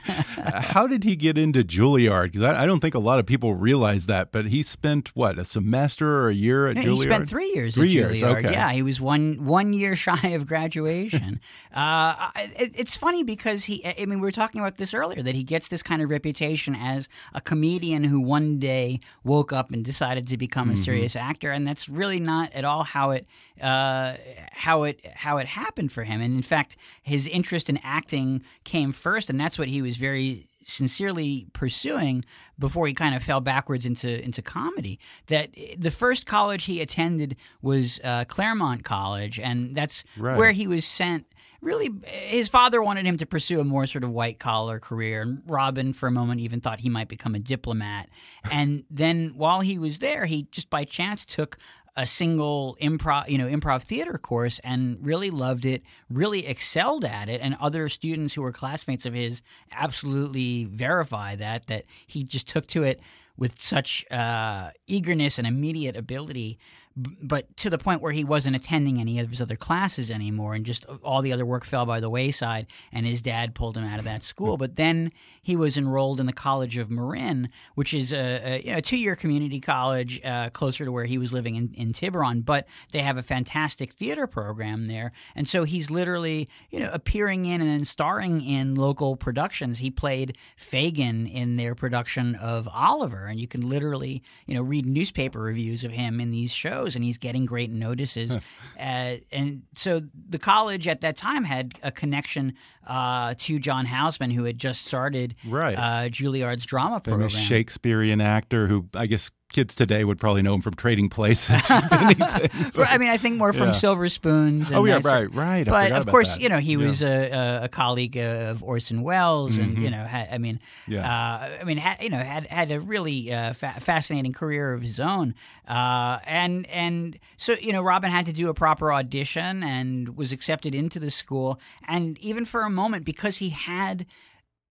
How 0.48 0.86
did 0.86 1.04
he 1.04 1.16
get 1.16 1.36
into 1.36 1.62
Juilliard? 1.64 2.24
Because 2.32 2.42
I, 2.42 2.62
I 2.62 2.66
don't 2.66 2.80
think 2.80 2.94
a 2.94 2.98
lot 2.98 3.18
of 3.18 3.26
people 3.26 3.54
realize 3.54 4.06
that. 4.06 4.32
But 4.32 4.46
he 4.46 4.62
spent 4.62 5.14
what 5.14 5.38
a 5.38 5.44
semester 5.44 6.08
or 6.24 6.28
a 6.28 6.34
year 6.34 6.68
at 6.68 6.76
No, 6.76 6.82
Juilliard. 6.82 6.94
he 6.96 7.00
spent 7.02 7.28
three 7.28 7.52
years. 7.54 7.74
Three 7.74 7.88
at 7.88 7.92
years. 7.92 8.22
Juilliard. 8.22 8.38
Okay. 8.44 8.52
Yeah, 8.52 8.72
he 8.72 8.82
was 8.82 9.00
one 9.00 9.44
one 9.44 9.72
year 9.72 9.94
shy 10.06 10.28
of 10.28 10.46
graduation. 10.46 11.40
uh, 11.74 12.30
it, 12.36 12.72
it's 12.74 12.96
funny 12.96 13.22
because 13.22 13.64
he. 13.64 13.84
I 13.84 14.06
mean, 14.06 14.20
we 14.20 14.26
were 14.26 14.30
talking 14.32 14.60
about 14.60 14.76
this 14.76 14.94
earlier 14.94 15.22
that 15.22 15.34
he 15.34 15.42
gets 15.42 15.68
this 15.68 15.82
kind 15.82 16.00
of 16.02 16.08
reputation 16.10 16.74
as 16.74 17.08
a 17.34 17.40
comedian 17.40 18.04
who 18.04 18.20
one 18.20 18.58
day 18.58 19.00
woke 19.24 19.52
up 19.52 19.70
and 19.70 19.84
decided 19.84 20.26
to 20.28 20.36
become 20.38 20.70
a 20.70 20.72
Mm-hmm. 20.72 20.82
serious 20.82 21.16
actor, 21.16 21.50
and 21.50 21.66
that's 21.66 21.88
really 21.88 22.20
not 22.20 22.52
at 22.52 22.64
all 22.64 22.84
how 22.84 23.10
it 23.10 23.26
uh, 23.60 24.14
how 24.52 24.84
it 24.84 25.00
how 25.14 25.36
it 25.38 25.46
happened 25.46 25.90
for 25.92 26.04
him. 26.04 26.20
And 26.20 26.34
in 26.34 26.42
fact, 26.42 26.76
his 27.02 27.26
interest 27.26 27.68
in 27.68 27.78
acting 27.82 28.42
came 28.64 28.92
first, 28.92 29.28
and 29.30 29.40
that's 29.40 29.58
what 29.58 29.68
he 29.68 29.82
was 29.82 29.96
very 29.96 30.46
sincerely 30.64 31.46
pursuing 31.54 32.24
before 32.58 32.86
he 32.86 32.92
kind 32.92 33.14
of 33.14 33.22
fell 33.22 33.40
backwards 33.40 33.86
into 33.86 34.22
into 34.22 34.42
comedy. 34.42 34.98
That 35.28 35.50
the 35.78 35.90
first 35.90 36.26
college 36.26 36.64
he 36.64 36.80
attended 36.80 37.36
was 37.62 38.00
uh, 38.04 38.24
Claremont 38.26 38.84
College, 38.84 39.40
and 39.40 39.74
that's 39.74 40.04
Right. 40.16 40.36
where 40.36 40.52
he 40.52 40.66
was 40.66 40.84
sent. 40.84 41.26
Really, 41.60 41.90
his 42.06 42.48
father 42.48 42.80
wanted 42.80 43.04
him 43.04 43.16
to 43.16 43.26
pursue 43.26 43.58
a 43.58 43.64
more 43.64 43.84
sort 43.86 44.04
of 44.04 44.10
white 44.10 44.38
collar 44.38 44.78
career, 44.78 45.22
and 45.22 45.42
Robin, 45.44 45.92
for 45.92 46.06
a 46.06 46.10
moment, 46.12 46.40
even 46.40 46.60
thought 46.60 46.80
he 46.80 46.88
might 46.88 47.08
become 47.08 47.34
a 47.34 47.40
diplomat. 47.40 48.08
And 48.52 48.84
then, 48.88 49.32
while 49.36 49.60
he 49.62 49.76
was 49.76 49.98
there, 49.98 50.26
he 50.26 50.46
just 50.52 50.70
by 50.70 50.84
chance 50.84 51.26
took 51.26 51.58
a 51.98 52.06
single 52.06 52.78
improv, 52.80 53.28
you 53.28 53.36
know, 53.36 53.48
improv 53.48 53.82
theater 53.82 54.16
course 54.18 54.60
and 54.60 54.98
really 55.04 55.30
loved 55.30 55.66
it, 55.66 55.82
really 56.08 56.46
excelled 56.46 57.04
at 57.04 57.28
it, 57.28 57.40
and 57.42 57.56
other 57.60 57.88
students 57.88 58.34
who 58.34 58.42
were 58.42 58.52
classmates 58.52 59.04
of 59.04 59.14
his 59.14 59.42
absolutely 59.72 60.64
verify 60.64 61.34
that 61.34 61.66
that 61.66 61.84
he 62.06 62.22
just 62.22 62.46
took 62.46 62.68
to 62.68 62.84
it 62.84 63.00
with 63.36 63.60
such 63.60 64.08
uh, 64.12 64.70
eagerness 64.86 65.38
and 65.38 65.46
immediate 65.46 65.96
ability, 65.96 66.56
but 66.98 67.56
to 67.58 67.70
the 67.70 67.78
point 67.78 68.02
where 68.02 68.12
he 68.12 68.24
wasn't 68.24 68.56
attending 68.56 68.98
any 68.98 69.18
of 69.18 69.30
his 69.30 69.40
other 69.40 69.56
classes 69.56 70.10
anymore, 70.10 70.54
and 70.54 70.66
just 70.66 70.84
all 71.02 71.22
the 71.22 71.32
other 71.32 71.46
work 71.46 71.64
fell 71.64 71.86
by 71.86 72.00
the 72.00 72.10
wayside. 72.10 72.66
And 72.92 73.06
his 73.06 73.22
dad 73.22 73.54
pulled 73.54 73.76
him 73.76 73.84
out 73.84 73.98
of 73.98 74.04
that 74.04 74.24
school. 74.24 74.56
But 74.56 74.76
then 74.76 75.12
he 75.42 75.56
was 75.56 75.76
enrolled 75.76 76.20
in 76.20 76.26
the 76.26 76.32
College 76.32 76.76
of 76.76 76.90
Marin, 76.90 77.50
which 77.74 77.94
is 77.94 78.12
a, 78.12 78.62
a, 78.66 78.72
know, 78.74 78.80
two-year 78.80 79.16
community 79.16 79.60
college 79.60 80.20
uh, 80.24 80.50
closer 80.50 80.84
to 80.84 80.92
where 80.92 81.04
he 81.04 81.18
was 81.18 81.32
living 81.32 81.54
in, 81.54 81.72
in 81.74 81.92
Tiburon. 81.92 82.40
But 82.42 82.66
they 82.92 83.00
have 83.00 83.16
a 83.16 83.22
fantastic 83.22 83.92
theater 83.92 84.26
program 84.26 84.86
there, 84.86 85.12
and 85.34 85.48
so 85.48 85.64
he's 85.64 85.90
literally 85.90 86.48
you 86.70 86.80
know 86.80 86.90
appearing 86.92 87.46
in 87.46 87.60
and 87.60 87.86
starring 87.86 88.40
in 88.42 88.74
local 88.74 89.16
productions. 89.16 89.78
He 89.78 89.90
played 89.90 90.36
Fagin 90.56 91.26
in 91.26 91.56
their 91.56 91.74
production 91.74 92.34
of 92.34 92.68
Oliver, 92.72 93.26
and 93.26 93.38
you 93.38 93.48
can 93.48 93.68
literally 93.68 94.22
you 94.46 94.54
know 94.54 94.62
read 94.62 94.86
newspaper 94.86 95.40
reviews 95.40 95.84
of 95.84 95.92
him 95.92 96.20
in 96.20 96.30
these 96.30 96.52
shows, 96.52 96.87
and 96.96 97.04
he's 97.04 97.18
getting 97.18 97.46
great 97.46 97.70
notices. 97.70 98.36
uh, 98.36 99.16
and 99.32 99.62
so 99.74 100.02
the 100.28 100.38
college 100.38 100.86
at 100.88 101.00
that 101.02 101.16
time 101.16 101.44
had 101.44 101.72
a 101.82 101.90
connection 101.90 102.54
uh, 102.86 103.34
to 103.38 103.58
John 103.58 103.86
Houseman, 103.86 104.30
who 104.30 104.44
had 104.44 104.58
just 104.58 104.84
started 104.86 105.34
Right. 105.46 105.74
uh, 105.76 106.08
Juilliard's 106.08 106.66
drama 106.66 107.00
program. 107.00 107.28
famous 107.30 107.42
Shakespearean 107.44 108.20
actor 108.20 108.66
who 108.66 108.86
I 108.94 109.06
guess 109.06 109.30
kids 109.48 109.74
today 109.74 110.04
would 110.04 110.18
probably 110.18 110.42
know 110.42 110.54
him 110.54 110.60
from 110.60 110.74
Trading 110.74 111.08
Places. 111.08 111.70
anything. 111.90 112.70
Well, 112.76 112.86
I 112.88 112.98
mean, 112.98 113.08
I 113.08 113.16
think 113.16 113.36
more 113.38 113.52
from 113.52 113.68
Yeah. 113.68 113.72
Silver 113.72 114.08
Spoons. 114.08 114.68
And 114.70 114.78
Oh, 114.78 114.84
yeah, 114.84 115.00
right, 115.02 115.32
right. 115.34 115.66
I 115.66 115.70
But 115.70 115.92
of 115.92 116.06
course, 116.06 116.34
that. 116.34 116.42
you 116.42 116.48
know, 116.48 116.58
he 116.58 116.72
Yeah. 116.72 116.86
was 116.86 117.02
a, 117.02 117.60
a, 117.64 117.68
colleague 117.68 118.16
of 118.18 118.62
Orson 118.62 119.02
Welles, 119.02 119.56
and 119.58 119.78
you 119.78 119.90
know, 119.90 120.04
had, 120.04 120.28
I 120.30 120.38
mean, 120.38 120.56
Mm-hmm. 120.84 120.92
Yeah. 120.92 121.00
uh, 121.10 121.58
I 121.60 121.64
mean, 121.64 121.78
had, 121.78 122.02
you 122.02 122.10
know, 122.10 122.18
had 122.18 122.46
had 122.48 122.70
a 122.70 122.80
really 122.80 123.32
uh, 123.32 123.52
fa- 123.54 123.76
fascinating 123.80 124.32
career 124.32 124.72
of 124.74 124.82
his 124.82 125.00
own, 125.00 125.34
uh, 125.66 126.18
and 126.26 126.66
and 126.66 127.18
so 127.36 127.54
you 127.60 127.72
know, 127.72 127.82
Robin 127.82 128.10
had 128.10 128.26
to 128.26 128.32
do 128.32 128.48
a 128.50 128.54
proper 128.54 128.92
audition 128.92 129.62
and 129.62 130.16
was 130.16 130.30
accepted 130.32 130.74
into 130.74 130.98
the 130.98 131.10
school, 131.10 131.58
and 131.86 132.18
even 132.18 132.44
for 132.44 132.62
a 132.62 132.70
moment, 132.70 133.04
because 133.04 133.38
he 133.38 133.48
had 133.50 134.04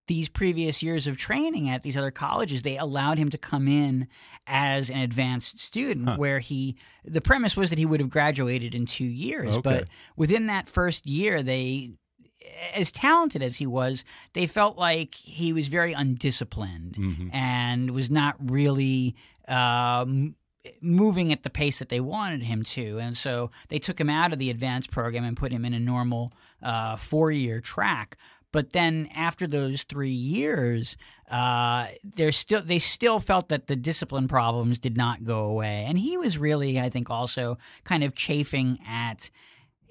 these 0.08 0.30
previous 0.30 0.82
years 0.82 1.06
of 1.08 1.17
training 1.17 1.70
at 1.70 1.84
these 1.84 1.98
other 1.98 2.12
colleges, 2.12 2.62
they 2.62 2.78
allowed 2.78 3.17
him 3.17 3.30
to 3.30 3.38
come 3.38 3.67
in 3.67 4.08
as 4.48 4.89
an 4.89 4.98
advanced 5.00 5.60
student 5.60 6.17
where 6.17 6.39
he 6.39 6.76
the 7.04 7.22
premise 7.22 7.56
was 7.58 7.70
that 7.70 7.78
he 7.80 7.86
would 7.86 8.00
have 8.00 8.10
graduated 8.10 8.74
in 8.74 8.86
2 8.86 9.04
years, 9.04 9.56
Okay. 9.56 9.62
but 9.62 9.88
within 10.15 10.48
that 10.48 10.67
first 10.70 11.06
year 11.06 11.43
they 11.43 11.91
as 12.74 12.91
talented 12.93 13.43
as 13.43 13.58
he 13.58 13.67
was, 13.67 14.06
they 14.34 14.48
felt 14.48 14.78
like 14.78 15.15
he 15.15 15.52
was 15.52 15.67
very 15.67 15.91
undisciplined 15.93 16.93
Mm-hmm. 16.93 17.30
and 17.34 17.91
was 17.91 18.10
not 18.10 18.36
really 18.39 19.15
um, 19.50 20.36
moving 20.82 21.32
at 21.32 21.43
the 21.43 21.50
pace 21.50 21.80
that 21.80 21.89
they 21.89 22.00
wanted 22.00 22.43
him 22.43 22.63
to. 22.63 23.00
And 23.00 23.15
so 23.17 23.52
they 23.70 23.80
took 23.80 24.00
him 24.00 24.10
out 24.10 24.34
of 24.34 24.39
the 24.39 24.50
advanced 24.50 24.91
program 24.91 25.24
and 25.24 25.36
put 25.38 25.52
him 25.52 25.65
in 25.65 25.74
a 25.74 25.80
normal 25.80 26.34
uh, 26.62 26.96
four 26.96 27.32
year 27.32 27.60
track. 27.62 28.17
But 28.58 28.74
then 28.74 29.08
after 29.13 29.46
those 29.46 29.84
three 29.84 30.10
years, 30.10 30.98
uh, 31.30 31.89
they're 32.04 32.32
still 32.32 32.63
they 32.63 32.80
still 32.80 33.20
felt 33.20 33.50
that 33.50 33.67
the 33.67 33.76
discipline 33.76 34.28
problems 34.28 34.80
did 34.80 34.98
not 34.98 35.24
go 35.24 35.43
away, 35.43 35.86
and 35.88 36.00
he 36.00 36.17
was 36.17 36.39
really, 36.39 36.80
I 36.80 36.89
think, 36.89 37.12
also 37.12 37.60
kind 37.84 38.04
of 38.04 38.15
chafing 38.15 38.80
at 38.84 39.30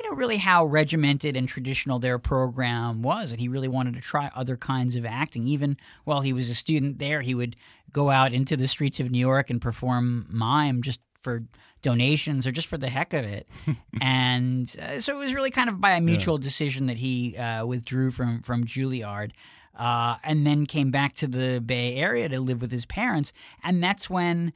you 0.00 0.10
know, 0.10 0.16
really 0.16 0.38
how 0.38 0.64
regimented 0.64 1.36
and 1.36 1.48
traditional 1.48 2.00
their 2.00 2.18
program 2.18 3.02
was. 3.02 3.30
And 3.30 3.40
he 3.40 3.46
really 3.46 3.68
wanted 3.68 3.94
to 3.94 4.00
try 4.00 4.32
other 4.34 4.56
kinds 4.56 4.96
of 4.96 5.06
acting. 5.06 5.46
Even 5.46 5.76
while 6.02 6.22
he 6.22 6.32
was 6.32 6.50
a 6.50 6.54
student 6.54 6.98
there, 6.98 7.22
he 7.22 7.36
would 7.36 7.54
go 7.92 8.10
out 8.10 8.32
into 8.32 8.56
the 8.56 8.66
streets 8.66 8.98
of 8.98 9.12
New 9.12 9.20
York 9.20 9.48
and 9.48 9.62
perform 9.62 10.26
mime 10.28 10.82
just 10.82 10.98
for 11.26 11.42
donations 11.82 12.46
or 12.46 12.52
just 12.52 12.68
for 12.68 12.78
the 12.78 12.88
heck 12.88 13.12
of 13.12 13.24
it. 13.24 13.48
and 14.00 14.76
uh, 14.80 15.00
so 15.00 15.12
it 15.12 15.24
was 15.24 15.34
really 15.34 15.50
kind 15.50 15.68
of 15.68 15.80
by 15.80 15.90
a 15.90 16.00
mutual 16.00 16.38
decision 16.38 16.86
that 16.86 16.98
he 16.98 17.36
uh, 17.36 17.66
withdrew 17.66 18.12
from, 18.12 18.42
from 18.42 18.64
Juilliard. 18.64 19.32
Uh, 19.76 20.16
and 20.22 20.46
then 20.46 20.66
came 20.66 20.90
back 20.90 21.14
to 21.14 21.26
the 21.26 21.60
Bay 21.60 21.96
Area 21.96 22.28
to 22.28 22.40
live 22.40 22.62
with 22.62 22.70
his 22.70 22.86
parents. 22.86 23.32
And 23.62 23.82
that's 23.82 24.08
when 24.08 24.52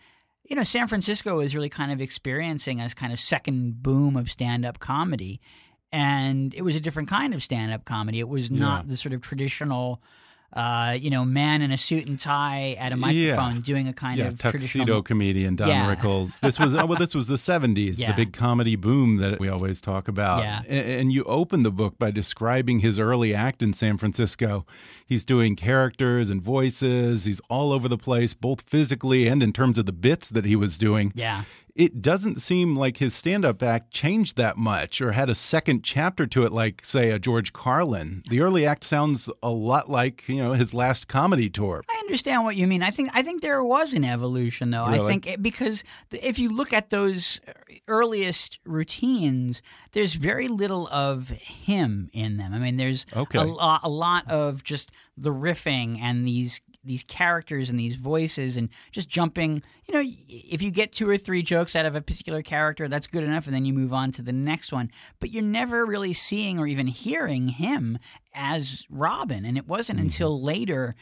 you 0.50 0.56
know, 0.56 0.64
San 0.64 0.88
Francisco 0.88 1.40
is 1.40 1.54
really 1.54 1.68
kind 1.68 1.92
of 1.92 2.00
experiencing 2.00 2.80
a 2.80 2.88
kind 2.90 3.12
of 3.12 3.20
second 3.20 3.82
boom 3.82 4.16
of 4.16 4.30
stand 4.30 4.64
up 4.64 4.78
comedy. 4.80 5.40
And 5.92 6.54
it 6.54 6.62
was 6.62 6.74
a 6.76 6.80
different 6.80 7.08
kind 7.08 7.34
of 7.34 7.42
stand 7.42 7.72
up 7.72 7.84
comedy. 7.84 8.18
It 8.18 8.28
was 8.28 8.50
not 8.50 8.88
the 8.88 8.96
sort 8.96 9.12
of 9.12 9.20
traditional, 9.20 10.02
uh, 10.52 10.96
you 11.00 11.10
know, 11.10 11.24
man 11.24 11.62
in 11.62 11.70
a 11.70 11.76
suit 11.76 12.08
and 12.08 12.18
tie 12.18 12.76
at 12.78 12.92
a 12.92 12.96
microphone 12.96 13.60
doing 13.60 13.86
a 13.86 13.92
kind 13.92 14.18
yeah, 14.18 14.28
of 14.28 14.38
tuxedo 14.38 15.00
comedian 15.00 15.54
Don 15.54 15.68
Yeah. 15.68 15.94
Rickles. 15.94 16.40
This 16.40 16.58
was 16.58 16.74
oh, 16.74 16.86
well, 16.86 16.98
this 16.98 17.14
was 17.14 17.28
the 17.28 17.38
seventies, 17.50 18.00
Yeah. 18.00 18.10
the 18.10 18.16
big 18.16 18.32
comedy 18.32 18.74
boom 18.74 19.18
that 19.18 19.38
we 19.38 19.48
always 19.48 19.80
talk 19.80 20.08
about. 20.08 20.42
Yeah. 20.42 20.62
And, 20.68 21.10
you 21.10 21.24
open 21.24 21.64
the 21.64 21.72
book 21.72 21.98
by 21.98 22.10
describing 22.12 22.80
his 22.80 22.98
early 22.98 23.34
act 23.34 23.62
in 23.62 23.72
San 23.72 23.98
Francisco. 23.98 24.64
He's 25.04 25.24
doing 25.24 25.56
characters 25.56 26.30
and 26.30 26.40
voices. 26.40 27.24
He's 27.24 27.40
all 27.48 27.72
over 27.72 27.88
the 27.88 27.98
place, 27.98 28.32
both 28.32 28.60
physically 28.60 29.26
and 29.26 29.42
in 29.42 29.52
terms 29.52 29.76
of 29.76 29.86
the 29.86 29.92
bits 29.92 30.30
that 30.30 30.44
he 30.44 30.54
was 30.54 30.78
doing. 30.78 31.12
Yeah. 31.16 31.44
It 31.80 32.02
doesn't 32.02 32.42
seem 32.42 32.74
like 32.74 32.98
his 32.98 33.14
stand-up 33.14 33.62
act 33.62 33.90
changed 33.90 34.36
that 34.36 34.58
much, 34.58 35.00
or 35.00 35.12
had 35.12 35.30
a 35.30 35.34
second 35.34 35.82
chapter 35.82 36.26
to 36.26 36.42
it, 36.44 36.52
like 36.52 36.84
say 36.84 37.10
a 37.10 37.18
George 37.18 37.52
Carlin. 37.54 38.22
The 38.28 38.40
early 38.40 38.66
act 38.66 38.84
sounds 38.84 39.30
a 39.42 39.48
lot 39.50 39.88
like 39.88 40.28
you 40.28 40.42
know 40.42 40.52
his 40.52 40.74
last 40.74 41.08
comedy 41.08 41.48
tour. 41.48 41.82
I 41.88 41.98
understand 42.00 42.44
what 42.44 42.56
you 42.56 42.66
mean. 42.66 42.82
I 42.82 42.90
think 42.90 43.08
I 43.14 43.22
think 43.22 43.40
there 43.40 43.64
was 43.64 43.94
an 43.94 44.04
evolution, 44.04 44.70
though. 44.70 44.84
I 44.84 44.98
think 45.08 45.26
it, 45.26 45.42
because 45.42 45.82
if 46.10 46.38
you 46.38 46.50
look 46.50 46.72
at 46.74 46.90
those 46.90 47.40
earliest 47.88 48.58
routines, 48.66 49.62
there's 49.92 50.14
very 50.14 50.48
little 50.48 50.86
of 50.88 51.28
him 51.30 52.10
in 52.12 52.36
them. 52.36 52.52
I 52.52 52.58
mean, 52.58 52.76
there's 52.76 53.06
Okay. 53.16 53.38
a, 53.38 53.78
a 53.82 53.88
lot 53.88 54.28
of 54.30 54.62
just 54.64 54.90
the 55.16 55.30
riffing 55.30 55.98
and 56.00 56.26
these 56.26 56.60
these 56.90 57.04
characters 57.04 57.70
and 57.70 57.78
these 57.78 57.94
voices 57.94 58.56
and 58.56 58.68
just 58.90 59.08
jumping. 59.08 59.62
You 59.86 59.94
know, 59.94 60.02
if 60.28 60.60
you 60.60 60.72
get 60.72 60.92
two 60.92 61.08
or 61.08 61.16
three 61.16 61.42
jokes 61.42 61.76
out 61.76 61.86
of 61.86 61.94
a 61.94 62.00
particular 62.00 62.42
character, 62.42 62.88
that's 62.88 63.06
good 63.06 63.22
enough, 63.22 63.46
and 63.46 63.54
then 63.54 63.64
you 63.64 63.72
move 63.72 63.92
on 63.92 64.10
to 64.12 64.22
the 64.22 64.32
next 64.32 64.72
one. 64.72 64.90
But 65.20 65.30
you're 65.30 65.42
never 65.42 65.86
really 65.86 66.12
seeing 66.12 66.58
or 66.58 66.66
even 66.66 66.88
hearing 66.88 67.48
him 67.48 67.98
as 68.34 68.86
Robin, 68.90 69.44
and 69.44 69.56
it 69.56 69.68
wasn't 69.68 70.00
until 70.00 70.42
later. 70.42 70.96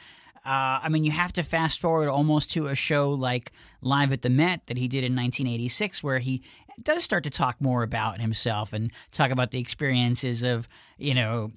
Uh, 0.44 0.80
I 0.82 0.88
mean, 0.90 1.04
you 1.04 1.10
have 1.10 1.32
to 1.34 1.42
fast 1.42 1.80
forward 1.80 2.08
almost 2.08 2.50
to 2.52 2.66
a 2.66 2.74
show 2.74 3.10
like 3.10 3.50
Live 3.80 4.12
at 4.12 4.22
the 4.22 4.30
Met 4.30 4.66
that 4.66 4.76
he 4.76 4.88
did 4.88 5.04
in 5.04 5.16
1986, 5.16 6.02
where 6.02 6.18
he 6.18 6.42
does 6.82 7.02
start 7.02 7.24
to 7.24 7.30
talk 7.30 7.60
more 7.60 7.82
about 7.82 8.20
himself 8.20 8.72
and 8.72 8.92
talk 9.10 9.30
about 9.30 9.50
the 9.50 9.58
experiences 9.58 10.42
of, 10.42 10.68
you 10.96 11.14
know, 11.14 11.52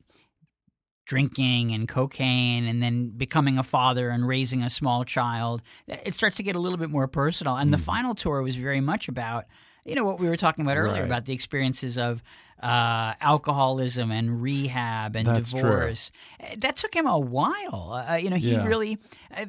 drinking 1.12 1.72
and 1.76 1.88
cocaine 1.90 2.64
and 2.66 2.82
then 2.82 3.10
becoming 3.26 3.58
a 3.58 3.64
father 3.64 4.10
and 4.10 4.26
raising 4.28 4.64
a 4.64 4.70
small 4.70 5.04
child. 5.04 5.62
It 5.88 6.14
starts 6.14 6.38
to 6.38 6.44
get 6.44 6.56
a 6.56 6.60
little 6.60 6.78
bit 6.78 6.90
more 6.90 7.08
personal. 7.08 7.56
And 7.58 7.74
the 7.74 7.78
final 7.94 8.14
tour 8.16 8.42
was 8.42 8.56
very 8.56 8.82
much 8.82 9.10
about 9.10 9.44
you 9.84 9.96
know 9.96 10.06
what 10.10 10.20
we 10.22 10.28
were 10.30 10.38
talking 10.38 10.64
about 10.66 10.78
earlier 10.78 11.02
Right. 11.02 11.12
about 11.12 11.26
the 11.26 11.34
experiences 11.34 11.98
of 11.98 12.22
uh, 12.62 13.14
alcoholism 13.20 14.12
and 14.12 14.42
rehab 14.42 15.16
and 15.16 15.28
That's 15.28 15.52
divorce. 15.52 16.12
Uh, 16.40 16.56
That 16.64 16.76
took 16.82 16.94
him 16.94 17.08
a 17.08 17.18
while. 17.20 18.06
Uh, 18.08 18.16
you 18.24 18.30
know, 18.30 18.36
he 18.38 18.54
Yeah. 18.54 18.68
really 18.72 19.00
uh, 19.36 19.46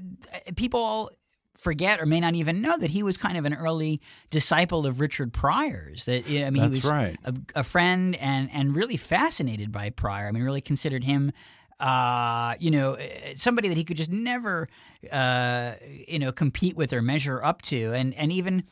people 0.57 1.11
forget 1.63 2.01
or 2.01 2.07
may 2.07 2.21
not 2.21 2.35
even 2.35 2.61
know 2.61 2.77
that 2.77 2.91
he 2.91 3.03
was 3.03 3.17
kind 3.17 3.39
of 3.39 3.45
an 3.45 3.55
early 3.55 4.01
disciple 4.31 4.85
of 4.87 5.01
Richard 5.01 5.33
Pryor's. 5.33 6.07
That 6.07 6.27
I 6.27 6.51
mean, 6.51 6.55
That's 6.55 6.77
he 6.77 6.79
was 6.79 6.85
right. 6.85 7.17
a, 7.25 7.35
a 7.55 7.63
friend 7.65 8.17
and 8.17 8.51
and 8.53 8.75
really 8.75 8.97
fascinated 8.97 9.71
by 9.71 9.91
Pryor. 9.91 10.29
I 10.29 10.33
mean, 10.33 10.43
really 10.43 10.61
considered 10.61 11.05
him. 11.05 11.33
Uh, 11.79 12.55
you 12.61 12.71
know, 12.71 12.95
uh, 12.95 13.01
somebody 13.35 13.67
that 13.67 13.77
he 13.77 13.83
could 13.83 13.97
just 13.97 14.11
never, 14.11 14.69
uh, 15.11 15.73
you 16.07 16.19
know, 16.19 16.31
compete 16.31 16.77
with 16.77 16.93
or 16.93 17.03
measure 17.03 17.43
up 17.43 17.61
to, 17.63 17.93
and 17.93 18.15
and 18.15 18.31
even 18.33 18.63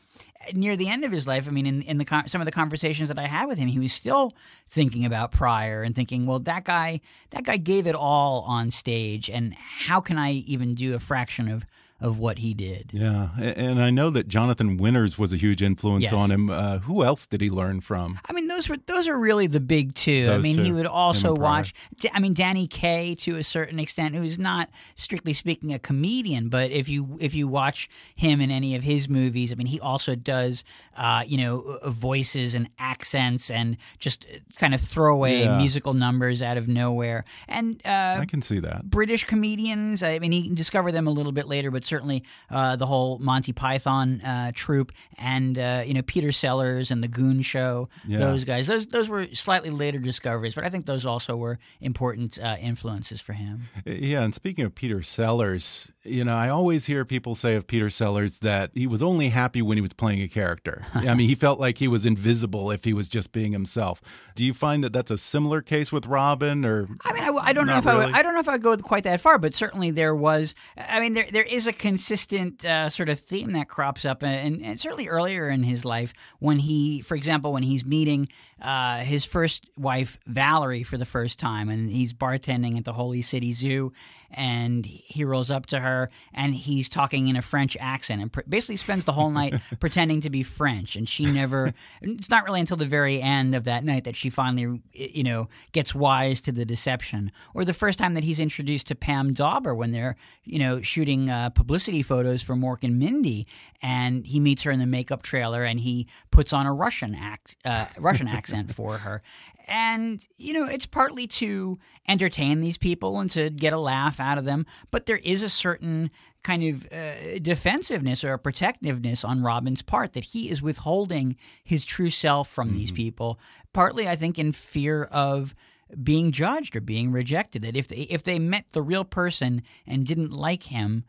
near 0.53 0.77
the 0.77 0.87
end 0.87 1.03
of 1.03 1.11
his 1.11 1.27
life, 1.27 1.47
I 1.47 1.51
mean, 1.51 1.65
in 1.65 1.81
in 1.81 1.97
the 1.97 2.05
con- 2.05 2.27
some 2.29 2.39
of 2.39 2.45
the 2.45 2.53
conversations 2.53 3.09
that 3.09 3.19
I 3.19 3.27
had 3.27 3.47
with 3.47 3.57
him, 3.57 3.67
he 3.67 3.79
was 3.79 3.91
still 3.91 4.31
thinking 4.69 5.03
about 5.05 5.31
Pryor 5.31 5.83
and 5.83 5.93
thinking, 5.93 6.25
well, 6.25 6.39
that 6.39 6.63
guy, 6.63 7.01
that 7.31 7.43
guy 7.43 7.57
gave 7.57 7.85
it 7.85 7.95
all 7.95 8.41
on 8.41 8.71
stage, 8.71 9.29
and 9.29 9.53
how 9.55 9.99
can 9.99 10.17
I 10.17 10.31
even 10.31 10.73
do 10.73 10.95
a 10.95 10.99
fraction 10.99 11.49
of 11.49 11.65
of 12.01 12.17
what 12.19 12.39
he 12.39 12.53
did? 12.53 12.89
Yeah, 12.93 13.29
and 13.39 13.81
I 13.81 13.89
know 13.91 14.09
that 14.09 14.27
Jonathan 14.27 14.77
Winters 14.77 15.17
was 15.17 15.31
a 15.33 15.37
huge 15.37 15.61
influence 15.61 16.03
Yes. 16.03 16.13
on 16.13 16.31
him. 16.31 16.49
Uh, 16.49 16.79
who 16.79 17.03
else 17.03 17.25
did 17.25 17.41
he 17.41 17.49
learn 17.49 17.81
from? 17.81 18.19
I 18.27 18.33
mean, 18.33 18.47
those 18.47 18.67
were 18.67 18.77
those 18.87 19.07
are 19.07 19.17
really 19.17 19.47
the 19.47 19.59
big 19.59 19.93
two. 19.93 20.25
I 20.29 20.33
Those 20.33 20.43
mean, 20.43 20.57
he 20.57 20.71
would 20.71 20.87
also 20.87 21.33
watch. 21.35 21.73
I 22.13 22.19
mean, 22.19 22.33
Danny 22.33 22.67
Kaye 22.67 23.15
to 23.15 23.37
a 23.37 23.43
certain 23.43 23.79
extent, 23.79 24.15
who's 24.15 24.39
not 24.39 24.69
strictly 24.95 25.33
speaking 25.33 25.73
a 25.73 25.79
comedian, 25.79 26.49
but 26.49 26.71
if 26.71 26.89
you 26.89 27.17
if 27.21 27.33
you 27.33 27.47
watch 27.47 27.89
him 28.15 28.41
in 28.41 28.51
any 28.51 28.75
of 28.75 28.83
his 28.83 29.07
movies, 29.07 29.51
I 29.51 29.55
mean, 29.55 29.67
he 29.67 29.79
also 29.79 30.15
does, 30.15 30.63
uh, 30.97 31.23
you 31.27 31.37
know, 31.37 31.77
uh, 31.81 31.89
voices 31.89 32.55
and 32.55 32.67
accents 32.79 33.49
and 33.51 33.77
just 33.99 34.25
uh, 34.25 34.37
kind 34.57 34.73
of 34.73 34.81
throwaway 34.81 35.41
Yeah. 35.43 35.57
musical 35.57 35.93
numbers 35.93 36.41
out 36.41 36.57
of 36.57 36.67
nowhere. 36.67 37.23
And 37.47 37.81
uh, 37.85 38.17
I 38.19 38.25
can 38.25 38.41
see 38.41 38.59
that. 38.59 38.89
British 38.89 39.23
comedians. 39.25 40.03
I 40.03 40.19
mean, 40.19 40.31
he 40.31 40.49
discovered 40.53 40.93
them 40.93 41.07
a 41.07 41.11
little 41.11 41.31
bit 41.31 41.47
later, 41.47 41.69
but 41.71 41.83
certainly 41.91 42.23
uh, 42.49 42.77
the 42.77 42.85
whole 42.85 43.19
Monty 43.19 43.51
Python 43.51 44.21
uh, 44.21 44.53
troupe 44.55 44.93
and 45.17 45.59
uh, 45.59 45.83
you 45.85 45.93
know 45.93 46.01
Peter 46.01 46.31
Sellers 46.31 46.89
and 46.89 47.03
the 47.03 47.09
Goon 47.09 47.41
Show. 47.41 47.89
Yeah. 48.07 48.19
Those 48.19 48.45
guys. 48.45 48.67
Those 48.67 48.87
those 48.87 49.09
were 49.09 49.25
slightly 49.33 49.69
later 49.69 49.99
discoveries, 49.99 50.55
but 50.55 50.63
I 50.63 50.69
think 50.69 50.85
those 50.85 51.05
also 51.05 51.35
were 51.35 51.59
important 51.81 52.39
uh, 52.39 52.55
influences 52.59 53.19
for 53.19 53.33
him. 53.33 53.63
Yeah, 53.85 54.23
and 54.23 54.33
speaking 54.33 54.63
of 54.63 54.73
Peter 54.73 55.03
Sellers, 55.03 55.91
you 56.03 56.23
know, 56.23 56.33
I 56.33 56.47
always 56.47 56.85
hear 56.85 57.03
people 57.03 57.35
say 57.35 57.55
of 57.55 57.67
Peter 57.67 57.89
Sellers 57.89 58.39
that 58.39 58.71
he 58.73 58.87
was 58.87 59.03
only 59.03 59.29
happy 59.29 59.61
when 59.61 59.77
he 59.77 59.81
was 59.81 59.93
playing 59.93 60.21
a 60.21 60.27
character. 60.29 60.83
I 60.93 61.13
mean, 61.13 61.27
he 61.27 61.35
felt 61.35 61.59
like 61.59 61.77
he 61.77 61.89
was 61.89 62.05
invisible 62.05 62.71
if 62.71 62.85
he 62.85 62.93
was 62.93 63.09
just 63.09 63.33
being 63.33 63.51
himself. 63.51 64.01
Do 64.35 64.45
you 64.45 64.53
find 64.53 64.83
that 64.85 64.93
that's 64.93 65.11
a 65.11 65.17
similar 65.17 65.61
case 65.61 65.91
with 65.91 66.05
Robin, 66.05 66.63
or 66.63 66.87
I 67.03 67.13
mean, 67.13 67.23
I, 67.23 67.49
I 67.49 67.53
don't 67.53 67.67
know 67.67 67.77
if 67.77 67.85
I 67.85 67.97
would. 67.97 68.15
I 68.15 68.23
don't 68.23 68.33
know 68.33 68.39
if 68.39 68.47
I 68.47 68.57
go 68.57 68.77
quite 68.77 69.03
that 69.03 69.19
far, 69.19 69.37
but 69.37 69.53
certainly 69.53 69.91
there 69.91 70.15
was. 70.15 70.55
I 70.77 70.99
mean, 71.01 71.13
there 71.13 71.27
there 71.31 71.43
is 71.43 71.67
a 71.67 71.73
consistent 71.81 72.63
uh, 72.63 72.91
sort 72.91 73.09
of 73.09 73.19
theme 73.19 73.53
that 73.53 73.67
crops 73.67 74.05
up, 74.05 74.21
and, 74.21 74.63
and 74.63 74.79
certainly 74.79 75.07
earlier 75.07 75.49
in 75.49 75.63
his 75.63 75.83
life 75.83 76.13
when 76.37 76.59
he, 76.59 77.01
for 77.01 77.15
example, 77.15 77.51
when 77.51 77.63
he's 77.63 77.83
meeting 77.83 78.29
uh, 78.61 78.99
his 78.99 79.25
first 79.25 79.67
wife 79.75 80.19
Valerie 80.27 80.83
for 80.83 80.97
the 80.97 81.07
first 81.07 81.39
time, 81.39 81.69
and 81.69 81.89
he's 81.89 82.13
bartending 82.13 82.77
at 82.77 82.85
the 82.85 82.93
Holy 82.93 83.23
City 83.23 83.51
Zoo, 83.51 83.91
and 84.33 84.85
he 84.85 85.23
rolls 85.23 85.51
up 85.51 85.65
to 85.67 85.79
her 85.79 86.09
and 86.33 86.55
he's 86.55 86.89
talking 86.89 87.27
in 87.27 87.35
a 87.35 87.41
French 87.41 87.75
accent 87.79 88.21
and 88.21 88.31
pr- 88.31 88.41
basically 88.47 88.75
spends 88.75 89.05
the 89.05 89.11
whole 89.13 89.29
night 89.29 89.55
pretending 89.79 90.21
to 90.21 90.29
be 90.29 90.43
French. 90.43 90.95
And 90.95 91.07
she 91.07 91.25
never, 91.25 91.73
it's 92.01 92.29
not 92.29 92.45
really 92.45 92.59
until 92.59 92.77
the 92.77 92.85
very 92.85 93.21
end 93.21 93.55
of 93.55 93.65
that 93.65 93.83
night 93.83 94.03
that 94.05 94.15
she 94.15 94.29
finally, 94.29 94.81
you 94.93 95.23
know, 95.23 95.49
gets 95.71 95.93
wise 95.93 96.41
to 96.41 96.51
the 96.51 96.65
deception. 96.65 97.31
Or 97.53 97.65
the 97.65 97.73
first 97.73 97.99
time 97.99 98.13
that 98.13 98.23
he's 98.23 98.39
introduced 98.39 98.87
to 98.87 98.95
Pam 98.95 99.33
Dawber 99.33 99.75
when 99.75 99.91
they're, 99.91 100.15
you 100.43 100.59
know, 100.59 100.81
shooting 100.81 101.29
uh, 101.29 101.49
publicity 101.49 102.01
photos 102.01 102.41
for 102.41 102.55
Mork 102.55 102.83
and 102.83 102.97
Mindy. 102.97 103.47
And 103.81 104.25
he 104.25 104.39
meets 104.39 104.63
her 104.63 104.71
in 104.71 104.79
the 104.79 104.85
makeup 104.85 105.23
trailer 105.23 105.63
and 105.63 105.79
he 105.79 106.07
puts 106.31 106.53
on 106.53 106.65
a 106.65 106.73
Russian 106.73 107.15
act, 107.15 107.57
uh, 107.65 107.87
Russian 107.97 108.27
accent 108.27 108.73
for 108.73 108.99
her. 108.99 109.21
And, 109.67 110.25
you 110.37 110.53
know, 110.53 110.65
it's 110.65 110.85
partly 110.85 111.27
to 111.27 111.77
entertain 112.07 112.61
these 112.61 112.77
people 112.77 113.19
and 113.19 113.29
to 113.31 113.49
get 113.49 113.73
a 113.73 113.77
laugh 113.77 114.19
out 114.19 114.37
of 114.37 114.45
them. 114.45 114.65
But 114.89 115.05
there 115.05 115.17
is 115.17 115.43
a 115.43 115.49
certain 115.49 116.11
kind 116.43 116.63
of 116.63 116.91
uh, 116.91 117.39
defensiveness 117.41 118.23
or 118.23 118.37
protectiveness 118.37 119.23
on 119.23 119.43
Robin's 119.43 119.81
part 119.81 120.13
that 120.13 120.25
he 120.25 120.49
is 120.49 120.61
withholding 120.61 121.35
his 121.63 121.85
true 121.85 122.09
self 122.09 122.49
from 122.49 122.73
these 122.73 122.91
people. 122.91 123.39
Partly, 123.73 124.07
I 124.07 124.15
think, 124.15 124.39
in 124.39 124.51
fear 124.51 125.03
of 125.03 125.53
being 126.01 126.31
judged 126.31 126.75
or 126.75 126.81
being 126.81 127.11
rejected. 127.11 127.61
That 127.61 127.75
if 127.77 127.87
they, 127.87 128.01
if 128.01 128.23
they 128.23 128.39
met 128.39 128.65
the 128.71 128.81
real 128.81 129.05
person 129.05 129.61
and 129.85 130.05
didn't 130.05 130.31
like 130.31 130.63
him, 130.63 131.05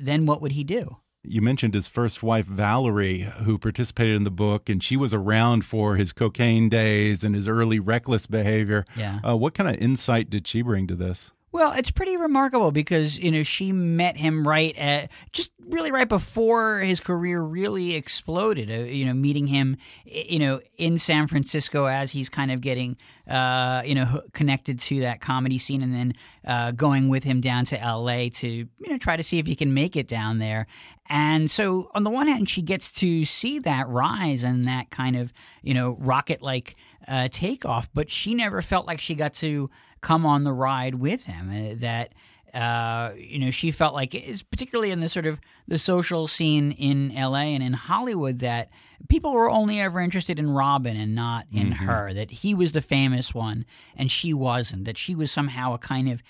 then 0.00 0.26
what 0.26 0.40
would 0.40 0.52
he 0.52 0.64
do? 0.64 0.98
You 1.26 1.42
mentioned 1.42 1.74
his 1.74 1.88
first 1.88 2.22
wife 2.22 2.46
Valerie, 2.46 3.20
who 3.44 3.58
participated 3.58 4.16
in 4.16 4.24
the 4.24 4.30
book, 4.30 4.68
and 4.68 4.82
she 4.82 4.96
was 4.96 5.12
around 5.12 5.64
for 5.64 5.96
his 5.96 6.12
cocaine 6.12 6.68
days 6.68 7.24
and 7.24 7.34
his 7.34 7.48
early 7.48 7.78
reckless 7.78 8.26
behavior. 8.26 8.84
Yeah. 8.96 9.20
Uh, 9.26 9.36
what 9.36 9.54
kind 9.54 9.68
of 9.68 9.76
insight 9.76 10.30
did 10.30 10.46
she 10.46 10.62
bring 10.62 10.86
to 10.86 10.94
this? 10.94 11.32
Well, 11.56 11.72
it's 11.72 11.90
pretty 11.90 12.18
remarkable 12.18 12.70
because 12.70 13.18
you 13.18 13.30
know 13.30 13.42
she 13.42 13.72
met 13.72 14.18
him 14.18 14.46
right 14.46 14.76
at 14.76 15.10
just 15.32 15.52
really 15.66 15.90
right 15.90 16.06
before 16.06 16.80
his 16.80 17.00
career 17.00 17.40
really 17.40 17.94
exploded. 17.94 18.70
Uh, 18.70 18.84
you 18.84 19.06
know, 19.06 19.14
meeting 19.14 19.46
him, 19.46 19.78
you 20.04 20.38
know, 20.38 20.60
in 20.76 20.98
San 20.98 21.26
Francisco 21.26 21.86
as 21.86 22.12
he's 22.12 22.28
kind 22.28 22.52
of 22.52 22.60
getting, 22.60 22.98
uh, 23.26 23.80
you 23.86 23.94
know, 23.94 24.20
connected 24.34 24.78
to 24.80 25.00
that 25.00 25.22
comedy 25.22 25.56
scene, 25.56 25.80
and 25.80 25.94
then 25.94 26.12
uh, 26.46 26.72
going 26.72 27.08
with 27.08 27.24
him 27.24 27.40
down 27.40 27.64
to 27.64 27.80
L.A. 27.80 28.28
to 28.28 28.46
you 28.46 28.68
know 28.90 28.98
try 28.98 29.16
to 29.16 29.22
see 29.22 29.38
if 29.38 29.46
he 29.46 29.56
can 29.56 29.72
make 29.72 29.96
it 29.96 30.06
down 30.06 30.36
there. 30.36 30.66
And 31.08 31.50
so, 31.50 31.90
on 31.94 32.04
the 32.04 32.10
one 32.10 32.26
hand, 32.26 32.50
she 32.50 32.60
gets 32.60 32.92
to 32.92 33.24
see 33.24 33.60
that 33.60 33.88
rise 33.88 34.44
and 34.44 34.66
that 34.66 34.90
kind 34.90 35.16
of 35.16 35.32
you 35.62 35.72
know 35.72 35.96
rocket 36.00 36.42
like 36.42 36.76
uh, 37.08 37.28
takeoff, 37.30 37.88
but 37.94 38.10
she 38.10 38.34
never 38.34 38.60
felt 38.60 38.86
like 38.86 39.00
she 39.00 39.14
got 39.14 39.32
to 39.36 39.70
come 40.00 40.26
on 40.26 40.44
the 40.44 40.52
ride 40.52 40.96
with 40.96 41.26
him. 41.26 41.50
Uh, 41.50 41.74
that 41.78 42.12
uh, 42.56 43.12
you 43.18 43.38
know, 43.38 43.50
she 43.50 43.70
felt 43.70 43.92
like, 43.92 44.14
it's 44.14 44.42
particularly 44.42 44.90
in 44.90 45.00
the 45.00 45.10
sort 45.10 45.26
of 45.26 45.38
the 45.68 45.78
social 45.78 46.26
scene 46.26 46.72
in 46.72 47.12
L.A. 47.12 47.54
and 47.54 47.62
in 47.62 47.74
Hollywood, 47.74 48.38
that 48.38 48.70
people 49.10 49.32
were 49.32 49.50
only 49.50 49.78
ever 49.78 50.00
interested 50.00 50.38
in 50.38 50.48
Robin 50.48 50.96
and 50.96 51.14
not 51.14 51.46
in 51.52 51.72
her. 51.72 52.14
That 52.14 52.30
he 52.30 52.54
was 52.54 52.72
the 52.72 52.80
famous 52.80 53.34
one 53.34 53.66
and 53.94 54.10
she 54.10 54.32
wasn't. 54.32 54.86
That 54.86 54.96
she 54.96 55.14
was 55.14 55.30
somehow 55.30 55.74
a 55.74 55.78
kind 55.78 56.08
of 56.08 56.22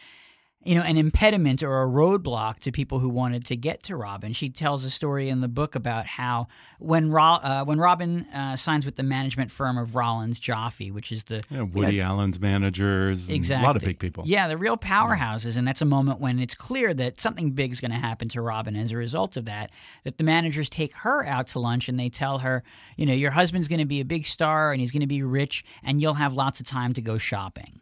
you 0.67 0.75
know, 0.75 0.83
an 0.83 0.97
impediment 0.97 1.63
or 1.63 1.83
a 1.83 1.87
roadblock 1.87 2.59
to 2.61 2.73
people 2.73 2.99
who 2.99 3.09
wanted 3.09 3.45
to 3.47 3.57
get 3.57 3.83
to 3.85 3.97
Robin. 3.97 4.33
She 4.33 4.49
tells 4.51 4.85
a 4.85 4.91
story 4.91 5.29
in 5.29 5.41
the 5.41 5.49
book 5.49 5.75
about 5.75 6.07
how 6.07 6.49
when 6.79 7.11
Ro- 7.11 7.23
uh, 7.43 7.65
when 7.65 7.79
Robin 7.79 8.25
uh, 8.35 8.57
signs 8.57 8.85
with 8.85 8.97
the 8.97 9.03
management 9.03 9.51
firm 9.51 9.79
of 9.79 9.95
Rollins 9.95 10.41
Joffe, 10.41 10.93
which 10.93 11.13
is 11.13 11.25
the 11.25 11.43
Yeah, 11.51 11.59
you 11.59 11.67
Woody 11.67 11.99
know, 11.99 12.05
Allen's 12.07 12.41
managers, 12.41 13.29
Exactly. 13.29 13.65
a 13.65 13.67
lot 13.67 13.77
of 13.77 13.83
big 13.83 13.99
people. 13.99 14.25
Yeah, 14.27 14.49
the 14.49 14.57
real 14.59 14.77
powerhouses. 14.77 15.57
And 15.57 15.67
that's 15.67 15.81
a 15.83 15.87
moment 15.87 16.21
when 16.21 16.39
it's 16.39 16.55
clear 16.55 16.93
that 16.95 17.21
something 17.21 17.53
big 17.53 17.71
is 17.73 17.81
going 17.81 17.93
to 17.93 17.97
happen 17.99 18.29
to 18.31 18.41
Robin 18.41 18.75
as 18.77 18.91
a 18.91 18.97
result 18.97 19.37
of 19.37 19.45
that. 19.45 19.71
That 20.05 20.19
the 20.19 20.25
managers 20.25 20.69
take 20.69 20.95
her 20.97 21.25
out 21.25 21.47
to 21.49 21.59
lunch 21.61 21.89
and 21.89 21.99
they 21.99 22.09
tell 22.09 22.39
her, 22.39 22.63
you 22.97 23.07
know, 23.07 23.15
your 23.15 23.31
husband's 23.31 23.69
going 23.69 23.79
to 23.79 23.85
be 23.87 24.01
a 24.01 24.05
big 24.05 24.27
star 24.27 24.73
and 24.73 24.81
he's 24.81 24.91
going 24.91 25.01
to 25.01 25.07
be 25.07 25.23
rich 25.23 25.65
and 25.83 26.01
you'll 26.01 26.15
have 26.15 26.33
lots 26.33 26.59
of 26.61 26.67
time 26.67 26.93
to 26.95 27.01
go 27.01 27.19
shopping. 27.19 27.81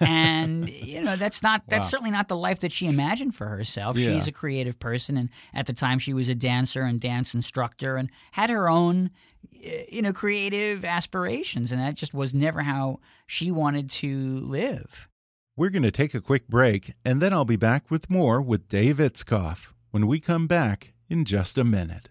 And 0.00 0.68
you 0.68 1.02
know 1.02 1.16
that's 1.16 1.42
not 1.42 1.62
that's 1.68 1.88
certainly 1.88 2.10
not 2.10 2.28
the 2.28 2.36
life 2.36 2.60
that 2.60 2.72
she 2.72 2.86
imagined 2.86 3.34
for 3.34 3.46
herself. 3.46 3.96
Yeah. 3.96 4.14
She's 4.14 4.28
a 4.28 4.32
creative 4.32 4.78
person, 4.78 5.16
and 5.16 5.28
at 5.54 5.66
the 5.66 5.72
time 5.72 5.98
she 5.98 6.12
was 6.12 6.28
a 6.28 6.34
dancer 6.34 6.82
and 6.82 7.00
dance 7.00 7.34
instructor, 7.34 7.96
and 7.96 8.10
had 8.32 8.50
her 8.50 8.68
own 8.68 9.10
you 9.50 10.02
know 10.02 10.12
creative 10.12 10.84
aspirations, 10.84 11.72
and 11.72 11.80
that 11.80 11.94
just 11.94 12.14
was 12.14 12.34
never 12.34 12.62
how 12.62 13.00
she 13.26 13.50
wanted 13.50 13.90
to 13.90 14.40
live. 14.40 15.08
We're 15.56 15.70
going 15.70 15.82
to 15.82 15.90
take 15.90 16.14
a 16.14 16.20
quick 16.20 16.46
break, 16.46 16.92
and 17.04 17.20
then 17.20 17.32
I'll 17.32 17.44
be 17.44 17.56
back 17.56 17.90
with 17.90 18.08
more 18.08 18.40
with 18.40 18.68
Dave 18.68 18.98
Itzkoff 18.98 19.72
when 19.90 20.06
we 20.06 20.20
come 20.20 20.46
back 20.46 20.92
in 21.08 21.24
just 21.24 21.58
a 21.58 21.64
minute. 21.64 22.10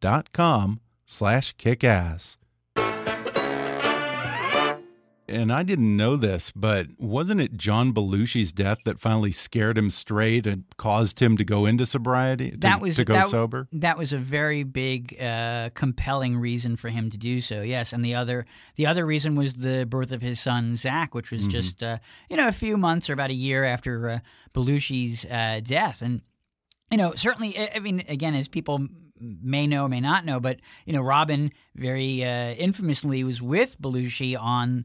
dollarshaveclub.com 0.00 0.80
slash 1.06 1.54
kickass. 1.56 2.36
And 5.30 5.52
I 5.52 5.62
didn't 5.62 5.94
know 5.94 6.16
this, 6.16 6.50
but 6.56 6.86
wasn't 6.98 7.42
it 7.42 7.54
John 7.58 7.92
Belushi's 7.92 8.50
death 8.50 8.78
that 8.86 8.98
finally 8.98 9.30
scared 9.30 9.76
him 9.76 9.90
straight 9.90 10.46
and 10.46 10.64
caused 10.78 11.20
him 11.20 11.36
to 11.36 11.44
go 11.44 11.66
into 11.66 11.84
sobriety? 11.84 12.52
To, 12.52 12.56
that 12.60 12.80
was 12.80 12.96
to 12.96 13.04
go 13.04 13.12
that, 13.12 13.26
sober. 13.26 13.68
That 13.72 13.98
was 13.98 14.14
a 14.14 14.16
very 14.18 14.62
big, 14.62 15.20
uh, 15.20 15.68
compelling 15.74 16.38
reason 16.38 16.76
for 16.76 16.88
him 16.88 17.10
to 17.10 17.18
do 17.18 17.42
so. 17.42 17.60
Yes, 17.60 17.92
and 17.92 18.02
the 18.02 18.14
other 18.14 18.46
the 18.76 18.86
other 18.86 19.04
reason 19.04 19.34
was 19.34 19.56
the 19.56 19.84
birth 19.84 20.12
of 20.12 20.22
his 20.22 20.40
son 20.40 20.76
Zach, 20.76 21.14
which 21.14 21.30
was 21.30 21.42
Mhm. 21.42 21.50
just 21.50 21.82
uh, 21.82 21.98
you 22.30 22.38
know 22.38 22.48
a 22.48 22.52
few 22.52 22.78
months 22.78 23.10
or 23.10 23.12
about 23.12 23.28
a 23.28 23.34
year 23.34 23.64
after 23.64 24.08
uh, 24.08 24.18
Belushi's 24.54 25.26
uh, 25.26 25.60
death, 25.62 26.00
and 26.00 26.22
you 26.90 26.96
know 26.96 27.12
certainly 27.16 27.54
I 27.74 27.80
mean 27.80 28.02
again 28.08 28.34
as 28.34 28.48
people 28.48 28.88
may 29.20 29.66
know 29.66 29.88
may 29.88 30.00
not 30.00 30.24
know, 30.24 30.40
but 30.40 30.58
you 30.86 30.92
know 30.92 31.00
Robin 31.02 31.52
very 31.74 32.24
uh, 32.24 32.52
infamously 32.54 33.24
was 33.24 33.40
with 33.42 33.80
Belushi 33.80 34.38
on 34.38 34.84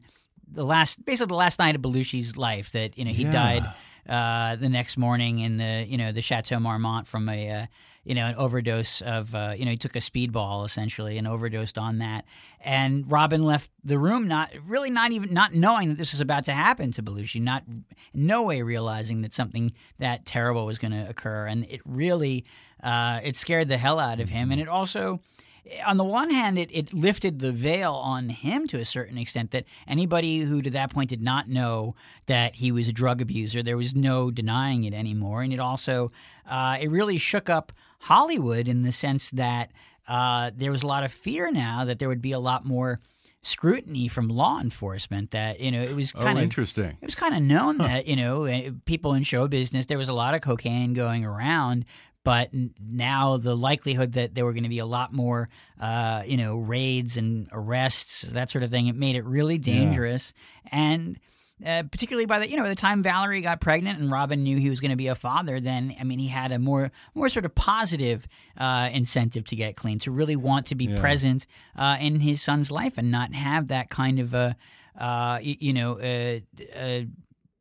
the 0.50 0.64
last 0.64 1.04
basically 1.04 1.28
the 1.28 1.34
last 1.34 1.58
night 1.58 1.74
of 1.74 1.82
Belushi's 1.82 2.36
life 2.36 2.72
that 2.72 2.96
you 2.98 3.04
know 3.04 3.12
he 3.12 3.22
Yeah. 3.24 3.32
died 3.32 3.64
uh, 4.08 4.56
the 4.56 4.68
next 4.68 4.96
morning 4.98 5.38
in 5.38 5.56
the 5.56 5.84
you 5.88 5.96
know 5.96 6.12
the 6.12 6.20
Chateau 6.20 6.58
Marmont 6.60 7.06
from 7.06 7.28
a 7.28 7.50
uh, 7.50 7.66
you 8.04 8.14
know 8.14 8.26
an 8.26 8.34
overdose 8.34 9.00
of 9.00 9.34
uh, 9.34 9.54
you 9.56 9.64
know 9.64 9.70
he 9.70 9.78
took 9.78 9.96
a 9.96 10.00
speedball 10.00 10.66
essentially 10.66 11.16
and 11.16 11.26
overdosed 11.26 11.78
on 11.78 11.98
that 11.98 12.26
and 12.60 13.10
Robin 13.10 13.42
left 13.44 13.70
the 13.82 13.98
room 13.98 14.28
not 14.28 14.50
really 14.66 14.90
not 14.90 15.10
even 15.12 15.32
not 15.32 15.54
knowing 15.54 15.88
that 15.88 15.96
this 15.96 16.12
was 16.12 16.20
about 16.20 16.44
to 16.44 16.52
happen 16.52 16.92
to 16.92 17.02
Belushi 17.02 17.40
not 17.40 17.62
no 18.12 18.42
way 18.42 18.60
realizing 18.60 19.22
that 19.22 19.32
something 19.32 19.72
that 19.98 20.26
terrible 20.26 20.66
was 20.66 20.76
going 20.78 20.92
to 20.92 21.08
occur 21.08 21.46
and 21.46 21.64
it 21.70 21.80
really 21.86 22.44
uh, 22.84 23.18
it 23.24 23.34
scared 23.34 23.66
the 23.68 23.78
hell 23.78 23.98
out 23.98 24.20
of 24.20 24.28
him 24.28 24.52
and 24.52 24.60
it 24.60 24.68
also 24.68 25.20
on 25.86 25.96
the 25.96 26.04
one 26.04 26.28
hand, 26.28 26.58
it, 26.58 26.68
it 26.74 26.92
lifted 26.92 27.38
the 27.38 27.50
veil 27.50 27.94
on 27.94 28.28
him 28.28 28.66
to 28.66 28.76
a 28.78 28.84
certain 28.84 29.16
extent 29.16 29.50
that 29.52 29.64
anybody 29.88 30.40
who 30.40 30.60
to 30.60 30.68
that 30.68 30.92
point 30.92 31.08
did 31.08 31.22
not 31.22 31.48
know 31.48 31.94
that 32.26 32.56
he 32.56 32.70
was 32.70 32.86
a 32.86 32.92
drug 32.92 33.22
abuser, 33.22 33.62
there 33.62 33.78
was 33.78 33.94
no 33.94 34.30
denying 34.30 34.84
it 34.84 34.92
anymore. 34.92 35.40
And 35.40 35.54
it 35.54 35.58
also, 35.58 36.10
uh, 36.46 36.76
it 36.78 36.90
really 36.90 37.16
shook 37.16 37.48
up 37.48 37.72
Hollywood 38.00 38.68
in 38.68 38.82
the 38.82 38.92
sense 38.92 39.30
that 39.30 39.72
uh, 40.06 40.50
there 40.54 40.70
was 40.70 40.82
a 40.82 40.86
lot 40.86 41.02
of 41.02 41.10
fear 41.10 41.50
now 41.50 41.86
that 41.86 41.98
there 41.98 42.10
would 42.10 42.20
be 42.20 42.32
a 42.32 42.38
lot 42.38 42.66
more 42.66 43.00
scrutiny 43.42 44.06
from 44.06 44.28
law 44.28 44.60
enforcement 44.60 45.30
that 45.30 45.60
you 45.60 45.70
know 45.70 45.82
it 45.82 45.94
was 45.94 46.12
Oh, 46.14 46.20
kind 46.20 46.38
of 46.38 46.44
interesting. 46.44 46.96
it 47.00 47.04
was 47.06 47.14
kind 47.14 47.34
of 47.34 47.42
known 47.42 47.76
that 47.78 48.06
you 48.06 48.16
know 48.16 48.44
eh, 48.44 48.70
people 48.86 49.12
in 49.12 49.22
show 49.22 49.48
business 49.48 49.84
there 49.86 49.98
was 49.98 50.08
a 50.08 50.14
lot 50.14 50.34
of 50.34 50.40
cocaine 50.40 50.94
going 50.94 51.26
around 51.26 51.84
but 52.24 52.48
n- 52.52 52.74
now 52.80 53.36
the 53.36 53.54
likelihood 53.56 54.12
that 54.14 54.34
there 54.34 54.44
were 54.44 54.52
going 54.52 54.62
to 54.64 54.68
be 54.68 54.78
a 54.80 54.86
lot 54.86 55.12
more 55.12 55.48
uh, 55.80 56.22
you 56.26 56.36
know 56.36 56.56
raids 56.56 57.16
and 57.16 57.48
arrests 57.52 58.22
that 58.22 58.50
sort 58.50 58.64
of 58.64 58.70
thing 58.70 58.86
it 58.88 58.96
made 58.96 59.14
it 59.16 59.24
really 59.24 59.58
dangerous 59.58 60.32
and 60.72 61.18
uh, 61.64 61.84
particularly 61.84 62.26
by 62.26 62.40
the 62.40 62.50
you 62.50 62.56
know 62.56 62.64
by 62.64 62.68
the 62.68 62.74
time 62.74 63.00
Valerie 63.02 63.40
got 63.40 63.60
pregnant 63.60 64.00
and 64.00 64.10
Robin 64.10 64.42
knew 64.42 64.58
he 64.58 64.68
was 64.68 64.80
going 64.80 64.90
to 64.90 64.96
be 64.96 65.06
a 65.06 65.14
father, 65.14 65.60
then 65.60 65.94
I 66.00 66.02
mean 66.02 66.18
he 66.18 66.26
had 66.26 66.50
a 66.50 66.58
more 66.58 66.90
more 67.14 67.28
sort 67.28 67.44
of 67.44 67.54
positive 67.54 68.26
uh, 68.58 68.88
incentive 68.92 69.44
to 69.46 69.56
get 69.56 69.76
clean, 69.76 70.00
to 70.00 70.10
really 70.10 70.34
want 70.34 70.66
to 70.66 70.74
be 70.74 70.86
Yeah. 70.86 70.96
present 70.96 71.46
uh, 71.76 71.96
in 72.00 72.18
his 72.20 72.42
son's 72.42 72.72
life 72.72 72.98
and 72.98 73.08
not 73.10 73.34
have 73.34 73.68
that 73.68 73.88
kind 73.88 74.18
of 74.18 74.34
a 74.34 74.56
uh, 74.98 75.38
y- 75.44 75.56
you 75.60 75.72
know 75.72 75.92
uh, 76.00 76.40
uh, 76.76 77.02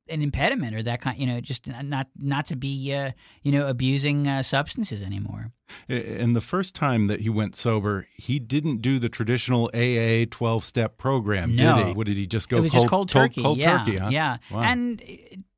an 0.10 0.22
impediment 0.22 0.76
or 0.76 0.84
that 0.84 1.02
kind 1.02 1.18
you 1.18 1.26
know 1.26 1.40
just 1.40 1.68
not 1.68 2.08
not 2.18 2.46
to 2.46 2.56
be 2.56 2.94
uh, 2.94 3.12
you 3.42 3.52
know 3.52 3.68
abusing 3.68 4.28
uh, 4.28 4.44
substances 4.44 5.02
anymore. 5.02 5.52
And 5.90 6.36
the 6.36 6.42
first 6.42 6.76
time 6.76 7.08
that 7.08 7.22
he 7.22 7.30
went 7.30 7.56
sober, 7.56 8.08
he 8.16 8.38
didn't 8.38 8.82
do 8.82 9.00
the 9.00 9.10
traditional 9.10 9.72
AA 9.74 10.26
12 10.30 10.64
step 10.64 10.98
program, 10.98 11.56
No. 11.56 11.78
did 11.78 11.88
he? 11.88 11.94
What 11.94 12.06
did 12.06 12.18
he 12.18 12.28
just 12.28 12.48
go 12.48 12.58
it 12.58 12.62
was 12.62 12.72
cold, 12.72 12.84
just 12.84 12.90
cold 12.92 13.10
turkey. 13.10 13.42
Cold, 13.42 13.58
yeah, 13.58 13.80
turkey, 13.80 13.98
huh? 13.98 14.10
yeah. 14.10 14.38
Wow. 14.52 14.62
And 14.62 15.02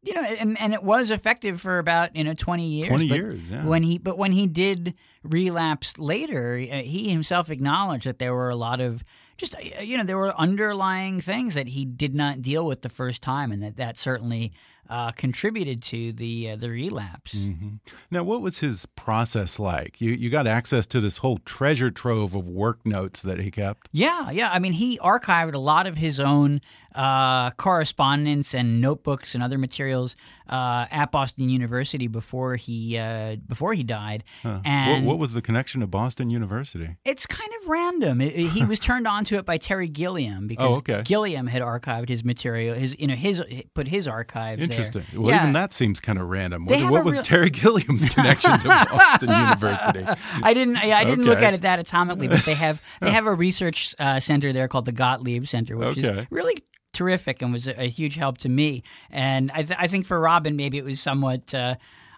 you 0.03 0.13
know, 0.13 0.21
and 0.21 0.57
and 0.59 0.73
it 0.73 0.83
was 0.83 1.11
effective 1.11 1.59
for 1.59 1.79
about 1.79 2.15
you 2.15 2.23
know 2.23 2.33
twenty 2.33 2.67
years. 2.67 2.89
20 2.89 3.05
years, 3.05 3.49
yeah. 3.49 3.65
When 3.65 3.83
he 3.83 3.97
but 3.97 4.17
when 4.17 4.31
he 4.31 4.47
did 4.47 4.93
relapse 5.23 5.97
later, 5.97 6.55
uh, 6.71 6.81
he 6.83 7.09
himself 7.09 7.49
acknowledged 7.49 8.05
that 8.05 8.19
there 8.19 8.33
were 8.33 8.49
a 8.49 8.55
lot 8.55 8.79
of 8.79 9.03
just 9.37 9.55
uh, 9.55 9.81
you 9.81 9.97
know 9.97 10.03
there 10.03 10.17
were 10.17 10.33
underlying 10.39 11.21
things 11.21 11.53
that 11.55 11.67
he 11.69 11.85
did 11.85 12.15
not 12.15 12.41
deal 12.41 12.65
with 12.65 12.81
the 12.81 12.89
first 12.89 13.21
time, 13.21 13.51
and 13.51 13.61
that 13.63 13.77
that 13.77 13.97
certainly 13.97 14.53
uh, 14.89 15.11
contributed 15.11 15.81
to 15.81 16.13
the 16.13 16.51
uh, 16.51 16.55
the 16.55 16.69
relapse. 16.69 17.35
Mhm. 17.35 17.79
Now, 18.11 18.23
what 18.23 18.41
was 18.41 18.59
his 18.59 18.85
process 18.85 19.59
like? 19.59 19.99
You 19.99 20.11
you 20.11 20.29
got 20.29 20.47
access 20.47 20.85
to 20.87 21.01
this 21.01 21.17
whole 21.19 21.39
treasure 21.39 21.91
trove 21.91 22.35
of 22.35 22.47
work 22.47 22.85
notes 22.85 23.21
that 23.21 23.39
he 23.39 23.51
kept. 23.51 23.89
Yeah, 23.91 24.29
yeah. 24.31 24.51
I 24.51 24.59
mean, 24.59 24.73
he 24.73 24.97
archived 24.99 25.53
a 25.53 25.59
lot 25.59 25.87
of 25.87 25.97
his 25.97 26.19
own 26.19 26.61
uh, 26.95 27.51
correspondence 27.51 28.53
and 28.55 28.81
notebooks 28.81 29.35
and 29.35 29.43
other 29.43 29.57
materials 29.57 30.15
uh, 30.49 30.85
at 30.91 31.11
Boston 31.11 31.49
University 31.49 32.07
before 32.07 32.55
he 32.55 32.97
uh, 32.97 33.35
before 33.47 33.73
he 33.73 33.83
died. 33.83 34.23
Huh. 34.43 34.57
What, 34.57 34.65
And 34.67 35.05
what 35.05 35.17
was 35.17 35.33
the 35.33 35.41
connection 35.41 35.81
to 35.81 35.87
Boston 35.87 36.29
University? 36.29 36.95
it's 37.03 37.25
kind 37.25 37.49
of 37.61 37.67
random. 37.69 38.21
It- 38.21 38.33
it- 38.35 38.49
he 38.55 38.63
was 38.63 38.79
turned 38.79 39.07
on 39.07 39.25
to 39.25 39.37
it 39.37 39.45
by 39.45 39.57
Terry 39.57 39.87
Gilliam 39.87 40.47
because 40.51 40.71
Oh, 40.71 40.75
okay. 40.77 41.01
Gilliam 41.03 41.47
had 41.47 41.61
archived 41.61 42.09
his 42.09 42.23
material. 42.23 42.75
His 42.75 42.95
you 42.99 43.07
know 43.07 43.15
his 43.15 43.43
put 43.73 43.87
his 43.87 44.07
archives 44.07 44.59
there. 44.61 44.69
Interesting. 44.69 45.03
Well, 45.15 45.31
Yeah. 45.31 45.41
even 45.41 45.53
that 45.53 45.73
seems 45.73 45.99
kind 45.99 46.19
of 46.19 46.27
random. 46.29 46.65
They 46.67 46.83
What, 46.83 46.91
what 46.93 47.05
was 47.05 47.15
real- 47.15 47.23
Terry 47.23 47.49
Gilliam's 47.49 48.05
connection 48.15 48.57
to 48.59 48.67
Boston 48.67 49.29
University? 49.29 50.05
I 50.43 50.53
didn't. 50.53 50.77
Yeah, 50.83 50.97
I 50.97 51.03
didn't 51.03 51.25
look 51.25 51.39
at 51.41 51.53
it 51.53 51.61
that 51.61 51.79
atomically, 51.79 52.29
but 52.29 52.45
they 52.45 52.53
have 52.53 52.81
they 53.01 53.11
have 53.17 53.25
a 53.25 53.33
research 53.33 53.95
uh, 53.99 54.19
center 54.19 54.53
there 54.53 54.67
called 54.67 54.85
the 54.85 54.91
Gottlieb 54.91 55.47
Center, 55.47 55.75
which 55.75 55.97
Okay. 55.97 56.19
is 56.21 56.27
really 56.29 56.55
terrific 56.95 57.41
and 57.43 57.53
was 57.53 57.67
a, 57.67 57.79
a 57.83 57.87
huge 57.89 58.15
help 58.15 58.39
to 58.39 58.49
me. 58.49 58.81
And 59.11 59.51
I, 59.51 59.61
th- 59.61 59.77
I 59.79 59.87
think 59.87 60.05
for 60.07 60.19
Robin, 60.19 60.55
maybe 60.55 60.77
it 60.79 60.85
was 60.85 60.99
somewhat. 60.99 61.53
Uh, 61.53 61.75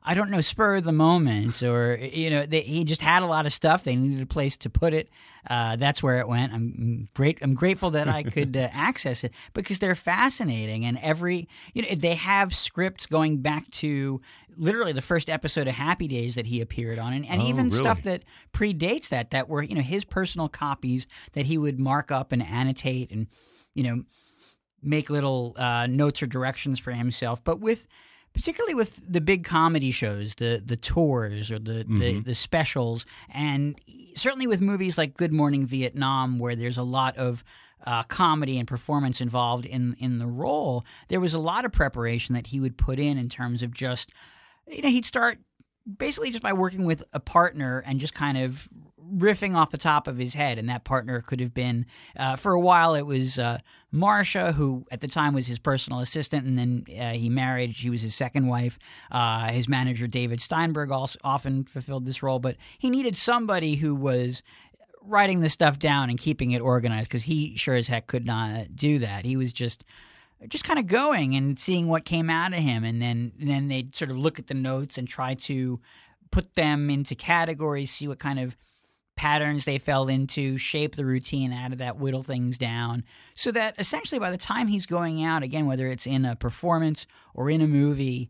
I 0.09 0.13
don't 0.13 0.29
know, 0.31 0.39
spur 0.39 0.77
of 0.77 0.85
the 0.85 0.93
moment, 0.93 1.61
or 1.61 1.97
you 1.97 2.29
know, 2.29 2.45
they, 2.45 2.61
he 2.61 2.85
just 2.85 3.01
had 3.01 3.23
a 3.23 3.25
lot 3.25 3.45
of 3.45 3.51
stuff. 3.51 3.83
They 3.83 3.93
needed 3.97 4.21
a 4.23 4.25
place 4.25 4.55
to 4.57 4.69
put 4.69 4.93
it. 4.93 5.09
Uh, 5.49 5.75
that's 5.75 6.01
where 6.01 6.19
it 6.21 6.29
went. 6.29 6.53
I'm 6.53 7.09
great. 7.13 7.39
I'm 7.41 7.53
grateful 7.55 7.89
that 7.91 8.07
I 8.07 8.23
could 8.23 8.55
uh, 8.55 8.69
access 8.71 9.25
it 9.25 9.33
because 9.53 9.79
they're 9.79 9.95
fascinating, 9.95 10.85
and 10.85 10.97
every 10.99 11.49
you 11.73 11.81
know 11.81 11.89
they 11.93 12.15
have 12.15 12.55
scripts 12.55 13.05
going 13.05 13.39
back 13.39 13.69
to 13.71 14.21
literally 14.55 14.93
the 14.93 15.01
first 15.01 15.29
episode 15.29 15.67
of 15.67 15.73
Happy 15.73 16.07
Days 16.07 16.35
that 16.35 16.45
he 16.45 16.61
appeared 16.61 16.99
on, 16.99 17.11
and, 17.11 17.25
and 17.25 17.41
Oh, 17.41 17.45
even 17.45 17.65
really? 17.65 17.77
stuff 17.77 18.01
that 18.03 18.23
predates 18.53 19.09
that 19.09 19.31
that 19.31 19.49
were 19.49 19.61
you 19.61 19.75
know 19.75 19.81
his 19.81 20.05
personal 20.05 20.47
copies 20.47 21.05
that 21.33 21.47
he 21.47 21.57
would 21.57 21.79
mark 21.81 22.13
up 22.13 22.31
and 22.31 22.41
annotate 22.41 23.11
and 23.11 23.27
you 23.73 23.83
know 23.83 24.03
make 24.81 25.09
little 25.09 25.55
uh, 25.57 25.87
notes 25.87 26.21
or 26.21 26.27
directions 26.27 26.79
for 26.79 26.91
himself 26.91 27.43
but 27.43 27.59
with 27.59 27.87
particularly 28.33 28.75
with 28.75 29.01
the 29.11 29.21
big 29.21 29.43
comedy 29.43 29.91
shows 29.91 30.35
the 30.35 30.61
the 30.63 30.75
tours 30.75 31.51
or 31.51 31.59
the, 31.59 31.83
the, 31.87 32.19
the 32.19 32.35
specials 32.35 33.05
and 33.29 33.79
certainly 34.15 34.47
with 34.47 34.61
movies 34.61 34.97
like 34.97 35.17
good 35.17 35.33
morning 35.33 35.65
vietnam 35.65 36.39
where 36.39 36.55
there's 36.55 36.77
a 36.77 36.83
lot 36.83 37.17
of 37.17 37.43
uh, 37.85 38.03
comedy 38.03 38.57
and 38.57 38.67
performance 38.67 39.21
involved 39.21 39.65
in 39.65 39.95
in 39.99 40.19
the 40.19 40.27
role 40.27 40.85
there 41.07 41.19
was 41.19 41.33
a 41.33 41.39
lot 41.39 41.65
of 41.65 41.71
preparation 41.71 42.35
that 42.35 42.47
he 42.47 42.59
would 42.59 42.77
put 42.77 42.99
in 42.99 43.17
in 43.17 43.29
terms 43.29 43.63
of 43.63 43.73
just 43.73 44.11
you 44.67 44.81
know 44.81 44.89
he'd 44.89 45.05
start 45.05 45.39
basically 45.97 46.29
just 46.29 46.43
by 46.43 46.53
working 46.53 46.83
with 46.83 47.03
a 47.13 47.19
partner 47.19 47.83
and 47.85 47.99
just 47.99 48.13
kind 48.13 48.37
of 48.37 48.67
riffing 49.15 49.55
off 49.55 49.71
the 49.71 49.77
top 49.77 50.07
of 50.07 50.17
his 50.17 50.33
head, 50.33 50.57
and 50.57 50.69
that 50.69 50.83
partner 50.83 51.21
could 51.21 51.39
have 51.39 51.53
been 51.53 51.85
uh, 52.15 52.35
for 52.35 52.53
a 52.53 52.59
while. 52.59 52.95
It 52.95 53.05
was 53.05 53.39
uh, 53.39 53.59
Marsha, 53.93 54.53
who 54.53 54.85
at 54.91 55.01
the 55.01 55.07
time 55.07 55.33
was 55.33 55.47
his 55.47 55.59
personal 55.59 55.99
assistant, 55.99 56.45
and 56.45 56.57
then 56.57 56.85
uh, 56.99 57.13
he 57.13 57.29
married. 57.29 57.75
She 57.75 57.89
was 57.89 58.01
his 58.01 58.15
second 58.15 58.47
wife. 58.47 58.77
Uh, 59.11 59.47
his 59.47 59.67
manager 59.67 60.07
David 60.07 60.41
Steinberg 60.41 60.91
also 60.91 61.19
often 61.23 61.63
fulfilled 61.63 62.05
this 62.05 62.21
role, 62.23 62.39
but 62.39 62.57
he 62.77 62.89
needed 62.89 63.15
somebody 63.15 63.75
who 63.75 63.95
was 63.95 64.43
writing 65.01 65.39
the 65.39 65.49
stuff 65.49 65.79
down 65.79 66.09
and 66.09 66.19
keeping 66.19 66.51
it 66.51 66.61
organized 66.61 67.09
because 67.09 67.23
he 67.23 67.55
sure 67.55 67.75
as 67.75 67.87
heck 67.87 68.07
could 68.07 68.25
not 68.25 68.75
do 68.75 68.99
that. 68.99 69.25
He 69.25 69.37
was 69.37 69.53
just 69.53 69.83
just 70.47 70.65
kind 70.65 70.77
of 70.77 70.85
going 70.85 71.35
and 71.35 71.57
seeing 71.57 71.87
what 71.87 72.05
came 72.05 72.29
out 72.29 72.53
of 72.53 72.59
him, 72.59 72.83
and 72.83 73.01
then 73.01 73.31
and 73.39 73.49
then 73.49 73.67
they'd 73.69 73.95
sort 73.95 74.11
of 74.11 74.17
look 74.17 74.37
at 74.37 74.47
the 74.47 74.53
notes 74.53 74.97
and 74.97 75.07
try 75.07 75.33
to 75.33 75.79
put 76.29 76.53
them 76.55 76.89
into 76.89 77.15
categories, 77.15 77.91
see 77.91 78.07
what 78.07 78.19
kind 78.19 78.39
of 78.39 78.55
patterns 79.17 79.65
they 79.65 79.77
fell 79.77 80.07
into, 80.07 80.57
shape 80.57 80.95
the 80.95 81.05
routine 81.05 81.51
out 81.51 81.73
of 81.73 81.79
that, 81.79 81.97
whittle 81.97 82.23
things 82.23 82.57
down, 82.57 83.03
so 83.35 83.51
that 83.51 83.75
essentially 83.77 84.19
by 84.19 84.31
the 84.31 84.37
time 84.37 84.67
he's 84.67 84.85
going 84.85 85.23
out, 85.23 85.43
again, 85.43 85.65
whether 85.65 85.87
it's 85.87 86.07
in 86.07 86.23
a 86.23 86.35
performance 86.35 87.05
or 87.33 87.49
in 87.49 87.61
a 87.61 87.67
movie, 87.67 88.29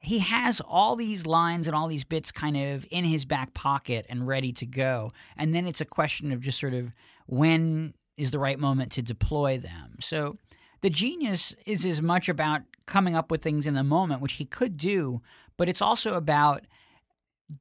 he 0.00 0.18
has 0.18 0.60
all 0.60 0.96
these 0.96 1.24
lines 1.24 1.66
and 1.66 1.74
all 1.74 1.88
these 1.88 2.04
bits 2.04 2.30
kind 2.30 2.56
of 2.56 2.84
in 2.90 3.04
his 3.04 3.24
back 3.24 3.54
pocket 3.54 4.04
and 4.10 4.26
ready 4.26 4.52
to 4.52 4.66
go. 4.66 5.10
And 5.36 5.54
then 5.54 5.66
it's 5.66 5.80
a 5.80 5.86
question 5.86 6.30
of 6.30 6.40
just 6.40 6.60
sort 6.60 6.74
of 6.74 6.92
when 7.26 7.94
is 8.18 8.30
the 8.30 8.38
right 8.38 8.58
moment 8.58 8.92
to 8.92 9.02
deploy 9.02 9.56
them. 9.56 9.96
So 10.00 10.36
the 10.82 10.90
genius 10.90 11.54
is 11.64 11.86
as 11.86 12.02
much 12.02 12.28
about 12.28 12.62
coming 12.86 13.16
up 13.16 13.30
with 13.30 13.40
things 13.40 13.66
in 13.66 13.74
the 13.74 13.82
moment, 13.82 14.20
which 14.20 14.34
he 14.34 14.44
could 14.44 14.76
do, 14.76 15.22
but 15.56 15.68
it's 15.68 15.80
also 15.80 16.14
about 16.14 16.66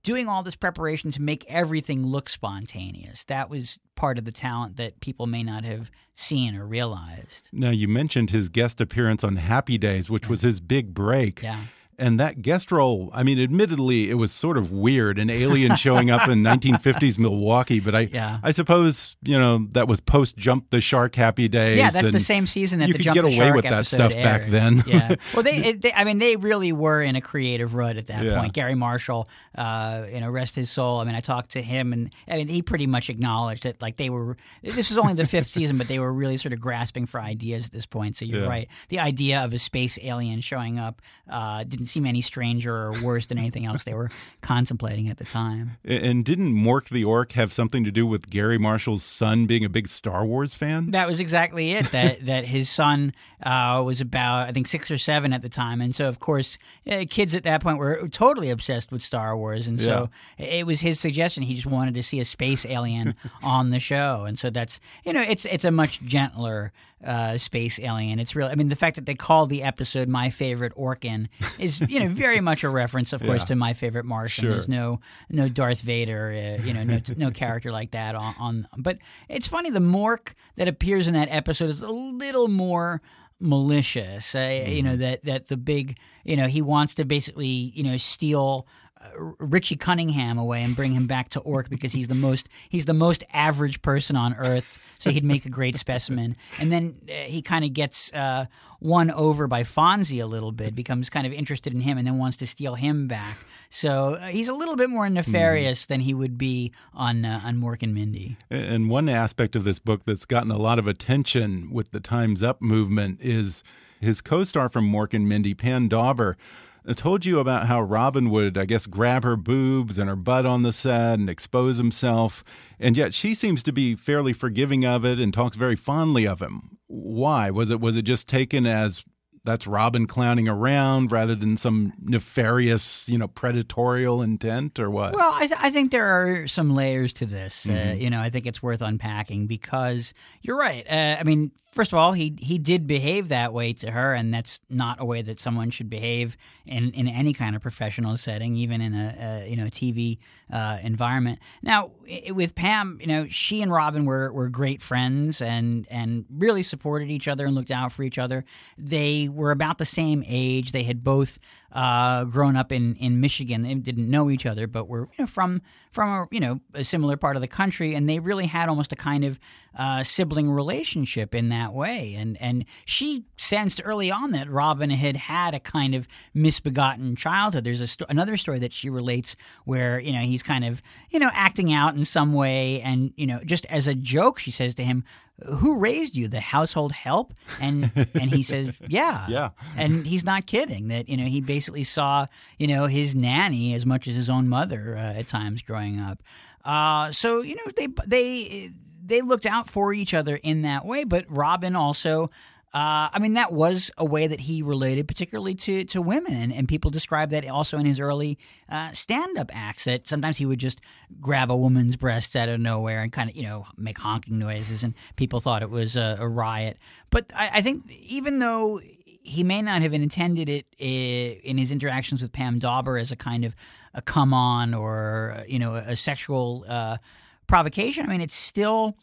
doing 0.03 0.27
all 0.27 0.43
this 0.43 0.55
preparation 0.55 1.11
to 1.11 1.21
make 1.21 1.45
everything 1.47 2.05
look 2.05 2.29
spontaneous. 2.29 3.23
That 3.25 3.49
was 3.49 3.79
part 3.95 4.17
of 4.17 4.25
the 4.25 4.31
talent 4.31 4.77
that 4.77 4.99
people 4.99 5.27
may 5.27 5.43
not 5.43 5.63
have 5.63 5.91
seen 6.15 6.55
or 6.55 6.65
realized. 6.65 7.49
Now, 7.51 7.71
you 7.71 7.87
mentioned 7.87 8.31
his 8.31 8.49
guest 8.49 8.79
appearance 8.79 9.23
on 9.23 9.37
Happy 9.37 9.77
Days, 9.77 10.09
which 10.09 10.23
yeah. 10.23 10.29
was 10.29 10.41
his 10.41 10.59
big 10.59 10.93
break. 10.93 11.41
Yeah. 11.41 11.59
And 11.99 12.19
that 12.19 12.41
guest 12.41 12.71
role, 12.71 13.09
I 13.13 13.23
mean, 13.23 13.39
admittedly, 13.39 14.09
it 14.09 14.15
was 14.15 14.31
sort 14.31 14.57
of 14.57 14.71
weird, 14.71 15.19
an 15.19 15.29
alien 15.29 15.75
showing 15.75 16.09
up 16.11 16.27
in 16.27 16.41
1950s 16.43 17.17
Milwaukee. 17.19 17.79
But 17.79 17.95
I, 17.95 17.99
yeah. 18.11 18.39
I 18.43 18.51
suppose 18.51 19.15
you 19.23 19.37
know 19.37 19.67
that 19.73 19.87
was 19.87 20.01
post 20.01 20.37
Jump 20.37 20.69
the 20.69 20.81
Shark 20.81 21.15
Happy 21.15 21.47
Days. 21.47 21.77
Yeah, 21.77 21.89
that's 21.89 22.11
the 22.11 22.19
same 22.19 22.47
season 22.47 22.79
that 22.79 22.87
you 22.87 22.93
the 22.93 22.97
could 22.99 23.03
Jump 23.05 23.15
get 23.15 23.21
the 23.21 23.27
away 23.27 23.35
Shark 23.37 23.55
with 23.55 23.65
that 23.65 23.85
stuff 23.87 24.11
aired. 24.13 24.23
back 24.23 24.45
then. 24.47 24.81
yeah, 24.87 25.15
well, 25.33 25.43
they, 25.43 25.73
they, 25.73 25.93
I 25.93 26.03
mean, 26.03 26.17
they 26.19 26.35
really 26.35 26.71
were 26.71 27.01
in 27.01 27.15
a 27.15 27.21
creative 27.21 27.75
rut 27.75 27.97
at 27.97 28.07
that 28.07 28.23
Yeah. 28.25 28.39
point. 28.39 28.53
Garry 28.53 28.75
Marshall, 28.75 29.29
uh, 29.57 30.05
you 30.11 30.19
know, 30.19 30.29
rest 30.29 30.55
his 30.55 30.69
soul. 30.69 30.99
I 30.99 31.03
mean, 31.03 31.15
I 31.15 31.19
talked 31.19 31.51
to 31.51 31.61
him, 31.61 31.93
and 31.93 32.13
I 32.27 32.37
mean, 32.37 32.47
he 32.47 32.61
pretty 32.61 32.87
much 32.87 33.09
acknowledged 33.09 33.63
that 33.63 33.81
like 33.81 33.97
they 33.97 34.09
were. 34.09 34.35
This 34.61 34.89
was 34.89 34.97
only 34.97 35.13
the 35.13 35.27
fifth 35.27 35.47
season, 35.57 35.77
but 35.77 35.87
they 35.87 35.99
were 35.99 36.11
really 36.11 36.37
sort 36.37 36.53
of 36.53 36.59
grasping 36.59 37.05
for 37.05 37.19
ideas 37.21 37.65
at 37.65 37.71
this 37.71 37.85
point. 37.85 38.15
So 38.15 38.25
you're 38.25 38.41
Yeah. 38.43 38.47
right. 38.49 38.67
The 38.89 38.99
idea 38.99 39.43
of 39.43 39.53
a 39.53 39.59
space 39.59 39.99
alien 40.01 40.41
showing 40.41 40.79
up 40.79 41.01
uh, 41.29 41.63
didn't 41.63 41.82
seem 41.87 42.05
any 42.05 42.21
stranger 42.21 42.73
or 42.75 42.93
worse 43.01 43.25
than 43.27 43.37
anything 43.37 43.65
else 43.65 43.83
they 43.83 43.93
were 43.93 44.09
contemplating 44.41 45.09
at 45.09 45.17
the 45.17 45.23
time. 45.23 45.77
And 45.83 46.23
didn't 46.23 46.53
Mork 46.53 46.89
the 46.89 47.03
Ork 47.03 47.33
have 47.33 47.53
something 47.53 47.83
to 47.83 47.91
do 47.91 48.05
with 48.05 48.29
Garry 48.29 48.57
Marshall's 48.57 49.03
son 49.03 49.45
being 49.45 49.63
a 49.63 49.69
big 49.69 49.87
Star 49.87 50.25
Wars 50.25 50.53
fan? 50.53 50.91
That 50.91 51.07
was 51.07 51.19
exactly 51.19 51.71
it. 51.73 51.85
That 51.87 52.25
that 52.25 52.45
his 52.45 52.69
son 52.69 53.13
uh, 53.41 53.81
was 53.85 54.01
about 54.01 54.49
I 54.49 54.51
think 54.51 54.67
six 54.67 54.89
or 54.91 54.97
seven 54.97 55.33
at 55.33 55.41
the 55.41 55.49
time, 55.49 55.81
and 55.81 55.93
so 55.93 56.07
of 56.07 56.19
course 56.19 56.57
uh, 56.89 57.05
kids 57.09 57.35
at 57.35 57.43
that 57.43 57.61
point 57.61 57.77
were 57.77 58.07
totally 58.09 58.49
obsessed 58.49 58.91
with 58.91 59.01
Star 59.01 59.35
Wars, 59.37 59.67
and 59.67 59.79
so 59.79 60.09
it 60.37 60.65
was 60.65 60.81
his 60.81 60.99
suggestion. 60.99 61.43
He 61.43 61.55
just 61.55 61.67
wanted 61.67 61.93
to 61.95 62.03
see 62.03 62.19
a 62.19 62.25
space 62.25 62.65
alien 62.65 63.15
on 63.43 63.69
the 63.69 63.79
show, 63.79 64.25
and 64.25 64.37
so 64.37 64.49
that's 64.49 64.79
you 65.03 65.13
know 65.13 65.21
it's 65.21 65.45
it's 65.45 65.65
a 65.65 65.71
much 65.71 66.01
gentler 66.01 66.71
uh, 67.05 67.37
space 67.37 67.79
alien. 67.79 68.19
It's 68.19 68.35
real. 68.35 68.47
I 68.47 68.55
mean, 68.55 68.69
the 68.69 68.75
fact 68.75 68.95
that 68.95 69.05
they 69.05 69.15
call 69.15 69.45
the 69.45 69.63
episode 69.63 70.07
"My 70.07 70.29
Favorite 70.29 70.73
Orkan" 70.75 71.27
is 71.59 71.81
you 71.89 71.99
know 71.99 72.07
very 72.07 72.39
much 72.41 72.63
a 72.63 72.69
reference, 72.69 73.13
of 73.13 73.21
course, 73.21 73.41
Yeah. 73.41 73.45
to 73.47 73.55
My 73.55 73.73
Favorite 73.73 74.05
Martian. 74.05 74.43
Sure. 74.43 74.51
There's 74.51 74.69
no 74.69 74.99
no 75.29 75.49
Darth 75.49 75.81
Vader, 75.81 76.57
uh, 76.59 76.63
you 76.63 76.73
know, 76.73 76.83
no 76.83 76.99
no 77.17 77.31
character 77.31 77.71
like 77.71 77.91
that 77.91 78.15
on, 78.15 78.33
on. 78.39 78.67
But 78.77 78.97
it's 79.29 79.47
funny 79.47 79.69
the 79.69 79.79
Mork 79.79 80.33
that 80.55 80.67
appears 80.67 81.07
in 81.07 81.13
that 81.15 81.27
episode 81.31 81.69
is 81.69 81.81
a 81.81 81.89
little 81.89 82.47
more 82.47 83.01
malicious. 83.39 84.33
Uh, 84.35 84.63
You 84.67 84.81
know 84.83 84.95
that 84.95 85.23
that 85.25 85.47
the 85.47 85.57
big 85.57 85.97
you 86.23 86.35
know 86.37 86.47
he 86.47 86.61
wants 86.61 86.95
to 86.95 87.05
basically 87.05 87.47
you 87.75 87.83
know 87.83 87.97
steal. 87.97 88.67
Richie 89.15 89.75
Cunningham 89.75 90.37
away 90.37 90.63
and 90.63 90.75
bring 90.75 90.93
him 90.93 91.07
back 91.07 91.29
to 91.29 91.39
Ork 91.41 91.69
because 91.69 91.91
he's 91.91 92.07
the 92.07 92.15
most 92.15 92.49
he's 92.69 92.85
the 92.85 92.93
most 92.93 93.23
average 93.33 93.81
person 93.81 94.15
on 94.15 94.33
Earth, 94.35 94.79
so 94.99 95.09
he'd 95.09 95.23
make 95.23 95.45
a 95.45 95.49
great 95.49 95.75
specimen. 95.77 96.35
And 96.59 96.71
then 96.71 96.99
uh, 97.09 97.13
he 97.25 97.41
kind 97.41 97.65
of 97.65 97.73
gets 97.73 98.11
uh, 98.13 98.45
won 98.79 99.11
over 99.11 99.47
by 99.47 99.63
Fonzie 99.63 100.21
a 100.21 100.25
little 100.25 100.51
bit, 100.51 100.75
becomes 100.75 101.09
kind 101.09 101.25
of 101.25 101.33
interested 101.33 101.73
in 101.73 101.81
him, 101.81 101.97
and 101.97 102.05
then 102.05 102.17
wants 102.17 102.37
to 102.37 102.47
steal 102.47 102.75
him 102.75 103.07
back. 103.07 103.37
So 103.69 104.15
uh, 104.15 104.27
he's 104.27 104.49
a 104.49 104.53
little 104.53 104.75
bit 104.75 104.89
more 104.89 105.09
nefarious 105.09 105.87
than 105.87 106.01
he 106.01 106.13
would 106.13 106.37
be 106.37 106.71
on 106.93 107.25
uh, 107.25 107.41
on 107.43 107.57
Mork 107.57 107.81
and 107.81 107.93
Mindy. 107.93 108.37
And 108.49 108.89
one 108.89 109.09
aspect 109.09 109.55
of 109.55 109.63
this 109.63 109.79
book 109.79 110.01
that's 110.05 110.25
gotten 110.25 110.51
a 110.51 110.57
lot 110.57 110.77
of 110.77 110.87
attention 110.87 111.69
with 111.71 111.91
the 111.91 111.99
Time's 111.99 112.43
Up 112.43 112.61
movement 112.61 113.19
is 113.21 113.63
his 113.99 114.21
co 114.21 114.43
star 114.43 114.69
from 114.69 114.91
Mork 114.91 115.13
and 115.13 115.27
Mindy, 115.27 115.53
Pam 115.53 115.87
Dawber. 115.87 116.37
I 116.85 116.93
told 116.93 117.25
you 117.25 117.39
about 117.39 117.67
how 117.67 117.81
Robin 117.81 118.29
would, 118.29 118.57
I 118.57 118.65
guess, 118.65 118.85
grab 118.85 119.23
her 119.23 119.37
boobs 119.37 119.97
and 119.97 120.09
her 120.09 120.15
butt 120.15 120.45
on 120.45 120.63
the 120.63 120.73
set 120.73 121.17
and 121.17 121.29
expose 121.29 121.77
himself. 121.77 122.43
And 122.79 122.97
yet 122.97 123.13
she 123.13 123.33
seems 123.33 123.63
to 123.63 123.71
be 123.71 123.95
fairly 123.95 124.33
forgiving 124.33 124.85
of 124.85 125.05
it 125.05 125.19
and 125.19 125.33
talks 125.33 125.55
very 125.55 125.77
fondly 125.77 126.27
of 126.27 126.41
him. 126.41 126.77
Why? 126.87 127.49
Was 127.51 127.71
it 127.71 127.79
was 127.79 127.95
it 127.95 128.03
just 128.03 128.27
taken 128.27 128.65
as 128.65 129.03
that's 129.45 129.67
Robin 129.67 130.07
clowning 130.07 130.47
around 130.47 131.11
rather 131.11 131.35
than 131.35 131.57
some 131.57 131.93
nefarious, 132.01 133.07
you 133.09 133.17
know, 133.17 133.27
predatorial 133.27 134.23
intent 134.23 134.79
or 134.79 134.89
what? 134.89 135.15
Well, 135.15 135.33
I, 135.33 135.47
th- 135.47 135.59
I 135.61 135.69
think 135.69 135.91
there 135.91 136.05
are 136.05 136.47
some 136.47 136.73
layers 136.73 137.11
to 137.13 137.25
this. 137.25 137.67
Uh, 137.67 137.95
you 137.97 138.09
know, 138.09 138.21
I 138.21 138.29
think 138.29 138.45
it's 138.45 138.63
worth 138.63 138.81
unpacking 138.81 139.47
because 139.47 140.13
you're 140.41 140.57
right. 140.57 140.85
Uh, 140.89 141.17
I 141.19 141.23
mean, 141.23 141.51
first 141.73 141.91
of 141.91 141.97
all, 141.99 142.13
he 142.13 142.35
he 142.39 142.57
did 142.57 142.87
behave 142.87 143.27
that 143.29 143.51
way 143.51 143.73
to 143.73 143.91
her, 143.91 144.13
and 144.13 144.33
that's 144.33 144.61
not 144.69 145.01
a 145.01 145.05
way 145.05 145.21
that 145.21 145.39
someone 145.39 145.71
should 145.71 145.89
behave 145.89 146.37
in, 146.65 146.91
in 146.91 147.07
any 147.07 147.33
kind 147.33 147.55
of 147.55 147.61
professional 147.61 148.15
setting, 148.15 148.55
even 148.55 148.79
in 148.79 148.93
a, 148.93 149.41
a 149.45 149.49
you 149.49 149.57
know 149.57 149.65
TV 149.65 150.19
uh, 150.51 150.77
environment. 150.81 151.39
Now, 151.61 151.91
i- 152.09 152.31
with 152.31 152.55
Pam, 152.55 152.97
you 153.01 153.07
know, 153.07 153.27
she 153.27 153.61
and 153.61 153.71
Robin 153.71 154.05
were 154.05 154.31
were 154.31 154.49
great 154.49 154.81
friends 154.81 155.41
and 155.41 155.87
and 155.89 156.25
really 156.29 156.63
supported 156.63 157.09
each 157.09 157.27
other 157.27 157.45
and 157.45 157.55
looked 157.55 157.71
out 157.71 157.91
for 157.91 158.03
each 158.03 158.17
other. 158.17 158.45
They 158.77 159.27
were 159.29 159.51
about 159.51 159.77
the 159.79 159.85
same 159.85 160.23
age. 160.27 160.71
They 160.71 160.83
had 160.83 161.03
both 161.03 161.39
uh, 161.73 162.23
grown 162.25 162.55
up 162.55 162.71
in, 162.71 162.95
in 162.95 163.19
Michigan. 163.19 163.63
They 163.63 163.73
didn't 163.73 164.09
know 164.09 164.29
each 164.29 164.45
other, 164.45 164.67
but 164.67 164.87
were 164.87 165.09
you 165.17 165.23
know, 165.23 165.27
from 165.27 165.61
from 165.91 166.09
a 166.09 166.27
you 166.31 166.39
know 166.39 166.59
a 166.73 166.83
similar 166.83 167.17
part 167.17 167.35
of 167.35 167.41
the 167.41 167.47
country, 167.47 167.95
and 167.95 168.07
they 168.07 168.19
really 168.19 168.45
had 168.45 168.69
almost 168.69 168.93
a 168.93 168.95
kind 168.95 169.23
of 169.23 169.39
uh, 169.75 170.03
sibling 170.03 170.51
relationship 170.51 171.33
in 171.33 171.49
that 171.49 171.73
way. 171.73 172.13
And 172.13 172.39
and 172.39 172.65
she 172.85 173.25
sensed 173.37 173.81
early 173.83 174.11
on 174.11 174.31
that 174.31 174.49
Robin 174.49 174.91
had 174.91 175.17
had 175.17 175.55
a 175.55 175.59
kind 175.59 175.95
of 175.95 176.07
misbegotten 176.33 177.15
childhood. 177.15 177.63
There's 177.63 177.81
a 177.81 177.87
sto- 177.87 178.05
another 178.07 178.37
story 178.37 178.59
that 178.59 178.71
she 178.71 178.89
relates 178.89 179.35
where 179.65 179.99
you 179.99 180.13
know 180.13 180.21
he's 180.21 180.43
kind 180.43 180.65
of 180.65 180.81
you 181.09 181.17
know 181.17 181.31
acting 181.33 181.73
out 181.73 181.95
in 181.95 182.05
some 182.05 182.33
way, 182.33 182.81
and 182.81 183.13
you 183.17 183.25
know 183.25 183.41
just 183.43 183.65
as 183.65 183.87
a 183.87 183.95
joke, 183.95 184.37
she 184.37 184.51
says 184.51 184.75
to 184.75 184.83
him. 184.83 185.03
Who 185.45 185.77
raised 185.79 186.15
you? 186.15 186.27
The 186.27 186.39
household 186.39 186.91
help, 186.91 187.33
and 187.59 187.91
and 188.13 188.29
he 188.31 188.43
says, 188.43 188.75
"Yeah, 188.87 189.27
Yeah. 189.27 189.49
and 189.75 190.05
he's 190.05 190.23
not 190.23 190.45
kidding 190.45 190.87
that 190.89 191.09
you 191.09 191.17
know 191.17 191.25
he 191.25 191.41
basically 191.41 191.83
saw 191.83 192.25
you 192.57 192.67
know 192.67 192.85
his 192.87 193.13
nanny 193.15 193.73
as 193.73 193.85
much 193.85 194.07
as 194.07 194.15
his 194.15 194.29
own 194.29 194.47
mother 194.47 194.95
uh, 194.97 195.19
at 195.19 195.27
times 195.27 195.61
growing 195.61 195.99
up 195.99 196.21
uh, 196.65 197.11
so 197.11 197.41
you 197.41 197.55
know 197.55 197.71
they 197.75 197.87
they 198.07 198.71
they 199.05 199.21
looked 199.21 199.45
out 199.45 199.69
for 199.69 199.93
each 199.93 200.13
other 200.13 200.37
in 200.37 200.61
that 200.61 200.85
way 200.85 201.03
but 201.03 201.25
robin 201.27 201.75
also 201.75 202.29
uh, 202.73 203.07
I 203.13 203.19
mean, 203.19 203.33
that 203.33 203.53
was 203.53 203.91
a 203.99 204.05
way 204.05 204.25
that 204.25 204.41
he 204.41 204.63
related, 204.63 205.07
particularly 205.07 205.53
to, 205.53 205.83
to 205.85 206.01
women. 206.01 206.33
And, 206.33 206.51
and 206.51 206.67
people 206.67 206.89
describe 206.89 207.29
that 207.29 207.47
also 207.47 207.77
in 207.77 207.85
his 207.85 207.99
early 207.99 208.39
uh, 208.67 208.91
stand 208.93 209.37
up 209.37 209.51
acts, 209.53 209.83
that 209.83 210.07
sometimes 210.07 210.37
he 210.37 210.45
would 210.47 210.59
just 210.59 210.81
grab 211.21 211.51
a 211.51 211.55
woman's 211.55 211.95
breasts 211.95 212.35
out 212.35 212.49
of 212.49 212.59
nowhere 212.59 213.01
and 213.01 213.11
kind 213.11 213.29
of, 213.29 213.35
you 213.35 213.43
know, 213.43 213.67
make 213.77 213.99
honking 213.99 214.39
noises. 214.39 214.83
And 214.83 214.95
people 215.17 215.39
thought 215.39 215.61
it 215.61 215.69
was 215.69 215.95
a, 215.95 216.17
a 216.19 216.27
riot. 216.27 216.79
But 217.11 217.31
I, 217.35 217.59
I 217.59 217.61
think 217.61 217.91
even 217.91 218.39
though 218.39 218.81
he 219.21 219.43
may 219.43 219.61
not 219.61 219.83
have 219.83 219.93
intended 219.93 220.49
it 220.49 220.65
in 220.79 221.59
his 221.59 221.71
interactions 221.71 222.23
with 222.23 222.33
Pam 222.33 222.57
Dawber 222.57 222.97
as 222.97 223.11
a 223.11 223.15
kind 223.15 223.45
of 223.45 223.55
a 223.93 224.01
come 224.01 224.33
on 224.33 224.73
or, 224.73 225.43
you 225.47 225.59
know, 225.59 225.75
a 225.75 225.95
sexual 225.95 226.65
uh, 226.67 226.97
provocation, 227.45 228.05
I 228.05 228.09
mean, 228.09 228.21
it's 228.21 228.35
still 228.35 228.97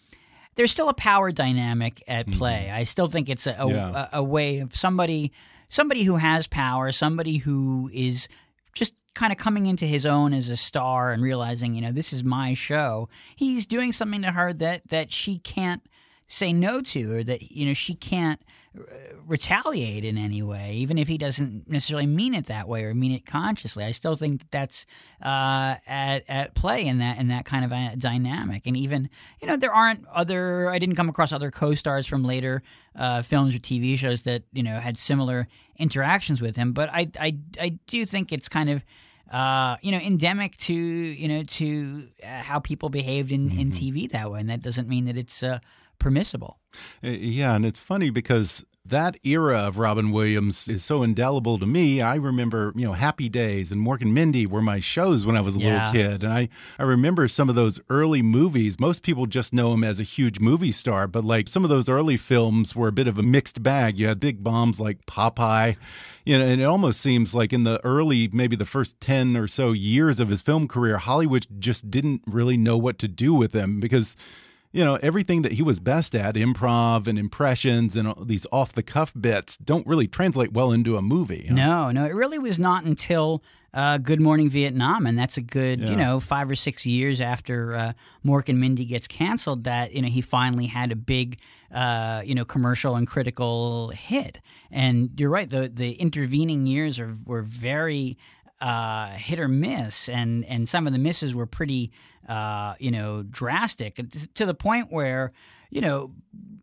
there's 0.56 0.72
still 0.72 0.88
a 0.88 0.94
power 0.94 1.32
dynamic 1.32 2.02
at 2.06 2.26
mm-hmm. 2.26 2.38
play. 2.38 2.70
I 2.70 2.84
still 2.84 3.06
think 3.06 3.28
it's 3.28 3.46
a, 3.46 3.56
a, 3.58 3.70
Yeah. 3.70 4.08
a, 4.12 4.18
a 4.18 4.22
way 4.22 4.58
of 4.58 4.74
somebody 4.74 5.32
somebody 5.68 6.02
who 6.02 6.16
has 6.16 6.46
power, 6.46 6.90
somebody 6.92 7.38
who 7.38 7.88
is 7.94 8.28
just 8.74 8.94
kind 9.14 9.32
of 9.32 9.38
coming 9.38 9.66
into 9.66 9.86
his 9.86 10.04
own 10.04 10.32
as 10.32 10.50
a 10.50 10.56
star 10.56 11.12
and 11.12 11.22
realizing, 11.22 11.74
you 11.74 11.80
know, 11.80 11.92
this 11.92 12.12
is 12.12 12.22
my 12.22 12.54
show. 12.54 13.08
He's 13.36 13.66
doing 13.66 13.92
something 13.92 14.22
to 14.22 14.32
her 14.32 14.52
that 14.54 14.88
that 14.88 15.12
she 15.12 15.38
can't 15.38 15.82
say 16.32 16.52
no 16.52 16.80
to 16.80 17.12
or 17.16 17.24
that 17.24 17.50
you 17.50 17.66
know 17.66 17.74
she 17.74 17.92
can't 17.92 18.40
uh, 18.78 18.82
retaliate 19.26 20.04
in 20.04 20.16
any 20.16 20.42
way 20.42 20.74
even 20.74 20.96
if 20.96 21.08
he 21.08 21.18
doesn't 21.18 21.68
necessarily 21.68 22.06
mean 22.06 22.34
it 22.34 22.46
that 22.46 22.68
way 22.68 22.84
or 22.84 22.94
mean 22.94 23.10
it 23.10 23.26
consciously. 23.26 23.84
I 23.84 23.90
still 23.90 24.14
think 24.14 24.40
that 24.40 24.50
that's 24.52 24.86
uh, 25.20 25.74
at, 25.88 26.22
at 26.28 26.54
play 26.54 26.86
in 26.86 26.98
that 26.98 27.18
in 27.18 27.28
that 27.28 27.44
kind 27.44 27.64
of 27.64 27.72
a 27.72 27.96
dynamic. 27.96 28.64
And 28.64 28.76
even 28.76 29.10
you 29.42 29.48
know 29.48 29.56
there 29.56 29.74
aren't 29.74 30.06
other 30.06 30.68
i 30.68 30.78
didn't 30.78 30.94
come 30.94 31.08
across 31.08 31.32
other 31.32 31.50
co-stars 31.50 32.06
from 32.06 32.22
later 32.24 32.62
uh, 32.94 33.22
films 33.22 33.54
or 33.54 33.58
tv 33.58 33.98
shows 33.98 34.22
that 34.22 34.44
you 34.52 34.62
know 34.62 34.78
had 34.78 34.96
similar 34.96 35.48
interactions 35.76 36.40
with 36.40 36.54
him. 36.54 36.72
But 36.72 36.90
i 36.90 37.10
i, 37.18 37.36
I 37.60 37.68
do 37.88 38.06
think 38.06 38.32
it's 38.32 38.48
kind 38.48 38.70
of 38.70 38.84
uh, 39.30 39.76
you 39.80 39.92
know, 39.92 39.98
endemic 39.98 40.56
to 40.56 40.74
you 40.74 41.28
know 41.28 41.42
to 41.44 42.08
uh, 42.24 42.42
how 42.42 42.58
people 42.58 42.88
behaved 42.88 43.30
in, 43.30 43.50
in 43.52 43.70
TV 43.70 44.10
that 44.10 44.30
way, 44.30 44.40
and 44.40 44.50
that 44.50 44.60
doesn't 44.60 44.88
mean 44.88 45.04
that 45.04 45.16
it's 45.16 45.44
uh, 45.44 45.60
permissible. 46.00 46.58
Uh, 47.04 47.08
Yeah, 47.10 47.54
and 47.54 47.64
it's 47.64 47.78
funny 47.78 48.10
because 48.10 48.64
that 48.86 49.18
era 49.22 49.58
of 49.58 49.78
Robin 49.78 50.10
Williams 50.10 50.66
is 50.66 50.82
so 50.82 51.02
indelible 51.02 51.58
to 51.58 51.66
me. 51.66 52.00
I 52.00 52.14
remember, 52.16 52.72
you 52.74 52.86
know, 52.86 52.94
Happy 52.94 53.28
Days 53.28 53.70
and 53.70 53.86
Mork 53.86 54.00
and 54.00 54.12
Mindy 54.14 54.46
were 54.46 54.62
my 54.62 54.80
shows 54.80 55.26
when 55.26 55.36
I 55.36 55.42
was 55.42 55.54
a 55.54 55.60
Yeah. 55.60 55.66
little 55.84 55.92
kid. 55.92 56.24
And 56.24 56.32
I, 56.32 56.48
I 56.78 56.84
remember 56.84 57.28
some 57.28 57.50
of 57.50 57.54
those 57.54 57.78
early 57.90 58.22
movies. 58.22 58.80
Most 58.80 59.02
people 59.02 59.26
just 59.26 59.52
know 59.52 59.74
him 59.74 59.84
as 59.84 60.00
a 60.00 60.02
huge 60.02 60.40
movie 60.40 60.72
star, 60.72 61.06
but 61.06 61.24
like 61.24 61.46
some 61.46 61.62
of 61.62 61.68
those 61.70 61.88
early 61.90 62.16
films 62.16 62.74
were 62.74 62.88
a 62.88 62.92
bit 62.92 63.06
of 63.06 63.18
a 63.18 63.22
mixed 63.22 63.62
bag. 63.62 63.98
You 63.98 64.08
had 64.08 64.18
big 64.18 64.42
bombs 64.42 64.80
like 64.80 65.04
Popeye, 65.06 65.76
you 66.24 66.38
know, 66.38 66.44
and 66.44 66.60
it 66.60 66.64
almost 66.64 67.00
seems 67.00 67.34
like 67.34 67.52
in 67.52 67.64
the 67.64 67.84
early, 67.84 68.28
maybe 68.32 68.56
the 68.56 68.64
first 68.64 68.98
10 69.00 69.36
or 69.36 69.46
so 69.46 69.72
years 69.72 70.20
of 70.20 70.30
his 70.30 70.40
film 70.40 70.66
career, 70.66 70.96
Hollywood 70.96 71.46
just 71.58 71.90
didn't 71.90 72.22
really 72.26 72.56
know 72.56 72.78
what 72.78 72.98
to 73.00 73.08
do 73.08 73.34
with 73.34 73.52
him 73.54 73.78
because 73.78 74.16
you 74.72 74.84
know 74.84 74.96
everything 75.02 75.42
that 75.42 75.52
he 75.52 75.62
was 75.62 75.80
best 75.80 76.14
at 76.14 76.34
improv 76.36 77.06
and 77.06 77.18
impressions 77.18 77.96
and 77.96 78.06
all 78.08 78.24
these 78.24 78.46
off 78.52 78.72
the 78.72 78.82
cuff 78.82 79.12
bits 79.18 79.56
don't 79.56 79.86
really 79.86 80.06
translate 80.06 80.52
well 80.52 80.72
into 80.72 80.96
a 80.96 81.02
movie? 81.02 81.48
No, 81.50 81.90
no, 81.90 82.04
it 82.04 82.14
really 82.14 82.38
was 82.38 82.58
not 82.58 82.84
until 82.84 83.42
uh, 83.72 83.98
Good 83.98 84.20
Morning 84.20 84.50
Vietnam, 84.50 85.06
and 85.06 85.16
that's 85.16 85.36
a 85.36 85.40
good, 85.40 85.80
Yeah. 85.80 85.90
you 85.90 85.96
know, 85.96 86.18
five 86.20 86.50
or 86.50 86.56
six 86.56 86.84
years 86.84 87.20
after 87.20 87.74
uh, 87.74 87.92
Mork 88.26 88.48
and 88.48 88.58
Mindy 88.60 88.84
gets 88.84 89.06
canceled 89.06 89.64
that 89.64 89.92
you 89.92 90.02
know 90.02 90.08
he 90.08 90.20
finally 90.20 90.66
had 90.66 90.90
a 90.90 90.96
big, 90.96 91.38
uh, 91.72 92.22
you 92.24 92.34
know, 92.34 92.44
commercial 92.44 92.96
and 92.96 93.06
critical 93.06 93.90
hit. 93.90 94.40
And 94.72 95.10
you're 95.16 95.30
right, 95.30 95.48
the 95.48 95.68
the 95.72 95.92
intervening 95.92 96.66
years 96.66 96.98
are 96.98 97.16
were 97.24 97.42
very 97.42 98.18
uh, 98.60 99.10
hit 99.10 99.38
or 99.38 99.48
miss, 99.48 100.08
and 100.08 100.44
and 100.44 100.68
some 100.68 100.86
of 100.86 100.92
the 100.92 100.98
misses 100.98 101.34
were 101.34 101.46
pretty, 101.46 101.92
uh, 102.28 102.74
you 102.78 102.90
know, 102.90 103.22
drastic 103.22 104.00
to 104.34 104.46
the 104.46 104.54
point 104.54 104.90
where 104.90 105.32
you 105.70 105.80
know 105.80 106.12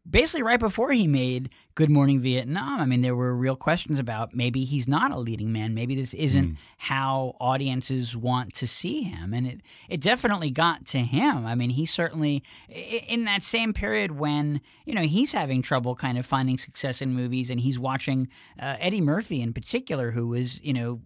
basically 0.10 0.44
right 0.44 0.60
before 0.60 0.92
he 0.92 1.08
made 1.08 1.50
Good 1.76 1.90
Morning 1.90 2.20
Vietnam, 2.20 2.80
I 2.80 2.86
mean, 2.86 3.02
there 3.02 3.16
were 3.16 3.36
real 3.36 3.56
questions 3.56 4.00
about 4.00 4.34
maybe 4.34 4.66
he's 4.66 4.88
not 4.88 5.12
a 5.12 5.20
leading 5.20 5.52
man. 5.52 5.74
Maybe 5.76 5.96
this 5.96 6.14
isn't 6.16 6.58
how 6.78 7.36
audiences 7.40 8.16
want 8.16 8.54
to 8.56 8.68
see 8.68 9.04
him. 9.04 9.34
And 9.34 9.46
it, 9.46 9.62
it 9.90 10.02
definitely 10.02 10.50
got 10.50 10.86
to 10.88 11.00
him. 11.00 11.46
I 11.46 11.54
mean, 11.54 11.70
he 11.70 11.86
certainly, 11.86 12.42
in 12.68 13.26
that 13.26 13.44
same 13.44 13.74
period 13.74 14.18
when, 14.18 14.62
you 14.86 14.96
know, 14.96 15.04
he's 15.04 15.34
having 15.34 15.62
trouble 15.62 15.96
kind 15.96 16.18
of 16.18 16.26
finding 16.26 16.58
success 16.58 17.02
in 17.02 17.14
movies 17.14 17.52
and 17.52 17.60
he's 17.60 17.78
watching 17.78 18.28
uh, 18.60 18.78
Eddie 18.80 19.02
Murphy 19.02 19.42
in 19.42 19.54
particular, 19.54 20.12
who 20.12 20.28
was, 20.30 20.60
you 20.64 20.74
know, 20.74 21.02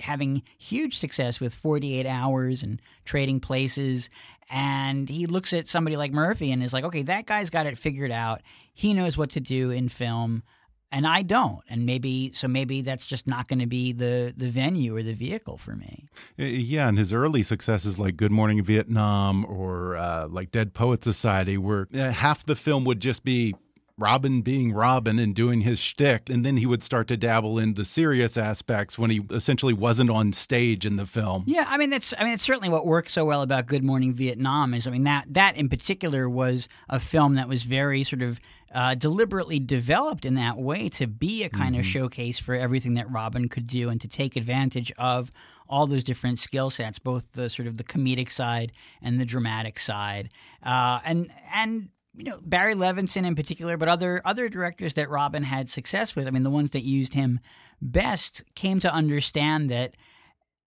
having 0.00 0.42
huge 0.58 0.98
success 0.98 1.40
with 1.40 1.54
48 1.54 2.06
hours 2.06 2.62
and 2.62 2.82
trading 3.04 3.40
places 3.40 4.10
and 4.50 5.08
he 5.08 5.26
looks 5.26 5.52
at 5.52 5.68
somebody 5.68 5.96
like 5.96 6.12
Murphy 6.12 6.50
and 6.50 6.62
is 6.62 6.72
like, 6.72 6.84
okay, 6.84 7.02
that 7.02 7.26
guy's 7.26 7.50
got 7.50 7.66
it 7.66 7.78
figured 7.78 8.10
out. 8.10 8.42
He 8.74 8.92
knows 8.92 9.16
what 9.16 9.30
to 9.30 9.40
do 9.40 9.70
in 9.70 9.88
film, 9.88 10.42
and 10.90 11.06
I 11.06 11.22
don't. 11.22 11.62
And 11.68 11.86
maybe 11.86 12.32
so 12.34 12.48
maybe 12.48 12.82
that's 12.82 13.06
just 13.06 13.26
not 13.26 13.46
going 13.46 13.60
to 13.60 13.66
be 13.66 13.92
the 13.92 14.34
the 14.36 14.50
venue 14.50 14.96
or 14.96 15.02
the 15.02 15.14
vehicle 15.14 15.56
for 15.56 15.76
me. 15.76 16.08
Uh, 16.38 16.44
yeah 16.44 16.88
and 16.88 16.98
his 16.98 17.12
early 17.12 17.42
successes 17.42 17.98
like 17.98 18.16
good 18.16 18.32
morning 18.32 18.62
vietnam 18.62 19.46
or 19.46 19.96
uh, 19.96 20.26
like 20.28 20.50
dead 20.50 20.74
poet 20.74 21.04
society 21.04 21.56
where 21.56 21.86
uh, 21.94 22.10
half 22.10 22.44
the 22.44 22.56
film 22.56 22.84
would 22.84 23.00
just 23.00 23.24
be 23.24 23.54
Robin 24.00 24.42
being 24.42 24.72
Robin 24.72 25.18
and 25.18 25.34
doing 25.34 25.60
his 25.60 25.78
shtick, 25.78 26.30
and 26.30 26.44
then 26.44 26.56
he 26.56 26.66
would 26.66 26.82
start 26.82 27.06
to 27.08 27.16
dabble 27.16 27.58
in 27.58 27.74
the 27.74 27.84
serious 27.84 28.36
aspects 28.36 28.98
when 28.98 29.10
he 29.10 29.20
essentially 29.30 29.74
wasn't 29.74 30.10
on 30.10 30.32
stage 30.32 30.86
in 30.86 30.96
the 30.96 31.06
film. 31.06 31.44
Yeah, 31.46 31.66
I 31.68 31.76
mean 31.76 31.90
that's 31.90 32.14
I 32.18 32.24
mean 32.24 32.34
it's 32.34 32.42
certainly 32.42 32.68
what 32.68 32.86
works 32.86 33.12
so 33.12 33.24
well 33.24 33.42
about 33.42 33.66
Good 33.66 33.84
Morning 33.84 34.12
Vietnam 34.12 34.74
is 34.74 34.86
I 34.86 34.90
mean 34.90 35.04
that 35.04 35.26
that 35.34 35.56
in 35.56 35.68
particular 35.68 36.28
was 36.28 36.68
a 36.88 36.98
film 36.98 37.34
that 37.34 37.48
was 37.48 37.62
very 37.62 38.02
sort 38.02 38.22
of 38.22 38.40
uh, 38.72 38.94
deliberately 38.94 39.58
developed 39.58 40.24
in 40.24 40.34
that 40.34 40.56
way 40.56 40.88
to 40.88 41.06
be 41.06 41.42
a 41.42 41.48
kind 41.48 41.76
of 41.76 41.84
showcase 41.84 42.38
for 42.38 42.54
everything 42.54 42.94
that 42.94 43.10
Robin 43.10 43.48
could 43.48 43.66
do 43.66 43.88
and 43.88 44.00
to 44.00 44.06
take 44.06 44.36
advantage 44.36 44.92
of 44.96 45.32
all 45.68 45.86
those 45.86 46.04
different 46.04 46.38
skill 46.38 46.70
sets, 46.70 46.98
both 46.98 47.24
the 47.32 47.48
sort 47.48 47.66
of 47.66 47.76
the 47.76 47.84
comedic 47.84 48.30
side 48.30 48.72
and 49.02 49.20
the 49.20 49.24
dramatic 49.24 49.78
side, 49.78 50.30
uh, 50.64 51.00
and 51.04 51.30
and 51.52 51.88
you 52.16 52.24
know 52.24 52.40
Barry 52.42 52.74
Levinson 52.74 53.24
in 53.24 53.34
particular, 53.34 53.76
but 53.76 53.88
other 53.88 54.20
other 54.24 54.48
directors 54.48 54.94
that 54.94 55.10
Robin 55.10 55.42
had 55.42 55.68
success 55.68 56.14
with. 56.14 56.26
I 56.26 56.30
mean, 56.30 56.42
the 56.42 56.50
ones 56.50 56.70
that 56.70 56.82
used 56.82 57.14
him 57.14 57.40
best 57.80 58.44
came 58.54 58.80
to 58.80 58.92
understand 58.92 59.70
that 59.70 59.94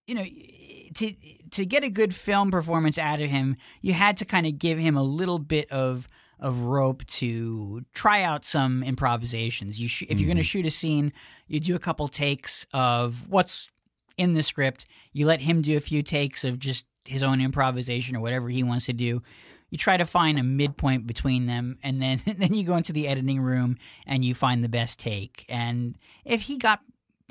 you 0.06 0.14
know 0.14 0.24
to 0.94 1.14
to 1.50 1.66
get 1.66 1.84
a 1.84 1.90
good 1.90 2.14
film 2.14 2.50
performance 2.50 2.98
out 2.98 3.20
of 3.20 3.30
him, 3.30 3.56
you 3.80 3.92
had 3.92 4.16
to 4.18 4.24
kind 4.24 4.46
of 4.46 4.58
give 4.58 4.78
him 4.78 4.96
a 4.96 5.02
little 5.02 5.38
bit 5.38 5.70
of 5.70 6.08
of 6.38 6.62
rope 6.62 7.06
to 7.06 7.84
try 7.94 8.22
out 8.22 8.44
some 8.44 8.82
improvisations. 8.82 9.80
You 9.80 9.88
sh- 9.88 10.02
if 10.08 10.18
you're 10.18 10.26
going 10.26 10.36
to 10.36 10.42
mm-hmm. 10.42 10.46
shoot 10.46 10.66
a 10.66 10.70
scene, 10.70 11.12
you 11.46 11.60
do 11.60 11.76
a 11.76 11.78
couple 11.78 12.08
takes 12.08 12.66
of 12.74 13.28
what's 13.28 13.68
in 14.16 14.34
the 14.34 14.42
script. 14.42 14.86
You 15.12 15.26
let 15.26 15.40
him 15.40 15.62
do 15.62 15.76
a 15.76 15.80
few 15.80 16.02
takes 16.02 16.44
of 16.44 16.58
just 16.58 16.86
his 17.04 17.22
own 17.22 17.40
improvisation 17.40 18.16
or 18.16 18.20
whatever 18.20 18.48
he 18.48 18.62
wants 18.62 18.86
to 18.86 18.92
do. 18.92 19.22
You 19.72 19.78
try 19.78 19.96
to 19.96 20.04
find 20.04 20.38
a 20.38 20.42
midpoint 20.42 21.06
between 21.06 21.46
them, 21.46 21.78
and 21.82 22.00
then 22.00 22.20
then 22.36 22.52
you 22.52 22.62
go 22.62 22.76
into 22.76 22.92
the 22.92 23.08
editing 23.08 23.40
room 23.40 23.78
and 24.06 24.22
you 24.22 24.34
find 24.34 24.62
the 24.62 24.68
best 24.68 25.00
take. 25.00 25.46
And 25.48 25.96
if 26.26 26.42
he 26.42 26.58
got 26.58 26.80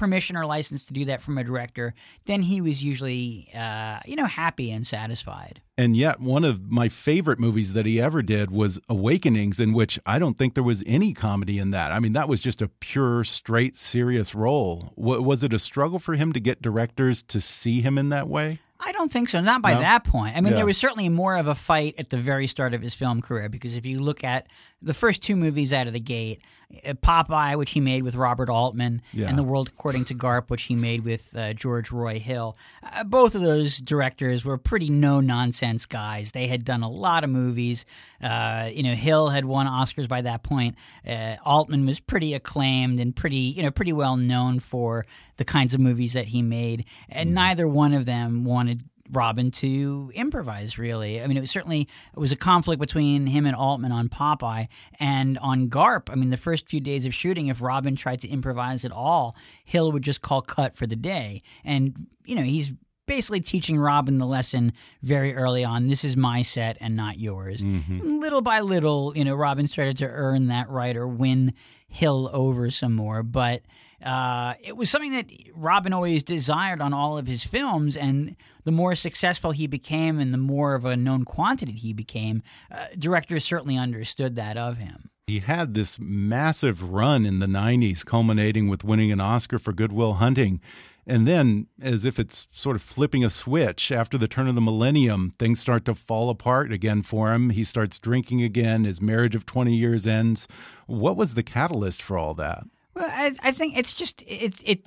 permission 0.02 0.36
or 0.36 0.48
license 0.48 0.84
to 0.88 0.94
do 0.94 1.06
that 1.06 1.22
from 1.22 1.38
a 1.38 1.44
director, 1.44 1.94
then 2.26 2.42
he 2.42 2.60
was 2.60 2.84
usually, 2.84 3.48
uh, 3.54 4.00
you 4.04 4.16
know, 4.16 4.26
happy 4.26 4.72
and 4.72 4.88
satisfied. 4.88 5.62
And 5.78 5.96
yet, 5.96 6.20
one 6.20 6.44
of 6.44 6.72
my 6.72 6.90
favorite 6.90 7.40
movies 7.40 7.74
that 7.74 7.86
he 7.86 8.02
ever 8.02 8.24
did 8.24 8.50
was 8.50 8.80
Awakenings, 8.90 9.60
in 9.60 9.74
which 9.74 10.00
I 10.04 10.18
don't 10.18 10.40
think 10.40 10.56
there 10.56 10.64
was 10.64 10.84
any 10.88 11.14
comedy 11.14 11.60
in 11.60 11.70
that. 11.70 11.92
I 11.92 12.00
mean, 12.00 12.14
that 12.14 12.28
was 12.28 12.42
just 12.42 12.64
a 12.64 12.68
pure, 12.68 13.24
straight, 13.24 13.78
serious 13.78 14.34
role. 14.34 14.92
W 14.98 15.22
was 15.22 15.44
it 15.44 15.54
a 15.54 15.60
struggle 15.60 16.00
for 16.00 16.16
him 16.16 16.34
to 16.34 16.40
get 16.40 16.64
directors 16.64 17.22
to 17.24 17.40
see 17.40 17.82
him 17.82 18.00
in 18.00 18.10
that 18.10 18.28
way? 18.28 18.60
I 18.84 18.92
don't 18.94 19.12
think 19.12 19.30
so. 19.30 19.40
Not 19.42 19.62
by 19.62 19.76
No? 19.76 19.80
that 19.82 20.04
point. 20.04 20.36
I 20.36 20.42
mean, 20.42 20.52
Yeah. 20.54 20.58
there 20.58 20.66
was 20.66 20.78
certainly 20.78 21.08
more 21.10 21.36
of 21.36 21.48
a 21.48 21.56
fight 21.56 21.96
at 22.00 22.10
the 22.10 22.18
very 22.18 22.48
start 22.48 22.74
of 22.74 22.82
his 22.82 22.94
film 22.96 23.22
career 23.22 23.48
because 23.50 23.76
if 23.78 23.86
you 23.86 24.00
look 24.00 24.24
at 24.24 24.48
the 24.82 24.94
first 24.94 25.22
two 25.22 25.36
movies 25.36 25.72
out 25.74 25.88
of 25.88 25.94
the 25.94 26.00
gate, 26.00 26.42
uh, 26.88 26.94
Popeye, 26.94 27.56
which 27.58 27.72
he 27.72 27.80
made 27.80 28.04
with 28.04 28.16
Robert 28.16 28.50
Altman, 28.50 29.02
Yeah. 29.14 29.28
and 29.28 29.38
The 29.38 29.44
World 29.44 29.68
According 29.68 30.06
to 30.06 30.16
Garp, 30.16 30.50
which 30.50 30.64
he 30.64 30.76
made 30.76 31.04
with 31.04 31.36
uh, 31.36 31.54
George 31.54 31.92
Roy 31.92 32.18
Hill, 32.20 32.56
uh, 32.82 33.04
both 33.04 33.36
of 33.36 33.42
those 33.42 33.78
directors 33.78 34.44
were 34.46 34.58
pretty 34.58 34.90
no 34.90 35.20
nonsense 35.20 35.86
guys. 35.86 36.32
They 36.32 36.48
had 36.48 36.64
done 36.66 36.82
a 36.82 36.90
lot 36.90 37.24
of 37.24 37.30
movies. 37.30 37.86
Uh, 38.24 38.70
you 38.74 38.84
know, 38.84 38.96
Hill 38.96 39.30
had 39.30 39.46
won 39.46 39.68
Oscars 39.68 40.08
by 40.08 40.22
that 40.22 40.44
point. 40.44 40.76
Uh, 41.08 41.36
Altman 41.46 41.86
was 41.86 42.00
pretty 42.00 42.34
acclaimed 42.34 43.00
and 43.00 43.16
pretty, 43.16 43.38
you 43.38 43.64
know, 43.64 43.72
pretty 43.72 43.94
well 43.94 44.16
known 44.18 44.60
for 44.60 45.06
the 45.38 45.46
kinds 45.46 45.74
of 45.74 45.80
movies 45.80 46.14
that 46.14 46.28
he 46.28 46.42
made, 46.42 46.86
and 47.10 47.34
neither 47.34 47.68
one 47.68 47.94
of 47.94 48.06
them 48.06 48.44
wanted 48.46 48.84
Robin 49.12 49.52
to 49.52 50.12
improvise. 50.16 50.78
Really, 50.78 51.22
I 51.22 51.28
mean, 51.28 51.38
it 51.38 51.42
was 51.42 51.52
certainly 51.52 51.88
it 52.14 52.20
was 52.20 52.32
a 52.32 52.36
conflict 52.36 52.80
between 52.80 53.28
him 53.28 53.46
and 53.46 53.56
Altman 53.56 53.92
on 53.92 54.10
Popeye 54.10 54.68
and 55.00 55.38
on 55.40 55.70
Garp. 55.70 56.10
I 56.10 56.16
mean, 56.16 56.30
the 56.30 56.38
first 56.38 56.68
few 56.68 56.80
days 56.80 57.06
of 57.06 57.14
shooting, 57.14 57.48
if 57.48 57.62
Robin 57.62 57.96
tried 57.96 58.20
to 58.22 58.28
improvise 58.30 58.86
at 58.86 58.92
all, 58.92 59.36
Hill 59.66 59.92
would 59.92 60.04
just 60.04 60.22
call 60.22 60.42
cut 60.42 60.76
for 60.76 60.88
the 60.88 60.96
day, 60.96 61.42
and 61.64 62.08
you 62.26 62.36
know 62.36 62.44
he's 62.44 62.74
basically 63.08 63.42
teaching 63.42 63.78
Robin 63.78 64.20
the 64.20 64.26
lesson 64.26 64.72
very 65.02 65.36
early 65.36 65.66
on. 65.66 65.88
This 65.88 66.06
is 66.06 66.16
my 66.16 66.42
set 66.44 66.78
and 66.80 66.96
not 66.96 67.20
yours. 67.20 67.62
Little 68.02 68.42
by 68.42 68.62
little, 68.62 69.12
you 69.18 69.26
know, 69.26 69.36
Robin 69.36 69.68
started 69.68 69.98
to 69.98 70.08
earn 70.08 70.48
that 70.48 70.70
right 70.70 70.96
or 70.96 71.08
win 71.08 71.54
Hill 71.90 72.30
over 72.32 72.70
some 72.70 72.94
more, 72.94 73.22
but 73.22 73.64
uh, 74.02 74.54
it 74.64 74.78
was 74.78 74.90
something 74.90 75.12
that 75.12 75.26
Robin 75.54 75.94
always 75.94 76.24
desired 76.24 76.82
on 76.82 76.94
all 76.94 77.18
of 77.18 77.28
his 77.28 77.44
films. 77.44 77.98
And 77.98 78.36
the 78.64 78.72
more 78.72 78.96
successful 78.96 79.52
he 79.52 79.68
became, 79.68 80.20
and 80.20 80.34
the 80.34 80.38
more 80.38 80.76
of 80.76 80.86
a 80.86 80.96
known 80.96 81.26
quantity 81.26 81.74
he 81.74 81.94
became, 81.94 82.44
uh, 82.72 82.88
directors 82.98 83.44
certainly 83.44 83.78
understood 83.78 84.36
that 84.36 84.58
of 84.58 84.78
him. 84.78 85.10
He 85.28 85.40
had 85.40 85.74
this 85.74 85.98
massive 86.00 86.92
run 86.92 87.26
in 87.26 87.40
the 87.40 87.46
90s, 87.46 88.06
culminating 88.06 88.68
with 88.68 88.84
winning 88.84 89.12
an 89.12 89.22
Oscar 89.22 89.60
for 89.60 89.72
Good 89.72 89.94
Will 89.94 90.16
Hunting. 90.16 90.60
And 91.08 91.28
then, 91.28 91.68
as 91.82 92.06
if 92.06 92.20
it's 92.20 92.48
sort 92.52 92.76
of 92.76 92.82
flipping 92.82 93.26
a 93.26 93.30
switch, 93.30 93.92
after 93.92 94.18
the 94.18 94.28
turn 94.28 94.48
of 94.48 94.56
the 94.56 94.62
millennium, 94.62 95.34
things 95.40 95.60
start 95.60 95.84
to 95.86 95.96
fall 95.96 96.30
apart 96.30 96.72
again 96.72 97.02
for 97.02 97.34
him. 97.34 97.50
He 97.52 97.64
starts 97.64 97.98
drinking 97.98 98.44
again. 98.44 98.84
His 98.84 99.02
marriage 99.02 99.36
of 99.36 99.46
20 99.46 99.74
years 99.74 100.06
ends. 100.06 100.48
What 100.86 101.18
was 101.18 101.34
the 101.34 101.44
catalyst 101.44 102.04
for 102.04 102.18
all 102.18 102.34
that? 102.36 102.66
Well, 102.94 103.10
I, 103.10 103.34
I 103.42 103.52
think 103.52 103.78
it's 103.78 103.96
just 103.96 104.22
it 104.28 104.56
it 104.64 104.84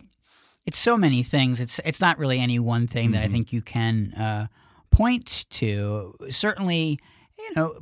it's 0.66 0.78
so 0.78 0.96
many 0.96 1.22
things. 1.22 1.60
It's 1.60 1.80
it's 1.84 2.00
not 2.00 2.18
really 2.18 2.38
any 2.40 2.58
one 2.58 2.86
thing 2.86 3.10
that 3.12 3.22
I 3.22 3.28
think 3.28 3.52
you 3.52 3.62
can 3.62 4.12
uh, 4.14 4.46
point 4.90 5.46
to. 5.50 6.14
Certainly, 6.30 6.98
you 7.38 7.54
know, 7.54 7.78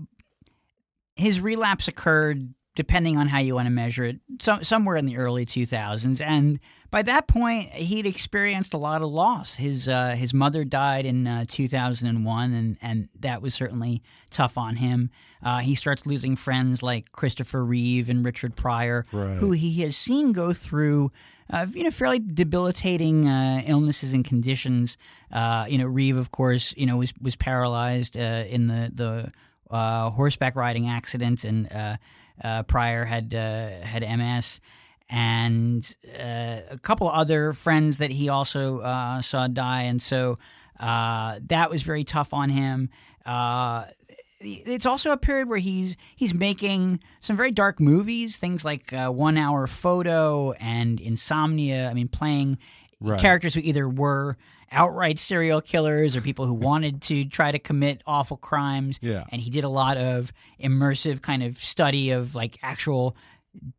his 1.16 1.40
relapse 1.40 1.88
occurred 1.88 2.54
depending 2.74 3.18
on 3.18 3.28
how 3.28 3.38
you 3.38 3.54
want 3.54 3.66
to 3.66 3.70
measure 3.70 4.02
it, 4.04 4.16
so, 4.40 4.58
somewhere 4.62 4.96
in 4.96 5.04
the 5.04 5.18
early 5.18 5.44
2000s, 5.44 6.22
and 6.22 6.58
by 6.90 7.02
that 7.02 7.26
point, 7.28 7.68
he'd 7.70 8.06
experienced 8.06 8.72
a 8.72 8.78
lot 8.78 9.02
of 9.02 9.10
loss. 9.10 9.56
His 9.56 9.88
uh, 9.88 10.14
his 10.16 10.32
mother 10.34 10.64
died 10.64 11.06
in 11.06 11.26
uh, 11.26 11.44
2001, 11.48 12.52
and 12.52 12.76
and 12.82 13.08
that 13.20 13.40
was 13.42 13.54
certainly 13.54 14.02
tough 14.30 14.56
on 14.58 14.76
him. 14.76 15.10
Uh, 15.42 15.58
he 15.58 15.74
starts 15.74 16.06
losing 16.06 16.34
friends 16.36 16.82
like 16.82 17.12
Christopher 17.12 17.64
Reeve 17.64 18.08
and 18.10 18.24
Richard 18.24 18.56
Pryor, 18.56 19.04
Right. 19.12 19.36
who 19.38 19.52
he 19.52 19.80
has 19.82 19.96
seen 19.96 20.32
go 20.32 20.52
through. 20.52 21.12
Uh, 21.52 21.66
you 21.70 21.84
know, 21.84 21.90
fairly 21.90 22.18
debilitating 22.18 23.28
uh, 23.28 23.62
illnesses 23.66 24.14
and 24.14 24.24
conditions. 24.24 24.96
Uh, 25.30 25.66
you 25.68 25.76
know, 25.76 25.84
Reeve, 25.84 26.16
of 26.16 26.30
course, 26.30 26.74
you 26.78 26.86
know 26.86 26.96
was 26.96 27.12
was 27.20 27.36
paralyzed 27.36 28.16
uh, 28.16 28.44
in 28.48 28.68
the 28.68 28.90
the 28.92 29.32
uh, 29.70 30.10
horseback 30.10 30.56
riding 30.56 30.88
accident, 30.88 31.44
and 31.44 31.68
Pryor 32.66 33.04
had 33.04 33.32
had 33.32 34.18
MS, 34.18 34.60
and 35.10 35.96
a 36.18 36.78
couple 36.80 37.10
other 37.10 37.52
friends 37.52 37.98
that 37.98 38.10
he 38.10 38.30
also 38.30 39.20
saw 39.20 39.46
die, 39.46 39.82
and 39.82 40.00
so 40.00 40.36
that 40.80 41.68
was 41.70 41.82
very 41.82 42.04
tough 42.04 42.32
on 42.32 42.48
him. 42.48 42.88
It's 44.44 44.86
also 44.86 45.12
a 45.12 45.16
period 45.16 45.48
where 45.48 45.58
he's 45.58 45.96
he's 46.16 46.34
making 46.34 47.00
some 47.20 47.36
very 47.36 47.50
dark 47.50 47.80
movies, 47.80 48.38
things 48.38 48.64
like 48.64 48.92
uh, 48.92 49.10
One 49.10 49.36
Hour 49.38 49.66
Photo 49.66 50.52
and 50.52 51.00
Insomnia. 51.00 51.88
I 51.88 51.94
mean, 51.94 52.08
playing 52.08 52.58
Right. 53.04 53.18
characters 53.20 53.52
who 53.54 53.60
either 53.64 53.88
were 53.88 54.36
outright 54.70 55.18
serial 55.18 55.60
killers 55.60 56.14
or 56.14 56.20
people 56.20 56.46
who 56.46 56.54
wanted 56.70 57.02
to 57.02 57.24
try 57.24 57.50
to 57.50 57.58
commit 57.58 58.00
awful 58.06 58.36
crimes. 58.36 59.00
Yeah. 59.02 59.24
And 59.30 59.42
he 59.42 59.50
did 59.50 59.64
a 59.64 59.68
lot 59.68 59.96
of 59.96 60.32
immersive 60.62 61.20
kind 61.20 61.42
of 61.42 61.58
study 61.58 62.10
of 62.10 62.36
like 62.36 62.58
actual 62.62 63.16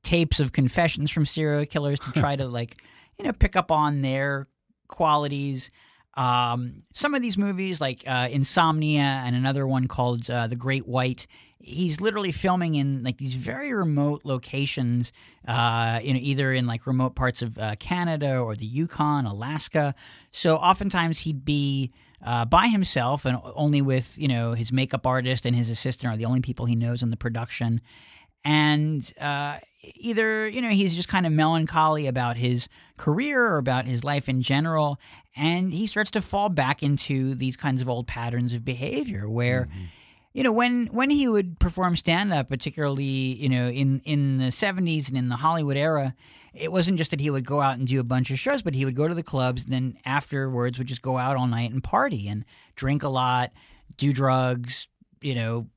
tapes 0.03 0.41
of 0.41 0.51
confessions 0.51 1.09
from 1.09 1.25
serial 1.25 1.65
killers 1.65 2.01
to 2.01 2.11
try 2.11 2.35
to 2.35 2.45
like 2.59 2.83
you 3.17 3.23
know 3.23 3.31
pick 3.31 3.55
up 3.55 3.71
on 3.71 4.01
their 4.01 4.45
qualities. 4.89 5.71
Um, 6.15 6.83
some 6.93 7.15
of 7.15 7.21
these 7.21 7.37
movies, 7.37 7.81
like 7.81 8.03
uh, 8.05 8.27
Insomnia 8.31 9.01
and 9.25 9.35
another 9.35 9.65
one 9.65 9.87
called 9.87 10.29
uh, 10.29 10.47
The 10.47 10.55
Great 10.55 10.87
White, 10.87 11.27
he's 11.59 12.01
literally 12.01 12.31
filming 12.31 12.75
in 12.75 13.03
like 13.03 13.17
these 13.17 13.35
very 13.35 13.73
remote 13.73 14.21
locations. 14.23 15.11
Uh, 15.47 15.99
you 16.03 16.13
know, 16.13 16.19
either 16.21 16.53
in 16.53 16.67
like 16.67 16.85
remote 16.85 17.15
parts 17.15 17.41
of 17.41 17.57
uh, 17.57 17.75
Canada 17.77 18.37
or 18.37 18.55
the 18.55 18.65
Yukon, 18.65 19.25
Alaska. 19.25 19.95
So 20.31 20.57
oftentimes 20.57 21.19
he'd 21.19 21.43
be 21.43 21.91
uh, 22.25 22.45
by 22.45 22.67
himself 22.67 23.25
and 23.25 23.39
only 23.55 23.81
with 23.81 24.17
you 24.17 24.27
know 24.27 24.53
his 24.53 24.71
makeup 24.71 25.05
artist 25.05 25.45
and 25.45 25.55
his 25.55 25.69
assistant 25.69 26.13
are 26.13 26.17
the 26.17 26.25
only 26.25 26.41
people 26.41 26.65
he 26.65 26.75
knows 26.75 27.03
in 27.03 27.09
the 27.09 27.17
production 27.17 27.81
and 28.45 29.13
uh, 29.19 29.57
either 29.95 30.47
you 30.47 30.61
know 30.61 30.69
he's 30.69 30.95
just 30.95 31.07
kind 31.07 31.25
of 31.25 31.31
melancholy 31.31 32.07
about 32.07 32.37
his 32.37 32.67
career 32.97 33.43
or 33.45 33.57
about 33.57 33.85
his 33.85 34.03
life 34.03 34.29
in 34.29 34.41
general 34.41 34.99
and 35.35 35.73
he 35.73 35.87
starts 35.87 36.11
to 36.11 36.21
fall 36.21 36.49
back 36.49 36.83
into 36.83 37.35
these 37.35 37.57
kinds 37.57 37.81
of 37.81 37.89
old 37.89 38.07
patterns 38.07 38.53
of 38.53 38.63
behavior 38.63 39.29
where 39.29 39.65
mm-hmm. 39.65 39.83
you 40.33 40.43
know 40.43 40.51
when 40.51 40.87
when 40.87 41.09
he 41.09 41.27
would 41.27 41.59
perform 41.59 41.95
stand 41.95 42.33
up 42.33 42.49
particularly 42.49 43.03
you 43.03 43.49
know 43.49 43.67
in 43.67 43.99
in 44.01 44.37
the 44.37 44.45
70s 44.45 45.09
and 45.09 45.17
in 45.17 45.29
the 45.29 45.35
Hollywood 45.35 45.77
era 45.77 46.15
it 46.53 46.71
wasn't 46.71 46.99
just 46.99 47.11
that 47.11 47.19
he 47.19 47.31
would 47.31 47.45
go 47.45 47.61
out 47.61 47.77
and 47.77 47.87
do 47.87 47.99
a 47.99 48.03
bunch 48.03 48.31
of 48.31 48.39
shows 48.39 48.61
but 48.61 48.75
he 48.75 48.85
would 48.85 48.95
go 48.95 49.07
to 49.07 49.15
the 49.15 49.23
clubs 49.23 49.63
and 49.63 49.73
then 49.73 49.97
afterwards 50.05 50.77
would 50.77 50.87
just 50.87 51.01
go 51.01 51.17
out 51.17 51.35
all 51.35 51.47
night 51.47 51.71
and 51.71 51.83
party 51.83 52.27
and 52.27 52.45
drink 52.75 53.03
a 53.03 53.09
lot 53.09 53.51
do 53.97 54.13
drugs 54.13 54.87
you 55.21 55.35
know 55.35 55.67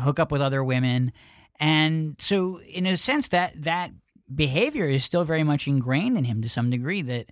hook 0.00 0.18
up 0.18 0.32
with 0.32 0.40
other 0.40 0.62
women. 0.62 1.12
And 1.60 2.16
so 2.18 2.60
in 2.60 2.86
a 2.86 2.96
sense 2.96 3.28
that 3.28 3.62
that 3.62 3.90
behavior 4.32 4.86
is 4.86 5.04
still 5.04 5.24
very 5.24 5.42
much 5.42 5.66
ingrained 5.66 6.18
in 6.18 6.24
him 6.24 6.42
to 6.42 6.48
some 6.48 6.70
degree 6.70 7.02
that 7.02 7.30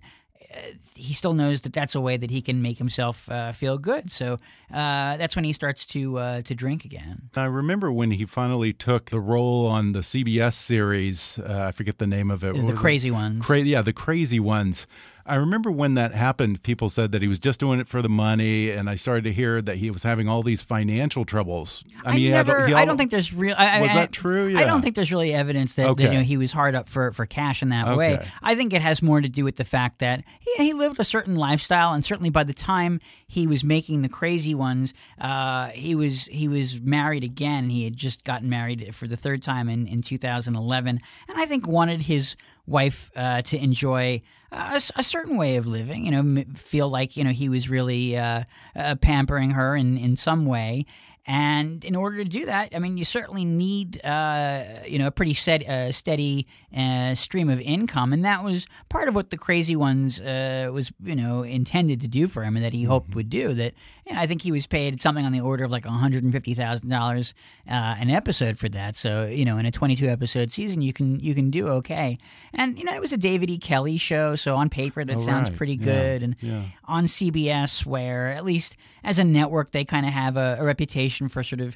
he 0.95 1.13
still 1.13 1.33
knows 1.33 1.61
that 1.61 1.73
that's 1.73 1.95
a 1.95 2.01
way 2.01 2.17
that 2.17 2.31
he 2.31 2.41
can 2.41 2.61
make 2.61 2.77
himself 2.77 3.29
uh, 3.29 3.51
feel 3.51 3.77
good 3.77 4.09
so 4.09 4.33
uh, 4.73 5.17
that's 5.17 5.35
when 5.35 5.45
he 5.45 5.53
starts 5.53 5.85
to 5.85 6.17
uh, 6.17 6.41
to 6.41 6.55
drink 6.55 6.85
again 6.85 7.29
I 7.35 7.45
remember 7.45 7.91
when 7.91 8.11
he 8.11 8.25
finally 8.25 8.73
took 8.73 9.09
the 9.09 9.19
role 9.19 9.67
on 9.67 9.91
the 9.91 9.99
CBS 9.99 10.53
series. 10.53 11.39
Uh, 11.39 11.65
I 11.67 11.71
forget 11.71 11.97
the 11.97 12.07
name 12.07 12.31
of 12.31 12.43
it. 12.43 12.55
The 12.55 12.67
it? 12.67 12.75
Crazy 12.75 13.11
Ones. 13.11 13.45
Cra- 13.45 13.59
yeah, 13.59 13.81
the 13.81 13.93
crazy 13.93 14.39
ones. 14.39 14.87
I 15.27 15.35
remember 15.35 15.69
when 15.69 15.95
that 15.95 16.13
happened, 16.13 16.63
people 16.63 16.89
said 16.89 17.11
that 17.11 17.21
he 17.21 17.27
was 17.27 17.39
just 17.39 17.59
doing 17.59 17.79
it 17.79 17.87
for 17.87 18.01
the 18.01 18.09
money, 18.09 18.69
and 18.69 18.89
I 18.89 18.95
started 18.95 19.25
to 19.25 19.33
hear 19.33 19.61
that 19.61 19.77
he 19.77 19.91
was 19.91 20.03
having 20.03 20.27
all 20.29 20.41
these 20.41 20.61
financial 20.61 21.25
troubles. 21.25 21.83
I 22.05 22.11
mean, 22.11 22.19
he 22.19 22.25
had- 22.27 22.47
never. 22.47 22.67
he 22.67 22.73
I 22.73 22.85
don't 22.85 22.97
think 22.97 23.11
there's 23.11 23.33
real. 23.33 23.55
I, 23.57 23.81
Was 23.81 23.91
I, 23.91 23.95
that 23.95 24.11
true? 24.11 24.47
Yeah. 24.47 24.59
I 24.59 24.63
don't 24.63 24.81
think 24.81 24.95
there's 24.95 25.11
really 25.11 25.33
evidence 25.33 25.75
that, 25.75 25.97
that, 25.97 26.03
you 26.03 26.17
know 26.17 26.23
he 26.23 26.37
was 26.37 26.51
hard 26.51 26.75
up 26.75 26.87
for, 26.87 27.11
for 27.11 27.25
cash 27.25 27.61
in 27.61 27.69
that 27.69 27.97
way. 27.97 28.25
I 28.41 28.55
think 28.55 28.73
it 28.73 28.81
has 28.81 29.01
more 29.01 29.21
to 29.21 29.29
do 29.29 29.43
with 29.43 29.57
the 29.57 29.63
fact 29.63 29.99
that 29.99 30.23
he, 30.39 30.63
he 30.63 30.73
lived 30.73 30.99
a 30.99 31.03
certain 31.03 31.35
lifestyle, 31.35 31.93
and 31.93 32.03
certainly 32.05 32.29
by 32.29 32.43
the 32.43 32.53
time 32.53 32.99
he 33.27 33.47
was 33.47 33.63
making 33.63 34.01
the 34.01 34.09
crazy 34.09 34.55
ones, 34.55 34.93
uh, 35.19 35.67
he 35.69 35.95
was 35.95 36.25
he 36.27 36.47
was 36.47 36.79
married 36.79 37.23
again. 37.23 37.69
He 37.69 37.83
had 37.83 37.97
just 37.97 38.23
gotten 38.23 38.49
married 38.49 38.95
for 38.95 39.07
the 39.07 39.17
third 39.17 39.43
time 39.43 39.67
in, 39.69 39.87
in 39.87 40.01
2011, 40.01 40.99
and 41.27 41.37
I 41.37 41.45
think 41.45 41.67
wanted 41.67 42.03
his 42.03 42.35
wife 42.67 43.09
uh, 43.15 43.41
to 43.43 43.57
enjoy 43.57 44.21
a 44.51 44.79
certain 44.79 45.37
way 45.37 45.57
of 45.57 45.65
living. 45.65 46.05
You 46.05 46.11
know, 46.11 46.43
feel 46.55 46.89
like 46.89 47.17
you 47.17 47.23
know 47.23 47.31
he 47.31 47.49
was 47.49 47.69
really 47.69 48.17
uh, 48.17 48.43
uh, 48.75 48.95
pampering 48.95 49.51
her 49.51 49.75
in 49.75 49.97
in 49.97 50.15
some 50.15 50.45
way. 50.45 50.85
And 51.29 51.83
in 51.83 51.93
order 51.93 52.23
to 52.23 52.23
do 52.23 52.45
that, 52.45 52.73
I 52.73 52.79
mean, 52.79 52.95
you 52.95 53.03
certainly 53.03 53.43
need, 53.43 54.03
uh, 54.05 54.63
you 54.87 54.97
know, 54.97 55.07
a 55.07 55.11
pretty 55.11 55.33
set, 55.33 55.67
uh, 55.67 55.91
steady 55.91 56.47
uh, 56.75 57.15
stream 57.15 57.49
of 57.49 57.59
income, 57.59 58.13
and 58.13 58.23
that 58.23 58.45
was 58.45 58.65
part 58.87 59.09
of 59.09 59.15
what 59.15 59.29
the 59.29 59.37
Crazy 59.37 59.75
Ones 59.75 60.21
uh, 60.21 60.69
was, 60.71 60.93
you 61.03 61.17
know, 61.17 61.43
intended 61.43 61.99
to 61.99 62.07
do 62.07 62.27
for 62.27 62.43
him, 62.43 62.55
and 62.55 62.63
that 62.63 62.71
he 62.71 62.85
hoped 62.85 63.13
would 63.13 63.29
do. 63.29 63.53
That 63.53 63.73
you 64.07 64.13
know, 64.13 64.21
I 64.21 64.25
think 64.27 64.41
he 64.41 64.51
was 64.53 64.65
paid 64.67 65.01
something 65.01 65.25
on 65.25 65.33
the 65.33 65.41
order 65.41 65.65
of 65.65 65.71
like 65.71 65.83
one 65.85 65.95
hundred 65.95 66.23
and 66.23 66.31
fifty 66.31 66.53
thousand 66.53 66.89
dollars 66.89 67.33
uh, 67.69 67.73
an 67.99 68.09
episode 68.09 68.57
for 68.57 68.69
that. 68.69 68.95
So 68.95 69.25
you 69.25 69.43
know, 69.43 69.57
in 69.57 69.65
a 69.65 69.71
twenty-two 69.71 70.07
episode 70.07 70.49
season, 70.51 70.81
you 70.81 70.93
can 70.93 71.19
you 71.19 71.35
can 71.35 71.49
do 71.51 71.67
okay. 71.67 72.17
And 72.53 72.77
you 72.79 72.85
know, 72.85 72.93
it 72.95 73.01
was 73.01 73.11
a 73.11 73.17
David 73.17 73.49
E. 73.49 73.57
Kelley 73.57 73.97
show, 73.97 74.35
so 74.35 74.55
on 74.55 74.69
paper 74.69 75.03
that 75.03 75.17
Oh, 75.17 75.19
sounds 75.19 75.49
right. 75.49 75.57
pretty 75.57 75.75
Yeah. 75.75 75.85
good. 75.85 76.23
And 76.23 76.35
Yeah. 76.39 76.63
on 76.85 77.05
CBS, 77.05 77.85
where 77.85 78.29
at 78.29 78.45
least 78.45 78.77
as 79.03 79.19
a 79.19 79.23
network, 79.23 79.71
they 79.71 79.83
kind 79.83 80.05
of 80.05 80.13
have 80.13 80.37
a, 80.37 80.57
a 80.59 80.63
reputation 80.63 81.27
for 81.27 81.43
sort 81.43 81.59
of 81.61 81.75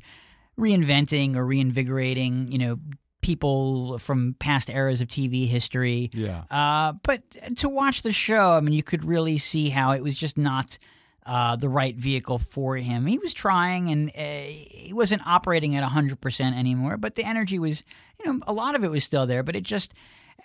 reinventing 0.60 1.36
or 1.36 1.46
reinvigorating, 1.46 2.52
you 2.52 2.58
know, 2.58 2.80
people 3.22 3.98
from 4.00 4.36
past 4.40 4.70
eras 4.70 5.00
of 5.02 5.08
TV 5.08 5.48
history. 5.48 6.10
Yeah. 6.14 6.44
Uh, 6.50 6.94
but 7.04 7.22
to 7.58 7.70
watch 7.70 8.02
the 8.02 8.12
show, 8.12 8.54
I 8.54 8.62
mean, 8.62 8.74
you 8.74 8.84
could 8.84 9.06
really 9.06 9.38
see 9.38 9.70
how 9.70 9.92
it 9.92 10.02
was 10.04 10.18
just 10.18 10.38
not 10.38 10.78
uh, 11.26 11.56
the 11.56 11.70
right 11.70 11.96
vehicle 11.96 12.38
for 12.38 12.78
him. 12.78 13.06
He 13.06 13.20
was 13.20 13.34
trying, 13.34 13.90
and 13.90 14.10
uh, 14.10 14.52
he 14.52 14.92
wasn't 14.94 15.26
operating 15.28 15.76
at 15.76 15.84
hundred 15.84 16.20
percent 16.22 16.56
anymore. 16.56 16.98
But 16.98 17.16
the 17.16 17.24
energy 17.24 17.60
was, 17.60 17.84
you 18.20 18.32
know, 18.32 18.44
a 18.48 18.54
lot 18.54 18.76
of 18.76 18.84
it 18.84 18.92
was 18.92 19.04
still 19.04 19.26
there. 19.26 19.44
But 19.44 19.56
it 19.56 19.64
just, 19.64 19.94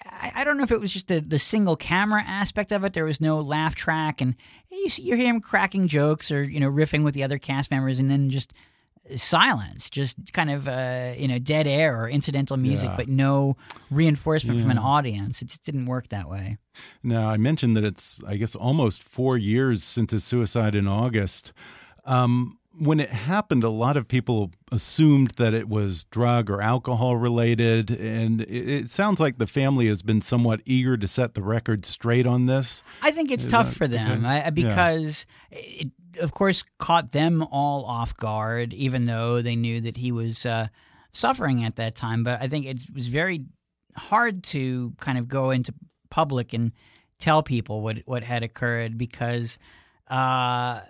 I, 0.05 0.33
I 0.37 0.45
don't 0.45 0.59
know 0.59 0.64
if 0.64 0.70
it 0.70 0.81
was 0.81 0.93
just 0.93 1.09
the, 1.09 1.20
the 1.20 1.39
single 1.39 1.77
camera 1.77 2.22
aspect 2.27 2.72
of 2.72 2.85
it. 2.85 2.93
There 2.93 3.05
was 3.05 3.20
no 3.20 3.41
laugh 3.41 3.74
track, 3.74 4.20
and 4.20 4.35
you, 4.70 4.89
see, 4.89 5.03
you 5.03 5.16
hear 5.16 5.29
him 5.29 5.41
cracking 5.41 5.89
jokes 5.89 6.31
or 6.31 6.43
you 6.43 6.61
know 6.61 6.70
riffing 6.70 7.05
with 7.05 7.14
the 7.14 7.24
other 7.24 7.39
cast 7.39 7.70
members, 7.70 7.99
and 7.99 8.11
then 8.11 8.29
just 8.31 8.53
silence, 9.15 9.89
just 9.91 10.17
kind 10.33 10.51
of 10.51 10.67
uh, 10.67 11.13
you 11.17 11.29
know 11.29 11.39
dead 11.39 11.67
air 11.67 12.01
or 12.01 12.09
incidental 12.09 12.57
music, 12.57 12.89
Yeah. 12.91 12.97
but 12.97 13.09
no 13.09 13.57
reinforcement 13.91 14.61
from 14.61 14.71
an 14.71 14.79
audience. 14.79 15.43
It 15.43 15.47
just 15.49 15.65
didn't 15.65 15.87
work 15.87 16.09
that 16.09 16.29
way. 16.29 16.59
Now, 17.03 17.29
I 17.29 17.37
mentioned 17.37 17.77
that 17.77 17.85
it's, 17.85 18.17
I 18.27 18.37
guess, 18.37 18.55
almost 18.55 19.03
four 19.03 19.39
years 19.39 19.85
since 19.85 20.13
his 20.13 20.25
suicide 20.25 20.75
in 20.75 20.87
August. 20.87 21.53
Um, 22.05 22.59
when 22.79 23.01
it 23.01 23.09
happened, 23.09 23.65
a 23.65 23.71
lot 23.71 23.97
of 23.97 24.07
people 24.07 24.51
assumed 24.71 25.31
that 25.39 25.55
it 25.55 25.67
was 25.67 26.05
drug 26.05 26.51
or 26.51 26.61
alcohol 26.61 27.17
related. 27.17 27.91
And 27.91 28.43
it, 28.43 28.69
it 28.69 28.91
sounds 28.91 29.19
like 29.19 29.39
the 29.39 29.47
family 29.47 29.87
has 29.87 30.03
been 30.03 30.21
somewhat 30.21 30.61
eager 30.67 30.99
to 30.99 31.07
set 31.07 31.33
the 31.33 31.43
record 31.43 31.87
straight 31.87 32.27
on 32.27 32.45
this. 32.45 32.83
I 33.01 33.13
think 33.13 33.31
it's 33.31 33.47
Is 33.47 33.51
tough 33.51 33.69
that 33.71 33.77
for 33.77 33.89
them 33.89 34.27
okay? 34.27 34.43
I, 34.43 34.51
because 34.51 35.25
it, 35.51 35.91
of 36.21 36.33
course, 36.33 36.64
caught 36.79 37.12
them 37.12 37.43
all 37.43 37.85
off 37.85 38.17
guard, 38.17 38.73
even 38.75 39.05
though 39.05 39.43
they 39.43 39.57
knew 39.57 39.81
that 39.81 39.97
he 39.97 40.12
was 40.12 40.47
uh, 40.47 40.69
suffering 41.12 41.64
at 41.64 41.77
that 41.77 41.95
time. 41.95 42.25
But 42.25 42.43
I 42.43 42.49
think 42.49 42.67
it 42.67 42.79
was 42.95 43.07
very 43.07 43.45
hard 43.97 44.43
to 44.45 44.93
kind 44.99 45.19
of 45.19 45.29
go 45.29 45.51
into 45.51 45.73
public 46.11 46.53
and 46.53 46.73
tell 47.19 47.43
people 47.43 47.81
what 47.81 47.99
what 48.07 48.23
had 48.23 48.43
occurred 48.43 48.99
because 48.99 49.59
uh, 50.09 50.81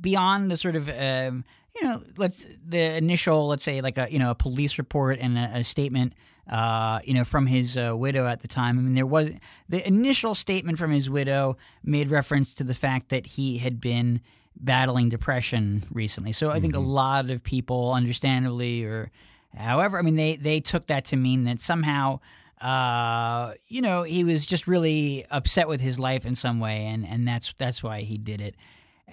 beyond 0.00 0.50
the 0.50 0.56
sort 0.56 0.76
of 0.76 0.88
um, 0.88 1.44
you 1.74 1.84
know 1.84 2.02
let's 2.16 2.44
the 2.64 2.96
initial 2.96 3.48
let's 3.48 3.64
say 3.64 3.80
like 3.80 3.98
a 3.98 4.08
you 4.10 4.18
know 4.18 4.30
a 4.30 4.34
police 4.34 4.78
report 4.78 5.18
and 5.20 5.36
a, 5.38 5.58
a 5.58 5.64
statement 5.64 6.14
uh, 6.48 7.00
you 7.04 7.14
know 7.14 7.24
from 7.24 7.46
his 7.46 7.76
uh, 7.76 7.94
widow 7.96 8.26
at 8.26 8.40
the 8.40 8.48
time. 8.48 8.78
I 8.78 8.82
mean 8.82 8.94
there 8.94 9.06
was 9.06 9.30
the 9.68 9.86
initial 9.86 10.34
statement 10.34 10.78
from 10.78 10.90
his 10.90 11.08
widow 11.10 11.56
made 11.82 12.10
reference 12.10 12.54
to 12.54 12.64
the 12.64 12.74
fact 12.74 13.08
that 13.10 13.26
he 13.26 13.58
had 13.58 13.80
been 13.80 14.20
battling 14.56 15.08
depression 15.08 15.82
recently. 15.92 16.32
So 16.32 16.50
I 16.50 16.58
think 16.58 16.74
a 16.74 16.80
lot 16.80 17.30
of 17.30 17.44
people, 17.44 17.92
understandably 17.92 18.84
or 18.84 19.10
however, 19.56 19.98
I 19.98 20.02
mean 20.02 20.16
they 20.16 20.36
they 20.36 20.60
took 20.60 20.86
that 20.86 21.04
to 21.06 21.16
mean 21.16 21.44
that 21.44 21.60
somehow 21.60 22.20
uh, 22.60 23.54
you 23.68 23.80
know, 23.80 24.02
he 24.02 24.24
was 24.24 24.44
just 24.44 24.66
really 24.66 25.24
upset 25.30 25.68
with 25.68 25.80
his 25.80 25.98
life 25.98 26.26
in 26.26 26.34
some 26.34 26.58
way, 26.58 26.86
and, 26.86 27.06
and 27.06 27.26
that's 27.26 27.52
that's 27.54 27.82
why 27.82 28.00
he 28.00 28.18
did 28.18 28.40
it. 28.40 28.56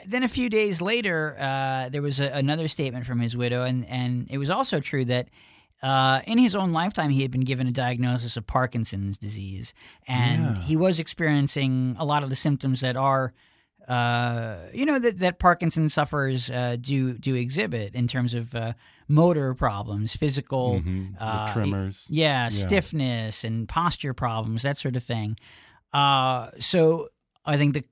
Then 0.06 0.24
a 0.24 0.28
few 0.28 0.50
days 0.50 0.82
later, 0.82 1.38
uh, 1.40 1.90
there 1.90 2.02
was 2.02 2.20
a, 2.20 2.28
another 2.30 2.68
statement 2.68 3.06
from 3.06 3.20
his 3.20 3.38
widow, 3.38 3.64
and, 3.64 3.86
and 3.88 4.28
it 4.30 4.38
was 4.38 4.50
also 4.50 4.80
true 4.80 5.06
that 5.06 5.30
uh, 5.84 6.22
in 6.26 6.38
his 6.38 6.56
own 6.56 6.72
lifetime 6.72 7.10
he 7.12 7.22
had 7.22 7.32
been 7.32 7.42
given 7.46 7.68
a 7.68 7.72
diagnosis 7.72 8.38
of 8.38 8.48
Parkinson's 8.48 9.18
disease, 9.18 9.74
and 10.08 10.58
Yeah. 10.58 10.64
he 10.64 10.76
was 10.76 11.00
experiencing 11.00 11.96
a 12.00 12.06
lot 12.06 12.24
of 12.24 12.30
the 12.30 12.36
symptoms 12.36 12.82
that 12.82 12.96
are. 12.96 13.34
Uh, 13.88 14.58
you 14.74 14.84
know 14.84 14.98
that 14.98 15.20
that 15.20 15.38
Parkinson 15.38 15.90
sufferers 15.90 16.50
uh, 16.50 16.76
do 16.82 17.18
do 17.20 17.36
exhibit 17.36 17.94
in 17.94 18.08
terms 18.08 18.34
of 18.34 18.56
uh, 18.56 18.74
motor 19.08 19.54
problems, 19.54 20.16
physical 20.16 20.82
Mhm, 20.82 21.16
uh, 21.20 21.54
tremors. 21.54 22.08
yeah, 22.10 22.46
Yeah. 22.46 22.50
stiffness 22.50 23.44
and 23.44 23.70
posture 23.70 24.16
problems, 24.16 24.64
that 24.64 24.80
sort 24.80 24.96
of 24.96 25.04
thing. 25.04 25.38
Uh, 25.94 26.50
so 26.60 27.10
I 27.46 27.58
think 27.58 27.76
the 27.76 27.84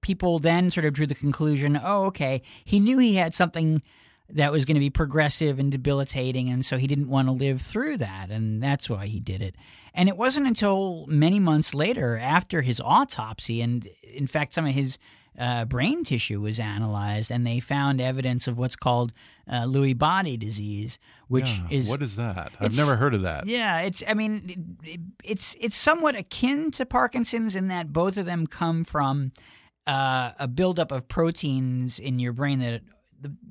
people 0.00 0.38
then 0.38 0.70
sort 0.70 0.86
of 0.86 0.94
drew 0.94 1.06
the 1.06 1.14
conclusion, 1.14 1.78
oh, 1.82 2.04
okay, 2.06 2.40
he 2.64 2.80
knew 2.80 2.96
he 2.96 3.16
had 3.16 3.34
something 3.34 3.82
that 4.30 4.50
was 4.52 4.64
going 4.64 4.74
to 4.74 4.80
be 4.80 4.90
progressive 4.90 5.58
and 5.58 5.70
debilitating, 5.70 6.48
and 6.48 6.64
so 6.64 6.76
he 6.78 6.86
didn't 6.86 7.08
want 7.08 7.28
to 7.28 7.32
live 7.32 7.60
through 7.60 7.98
that, 7.98 8.30
and 8.30 8.62
that's 8.62 8.88
why 8.88 9.06
he 9.06 9.20
did 9.20 9.42
it. 9.42 9.54
And 9.92 10.08
it 10.08 10.16
wasn't 10.16 10.46
until 10.46 11.04
many 11.08 11.38
months 11.38 11.74
later, 11.74 12.18
after 12.18 12.62
his 12.62 12.80
autopsy, 12.80 13.60
and 13.60 13.88
in 14.02 14.26
fact, 14.26 14.54
some 14.54 14.66
of 14.66 14.74
his 14.74 14.98
uh, 15.38 15.64
brain 15.66 16.04
tissue 16.04 16.40
was 16.40 16.58
analyzed, 16.58 17.30
and 17.30 17.46
they 17.46 17.60
found 17.60 18.00
evidence 18.00 18.48
of 18.48 18.56
what's 18.56 18.76
called 18.76 19.12
uh, 19.48 19.62
Lewy 19.64 19.96
body 19.96 20.36
disease, 20.36 20.98
which 21.28 21.58
Yeah, 21.58 21.66
is 21.70 21.88
what 21.88 22.02
is 22.02 22.16
that? 22.16 22.52
I've 22.60 22.76
never 22.76 22.96
heard 22.96 23.14
of 23.14 23.22
that. 23.22 23.46
yeah, 23.46 23.80
it's. 23.80 24.02
I 24.08 24.14
mean, 24.14 24.78
it, 24.84 25.00
it's 25.22 25.54
it's 25.60 25.76
somewhat 25.76 26.16
akin 26.16 26.70
to 26.72 26.86
Parkinson's 26.86 27.54
in 27.56 27.68
that 27.68 27.92
both 27.92 28.16
of 28.16 28.26
them 28.26 28.46
come 28.46 28.84
from 28.84 29.32
uh, 29.86 30.32
a 30.38 30.48
buildup 30.48 30.90
of 30.92 31.08
proteins 31.08 31.98
in 31.98 32.18
your 32.18 32.32
brain 32.32 32.60
that 32.60 32.82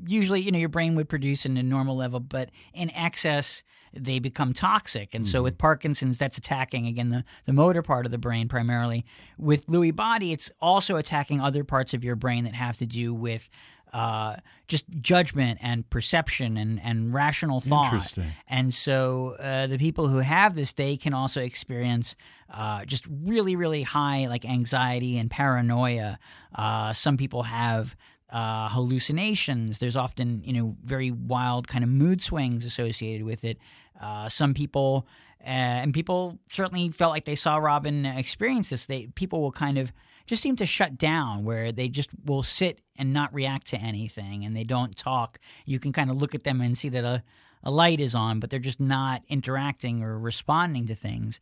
usually 0.05 0.41
you 0.41 0.51
know 0.51 0.59
your 0.59 0.69
brain 0.69 0.95
would 0.95 1.09
produce 1.09 1.45
in 1.45 1.57
a 1.57 1.63
normal 1.63 1.95
level, 1.95 2.19
but 2.19 2.49
in 2.73 2.89
excess 2.91 3.63
they 3.95 4.17
become 4.17 4.53
toxic. 4.53 5.13
And 5.13 5.27
so 5.27 5.43
with 5.43 5.59
Parkinson's, 5.59 6.17
that's 6.17 6.37
attacking 6.37 6.87
again 6.87 7.09
the 7.09 7.23
the 7.45 7.53
motor 7.53 7.81
part 7.81 8.05
of 8.05 8.11
the 8.11 8.17
brain 8.17 8.47
primarily. 8.47 9.05
With 9.37 9.67
Lewy 9.67 9.95
body, 9.95 10.31
it's 10.31 10.51
also 10.61 10.95
attacking 10.95 11.41
other 11.41 11.63
parts 11.63 11.93
of 11.93 12.03
your 12.03 12.15
brain 12.15 12.43
that 12.45 12.53
have 12.53 12.77
to 12.77 12.85
do 12.85 13.13
with 13.13 13.49
uh, 13.93 14.37
just 14.67 14.85
judgment 14.99 15.59
and 15.61 15.87
perception 15.89 16.57
and, 16.57 16.81
and 16.83 17.13
rational 17.13 17.61
thought. 17.61 17.93
Interesting. 17.93 18.31
And 18.47 18.73
so 18.73 19.35
uh, 19.39 19.67
the 19.67 19.77
people 19.77 20.07
who 20.07 20.17
have 20.17 20.55
this, 20.55 20.73
they 20.73 20.97
can 20.97 21.13
also 21.13 21.41
experience 21.41 22.15
uh, 22.51 22.85
just 22.85 23.05
really, 23.07 23.55
really 23.55 23.83
high 23.83 24.25
like 24.25 24.45
anxiety 24.45 25.17
and 25.19 25.29
paranoia. 25.29 26.17
Uh, 26.55 26.91
some 26.91 27.17
people 27.17 27.43
have 27.43 27.95
uh, 28.33 28.67
hallucinations. 28.69 29.79
There's 29.79 29.95
often 29.95 30.41
you 30.43 30.53
know 30.53 30.75
very 30.83 31.11
wild 31.11 31.67
kind 31.67 31.83
of 31.83 31.89
mood 31.89 32.21
swings 32.21 32.65
associated 32.65 33.25
with 33.25 33.43
it. 33.45 33.57
Uh, 34.01 34.27
some 34.27 34.53
people. 34.53 35.07
Uh, 35.45 35.83
and 35.83 35.93
people 35.93 36.39
certainly 36.49 36.89
felt 36.89 37.11
like 37.11 37.25
they 37.25 37.35
saw 37.35 37.57
Robin 37.57 38.05
experience 38.05 38.69
this. 38.69 38.85
They 38.85 39.07
people 39.07 39.41
will 39.41 39.51
kind 39.51 39.77
of 39.77 39.91
just 40.25 40.41
seem 40.41 40.55
to 40.55 40.65
shut 40.65 40.97
down, 40.97 41.43
where 41.43 41.71
they 41.71 41.89
just 41.89 42.09
will 42.25 42.43
sit 42.43 42.79
and 42.97 43.11
not 43.11 43.33
react 43.33 43.67
to 43.67 43.77
anything, 43.77 44.45
and 44.45 44.55
they 44.55 44.63
don't 44.63 44.95
talk. 44.95 45.39
You 45.65 45.79
can 45.79 45.91
kind 45.91 46.09
of 46.09 46.15
look 46.21 46.33
at 46.33 46.43
them 46.43 46.61
and 46.61 46.77
see 46.77 46.89
that 46.89 47.03
a, 47.03 47.23
a 47.61 47.71
light 47.71 47.99
is 47.99 48.15
on, 48.15 48.39
but 48.39 48.49
they're 48.49 48.59
just 48.59 48.79
not 48.79 49.21
interacting 49.27 50.01
or 50.01 50.17
responding 50.17 50.87
to 50.87 50.95
things. 50.95 51.41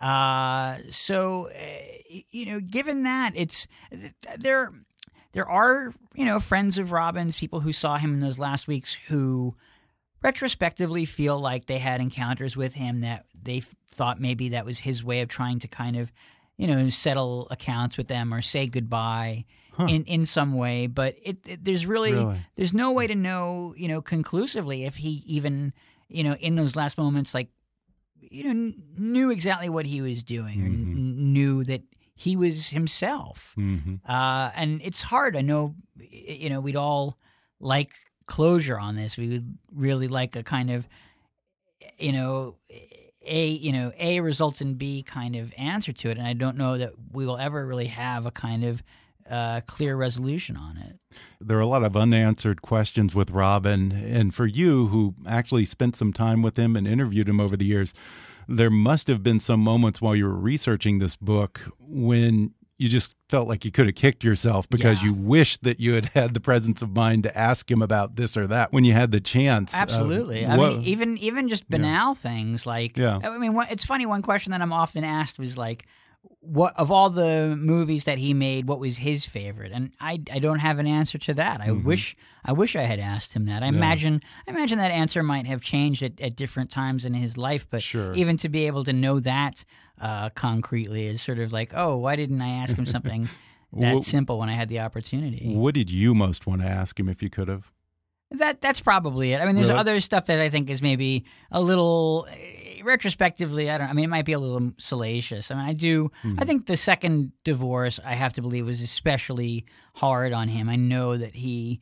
Uh, 0.00 0.78
so, 0.90 1.48
uh, 1.50 2.14
you 2.30 2.46
know, 2.46 2.60
given 2.60 3.04
that, 3.04 3.32
it's 3.36 3.66
there. 4.38 4.70
There 5.32 5.48
are, 5.48 5.94
you 6.14 6.24
know, 6.24 6.40
friends 6.40 6.78
of 6.78 6.92
Robin's, 6.92 7.36
people 7.36 7.60
who 7.60 7.72
saw 7.72 7.96
him 7.96 8.14
in 8.14 8.20
those 8.20 8.38
last 8.38 8.66
weeks 8.68 8.94
who 9.08 9.54
retrospectively 10.22 11.04
feel 11.04 11.38
like 11.38 11.66
they 11.66 11.78
had 11.78 12.00
encounters 12.00 12.56
with 12.56 12.74
him 12.74 13.00
that 13.00 13.24
they 13.42 13.60
thought 13.88 14.20
maybe 14.20 14.50
that 14.50 14.64
was 14.64 14.80
his 14.80 15.02
way 15.02 15.20
of 15.20 15.28
trying 15.28 15.58
to 15.58 15.68
kind 15.68 15.96
of, 15.96 16.12
you 16.56 16.66
know, 16.66 16.88
settle 16.90 17.48
accounts 17.50 17.96
with 17.96 18.08
them 18.08 18.32
or 18.32 18.40
say 18.42 18.66
goodbye 18.66 19.44
in 19.78 20.04
in 20.04 20.26
some 20.26 20.54
way. 20.54 20.86
But 20.86 21.16
it, 21.22 21.38
it 21.46 21.64
there's 21.64 21.86
really, 21.86 22.12
Really? 22.12 22.46
there's 22.56 22.74
no 22.74 22.92
way 22.92 23.06
to 23.06 23.14
know, 23.14 23.74
you 23.76 23.88
know, 23.88 24.02
conclusively 24.02 24.84
if 24.84 24.96
he 24.96 25.22
even, 25.26 25.72
you 26.08 26.22
know, 26.22 26.34
in 26.34 26.56
those 26.56 26.76
last 26.76 26.98
moments, 26.98 27.34
like, 27.34 27.48
you 28.20 28.44
know, 28.44 28.50
kn- 28.50 28.82
knew 28.98 29.30
exactly 29.30 29.68
what 29.70 29.86
he 29.86 30.02
was 30.02 30.22
doing 30.22 30.60
or 30.62 30.68
mm-hmm. 30.68 30.92
n- 30.92 31.32
knew 31.32 31.64
that 31.64 31.82
he 32.22 32.36
was 32.36 32.68
himself. 32.68 33.52
hmm 33.54 33.96
Uh, 34.06 34.50
and 34.54 34.80
it's 34.82 35.02
hard. 35.02 35.36
I 35.36 35.40
know, 35.40 35.74
you 35.96 36.48
know, 36.50 36.60
we'd 36.60 36.76
all 36.76 37.18
like 37.60 37.90
closure 38.26 38.78
on 38.78 38.96
this. 38.96 39.16
We 39.16 39.28
would 39.28 39.58
really 39.74 40.08
like 40.08 40.36
a 40.36 40.42
kind 40.42 40.70
of, 40.70 40.88
you 41.98 42.12
know, 42.12 42.56
a 43.24 43.46
you 43.48 43.72
know 43.72 43.92
a 43.98 44.20
results 44.20 44.60
in 44.60 44.74
B 44.74 45.02
kind 45.02 45.36
of 45.36 45.52
answer 45.56 45.92
to 45.92 46.10
it. 46.10 46.18
And 46.18 46.26
I 46.26 46.32
don't 46.32 46.56
know 46.56 46.78
that 46.78 46.92
we 47.12 47.26
will 47.26 47.38
ever 47.38 47.66
really 47.66 47.88
have 47.88 48.26
a 48.26 48.30
kind 48.30 48.64
of 48.64 48.82
uh, 49.30 49.60
clear 49.66 49.96
resolution 49.96 50.56
on 50.56 50.76
it. 50.76 50.98
There 51.40 51.56
are 51.56 51.60
a 51.60 51.66
lot 51.66 51.84
of 51.84 51.96
unanswered 51.96 52.62
questions 52.62 53.14
with 53.14 53.30
Robin. 53.30 53.92
And 53.92 54.34
for 54.34 54.46
you, 54.46 54.88
who 54.88 55.14
actually 55.26 55.64
spent 55.64 55.96
some 55.96 56.12
time 56.12 56.42
with 56.42 56.56
him 56.58 56.76
and 56.76 56.86
interviewed 56.86 57.28
him 57.28 57.40
over 57.40 57.56
the 57.56 57.64
years, 57.64 57.94
there 58.48 58.70
must 58.70 59.08
have 59.08 59.22
been 59.22 59.40
some 59.40 59.60
moments 59.60 60.00
while 60.00 60.14
you 60.16 60.24
were 60.26 60.34
researching 60.36 60.98
this 60.98 61.16
book 61.16 61.60
when 61.78 62.52
you 62.78 62.88
just 62.88 63.14
felt 63.28 63.46
like 63.46 63.64
you 63.64 63.70
could 63.70 63.86
have 63.86 63.94
kicked 63.94 64.24
yourself 64.24 64.68
because 64.68 65.00
Yeah. 65.02 65.08
you 65.10 65.14
wished 65.14 65.62
that 65.62 65.78
you 65.78 65.94
had 65.94 66.06
had 66.06 66.34
the 66.34 66.40
presence 66.40 66.82
of 66.82 66.90
mind 66.90 67.22
to 67.22 67.38
ask 67.38 67.70
him 67.70 67.80
about 67.80 68.16
this 68.16 68.36
or 68.36 68.46
that 68.48 68.72
when 68.72 68.82
you 68.84 68.92
had 68.92 69.12
the 69.12 69.20
chance. 69.20 69.72
Uh, 69.72 69.78
Absolutely. 69.78 70.44
I 70.44 70.56
what- 70.56 70.72
mean, 70.78 70.82
even 70.82 71.16
even 71.18 71.48
just 71.48 71.68
banal 71.70 72.14
things 72.16 72.66
like. 72.66 72.96
Yeah. 72.96 73.18
I 73.22 73.38
mean, 73.38 73.56
it's 73.70 73.84
funny. 73.84 74.04
One 74.06 74.22
question 74.22 74.50
that 74.50 74.60
I'm 74.60 74.72
often 74.72 75.04
asked 75.04 75.38
was 75.38 75.56
like, 75.56 75.86
"What 76.40 76.74
of 76.76 76.90
all 76.90 77.10
the 77.10 77.56
movies 77.56 78.04
that 78.04 78.18
he 78.18 78.34
made, 78.34 78.66
what 78.68 78.78
was 78.80 78.98
his 78.98 79.24
favorite?" 79.24 79.72
And 79.72 79.92
I 80.00 80.20
I 80.32 80.38
don't 80.38 80.58
have 80.60 80.78
an 80.78 80.86
answer 80.86 81.18
to 81.18 81.34
that. 81.34 81.60
I 81.60 81.68
Mm-hmm. 81.68 81.86
wish 81.86 82.16
I 82.44 82.52
wish 82.52 82.74
I 82.76 82.82
had 82.82 82.98
asked 83.00 83.32
him 83.32 83.46
that. 83.46 83.62
I 83.62 83.66
imagine 83.66 84.20
I 84.46 84.50
imagine 84.50 84.78
that 84.78 84.90
answer 84.90 85.22
might 85.22 85.46
have 85.46 85.60
changed 85.60 86.02
at, 86.02 86.20
at 86.20 86.36
different 86.36 86.70
times 86.70 87.04
in 87.04 87.14
his 87.14 87.36
life. 87.36 87.66
But 87.70 87.82
Sure. 87.82 88.14
even 88.14 88.36
to 88.38 88.48
be 88.48 88.66
able 88.66 88.84
to 88.84 88.92
know 88.92 89.20
that 89.20 89.64
uh, 90.00 90.30
concretely 90.30 91.06
is 91.06 91.22
sort 91.22 91.38
of 91.38 91.52
like, 91.52 91.72
oh, 91.74 91.96
why 91.98 92.16
didn't 92.16 92.40
I 92.40 92.48
ask 92.62 92.76
him 92.76 92.86
something 92.86 93.28
that 93.72 93.94
Wha- 93.94 94.00
simple 94.00 94.38
when 94.38 94.48
I 94.48 94.54
had 94.54 94.68
the 94.68 94.80
opportunity? 94.80 95.54
what 95.54 95.74
did 95.74 95.90
you 95.90 96.14
most 96.14 96.46
want 96.46 96.60
to 96.62 96.68
ask 96.68 96.98
him 96.98 97.08
if 97.08 97.22
you 97.22 97.30
could 97.30 97.48
have? 97.48 97.70
That 98.32 98.60
that's 98.62 98.80
probably 98.80 99.32
it. 99.34 99.40
I 99.42 99.44
mean, 99.46 99.56
there's 99.56 99.68
Really? 99.68 99.80
other 99.80 100.00
stuff 100.00 100.24
that 100.26 100.40
I 100.40 100.48
think 100.48 100.70
is 100.70 100.80
maybe 100.80 101.24
a 101.50 101.60
little 101.60 102.26
retrospectively. 102.84 103.70
I 103.70 103.78
don't. 103.78 103.88
I 103.88 103.92
mean, 103.92 104.04
it 104.06 104.08
might 104.08 104.24
be 104.24 104.32
a 104.32 104.38
little 104.38 104.72
salacious. 104.78 105.50
I 105.50 105.54
mean, 105.54 105.64
I 105.64 105.72
do. 105.72 106.10
Hmm. 106.22 106.36
I 106.38 106.44
think 106.44 106.66
the 106.66 106.76
second 106.76 107.32
divorce, 107.44 108.00
I 108.04 108.14
have 108.14 108.32
to 108.34 108.42
believe, 108.42 108.66
was 108.66 108.80
especially 108.80 109.64
hard 109.94 110.32
on 110.32 110.48
him. 110.48 110.68
I 110.68 110.76
know 110.76 111.16
that 111.16 111.34
he 111.34 111.80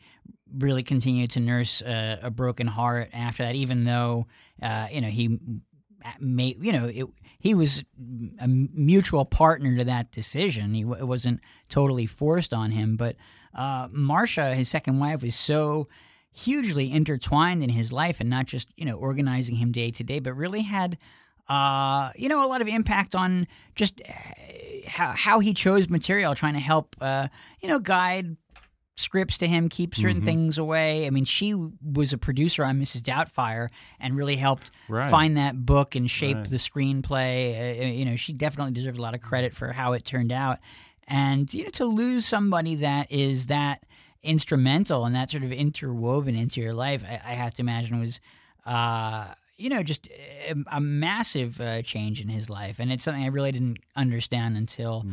really 0.53 0.82
continued 0.82 1.30
to 1.30 1.40
nurse 1.40 1.82
uh, 1.82 2.18
a 2.22 2.30
broken 2.30 2.66
heart 2.66 3.11
after 3.12 3.44
that, 3.44 3.55
even 3.55 3.84
though 3.84 4.26
uh, 4.62 4.88
you 4.90 5.01
know 5.01 5.09
he 5.09 5.38
made 6.18 6.64
you 6.64 6.72
know 6.72 6.86
it, 6.86 7.07
he 7.38 7.55
was 7.55 7.84
a 8.38 8.48
mutual 8.48 9.24
partner 9.24 9.76
to 9.76 9.84
that 9.84 10.11
decision. 10.11 10.74
He, 10.74 10.82
it 10.82 11.07
wasn't 11.07 11.40
totally 11.68 12.07
forced 12.07 12.53
on 12.53 12.70
him, 12.70 12.96
but 12.96 13.16
uh, 13.55 13.88
Marsha, 13.88 14.55
his 14.55 14.68
second 14.68 14.98
wife, 14.98 15.22
was 15.22 15.34
so 15.34 15.88
hugely 16.33 16.91
intertwined 16.91 17.62
in 17.62 17.70
his 17.70 17.93
life, 17.93 18.20
and 18.20 18.31
not 18.31 18.47
just 18.47 18.68
you 18.76 18.85
know 18.85 18.95
organizing 18.95 19.57
him 19.57 19.72
day 19.72 19.91
to 19.91 20.05
day, 20.05 20.18
but 20.20 20.35
really 20.35 20.62
had 20.62 20.99
uh, 21.49 22.11
you 22.16 22.28
know 22.28 22.45
a 22.45 22.49
lot 22.49 22.61
of 22.61 22.68
impact 22.68 23.14
on 23.14 23.47
just 23.74 24.01
uh, 24.09 24.12
how 24.89 25.12
how 25.16 25.41
he 25.41 25.53
chose 25.55 25.89
material, 25.89 26.35
trying 26.35 26.55
to 26.55 26.61
help 26.61 26.97
uh, 27.01 27.28
you 27.61 27.68
know 27.68 27.78
guide 27.78 28.37
scripts 28.97 29.39
to 29.39 29.47
him, 29.49 29.68
keep 29.70 29.95
certain 29.95 30.16
Mm-hmm. 30.18 30.24
things 30.26 30.59
away. 30.59 31.07
I 31.07 31.11
mean, 31.11 31.24
she 31.24 31.55
was 31.55 32.12
a 32.12 32.18
producer 32.18 32.62
on 32.64 32.78
Mrs. 32.78 33.01
Doubtfire 33.01 33.68
and 33.99 34.14
really 34.14 34.37
helped 34.37 34.70
Right. 34.89 35.11
find 35.11 35.39
that 35.39 35.64
book 35.64 35.95
and 35.95 36.11
shape 36.11 36.37
Right. 36.37 36.51
the 36.51 36.57
screenplay. 36.59 37.81
Uh, 37.81 37.87
you 37.87 38.05
know, 38.05 38.16
she 38.16 38.35
definitely 38.35 38.72
deserved 38.74 38.99
a 38.99 39.03
lot 39.03 39.14
of 39.14 39.22
credit 39.22 39.55
for 39.55 39.72
how 39.72 39.95
it 39.95 40.05
turned 40.05 40.33
out. 40.33 40.59
And 41.09 41.53
you 41.55 41.64
know, 41.64 41.70
to 41.70 41.87
lose 41.87 42.26
somebody 42.26 42.74
that 42.76 43.11
is 43.11 43.47
that 43.47 43.85
instrumental 44.22 45.04
and 45.04 45.14
that 45.14 45.30
sort 45.30 45.42
of 45.42 45.52
interwoven 45.52 46.34
into 46.36 46.60
your 46.60 46.74
life, 46.74 47.04
I, 47.08 47.20
I 47.24 47.34
have 47.34 47.54
to 47.54 47.62
imagine 47.62 48.00
was. 48.00 48.20
Uh, 48.66 49.28
you 49.56 49.68
know, 49.68 49.82
just 49.82 50.06
a, 50.06 50.54
a 50.72 50.80
massive 50.80 51.60
uh, 51.60 51.82
change 51.82 52.18
in 52.22 52.30
his 52.30 52.48
life, 52.48 52.78
and 52.78 52.90
it's 52.90 53.04
something 53.04 53.22
I 53.22 53.26
really 53.26 53.52
didn't 53.52 53.80
understand 53.94 54.56
until 54.56 55.04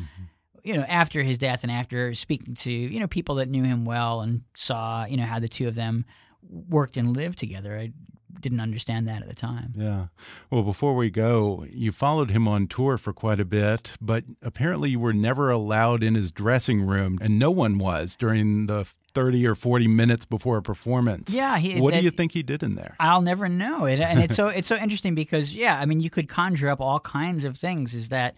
you 0.67 0.73
know, 0.73 0.83
after 0.89 1.23
his 1.23 1.37
death 1.37 1.63
and 1.63 1.71
after 1.71 2.13
speaking 2.13 2.53
to, 2.53 2.69
you 2.69 2.99
know, 2.99 3.07
people 3.07 3.35
that 3.35 3.47
knew 3.47 3.63
him 3.63 3.85
well 3.85 4.19
and 4.19 4.41
saw, 4.53 5.05
you 5.05 5.15
know, 5.15 5.23
how 5.23 5.39
the 5.39 5.47
two 5.47 5.65
of 5.65 5.75
them 5.75 6.03
worked 6.41 6.97
and 6.97 7.15
lived 7.15 7.39
together, 7.39 7.77
I 7.77 7.93
didn't 8.41 8.59
understand 8.59 9.07
that 9.07 9.21
at 9.21 9.27
the 9.27 9.35
time. 9.35 9.73
Yeah. 9.75 10.07
Well, 10.49 10.63
before 10.63 10.95
we 10.95 11.09
go, 11.09 11.65
you 11.71 11.91
followed 11.91 12.31
him 12.31 12.47
on 12.47 12.67
tour 12.67 12.97
for 12.97 13.13
quite 13.13 13.39
a 13.39 13.45
bit, 13.45 13.95
but 14.01 14.23
apparently 14.41 14.89
you 14.91 14.99
were 14.99 15.13
never 15.13 15.49
allowed 15.49 16.03
in 16.03 16.15
his 16.15 16.31
dressing 16.31 16.81
room, 16.85 17.17
and 17.21 17.39
no 17.39 17.51
one 17.51 17.77
was 17.77 18.15
during 18.15 18.67
the 18.67 18.85
30 19.13 19.47
or 19.47 19.55
40 19.55 19.87
minutes 19.87 20.25
before 20.25 20.57
a 20.57 20.61
performance. 20.61 21.33
Yeah, 21.33 21.57
he- 21.57 21.81
what 21.81 21.93
do 21.93 22.01
you 22.01 22.11
think 22.11 22.33
he 22.33 22.43
did 22.43 22.61
in 22.61 22.75
there? 22.75 22.95
I'll 22.99 23.21
never 23.23 23.49
know 23.49 23.85
it, 23.85 23.99
and 23.99 24.19
it's 24.19 24.35
so 24.35 24.47
it's 24.57 24.67
so 24.67 24.75
interesting 24.75 25.15
because 25.15 25.55
yeah, 25.55 25.79
I 25.79 25.85
mean, 25.85 26.01
you 26.01 26.09
could 26.11 26.27
conjure 26.27 26.69
up 26.69 26.79
all 26.81 26.99
kinds 26.99 27.43
of 27.43 27.57
things. 27.57 27.93
Is 27.95 28.09
that 28.09 28.35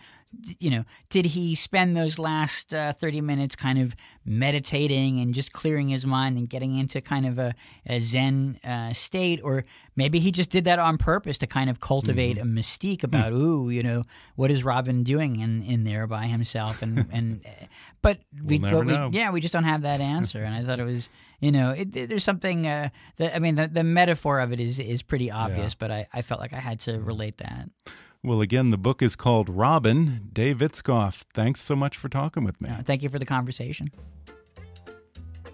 you 0.60 0.70
know, 0.70 0.84
did 1.10 1.26
he 1.28 1.56
spend 1.56 1.96
those 1.98 2.20
last 2.20 2.74
uh, 2.74 2.94
thirty 2.94 3.22
minutes 3.22 3.56
kind 3.56 3.80
of 3.80 3.96
meditating 4.44 5.20
and 5.20 5.34
just 5.34 5.52
clearing 5.54 5.90
his 5.90 6.06
mind 6.06 6.38
and 6.38 6.48
getting 6.50 6.78
into 6.78 7.02
kind 7.02 7.26
of 7.26 7.38
a, 7.40 7.54
a 7.88 8.00
Zen 8.00 8.58
uh, 8.64 8.94
state, 8.94 9.40
or 9.44 9.66
maybe 9.96 10.20
he 10.20 10.32
just 10.32 10.50
did 10.50 10.66
that 10.66 10.80
on 10.80 10.98
purpose 10.98 11.38
to 11.40 11.48
kind 11.48 11.70
of 11.70 11.80
cultivate 11.80 12.38
Mm-hmm. 12.38 12.58
a 12.58 12.62
mystique 12.62 13.02
Hmm. 13.02 13.06
about, 13.06 13.34
ooh, 13.34 13.70
you 13.70 13.82
know, 13.84 14.04
what 14.36 14.52
is 14.52 14.64
Robin 14.64 15.04
doing 15.04 15.40
in, 15.40 15.62
in 15.64 15.84
there 15.84 16.06
by 16.08 16.28
himself, 16.28 16.82
and 16.82 17.08
and 17.12 17.42
uh, 17.46 17.66
but 18.02 18.20
we, 18.44 18.60
We'll 18.60 18.84
but 18.84 18.86
we 19.12 19.18
yeah, 19.18 19.32
we 19.32 19.42
just 19.42 19.54
don't 19.54 19.64
have 19.66 19.82
that 19.82 20.00
answer, 20.00 20.44
and 20.44 20.54
I 20.56 20.64
thought 20.64 20.80
it 20.80 20.86
was 20.86 21.10
you 21.42 21.52
know, 21.54 21.72
it, 21.72 21.94
there's 21.94 22.24
something. 22.24 22.68
Uh, 22.68 22.90
that, 23.18 23.34
I 23.36 23.40
mean, 23.40 23.56
the, 23.56 23.68
the 23.68 23.84
metaphor 23.84 24.40
of 24.42 24.52
it 24.52 24.60
is 24.60 24.78
is 24.80 25.02
pretty 25.02 25.32
obvious, 25.32 25.74
but 25.74 25.90
I, 25.92 26.08
I 26.14 26.22
felt 26.22 26.40
like 26.42 26.54
I 26.54 26.60
had 26.60 26.80
to 26.82 27.00
relate 27.00 27.38
that. 27.38 27.70
Well, 28.22 28.42
again, 28.42 28.70
the 28.72 28.78
book 28.78 29.02
is 29.02 29.16
called 29.16 29.48
Robin. 29.48 30.30
Dave 30.34 30.58
Itzkoff, 30.58 31.24
thanks 31.34 31.64
so 31.64 31.74
much 31.74 31.96
for 31.96 32.10
talking 32.10 32.44
with 32.44 32.60
me. 32.60 32.70
Uh, 32.70 32.82
thank 32.84 33.02
you 33.02 33.08
for 33.08 33.18
the 33.18 33.26
conversation. 33.26 33.92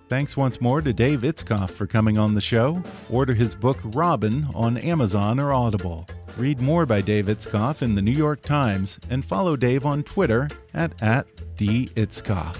Thanks 0.08 0.36
once 0.36 0.60
more 0.60 0.82
to 0.82 0.92
Dave 0.92 1.22
Itzkoff 1.22 1.70
for 1.72 1.86
coming 1.86 2.18
on 2.18 2.34
the 2.34 2.42
show. 2.42 2.82
Order 3.10 3.36
his 3.36 3.54
book 3.56 3.78
Robin 3.84 4.48
on 4.56 4.78
Amazon 4.78 5.40
or 5.40 5.54
Audible. 5.54 6.08
Read 6.38 6.60
more 6.60 6.86
by 6.88 7.02
Dave 7.02 7.28
Itzkoff 7.28 7.84
in 7.84 7.94
the 7.94 8.02
New 8.02 8.12
York 8.12 8.42
Times 8.42 9.00
and 9.10 9.24
follow 9.24 9.56
Dave 9.56 9.86
on 9.86 10.04
Twitter 10.04 10.48
at, 10.74 11.00
at 11.04 11.28
@ditzkoff. 11.56 12.58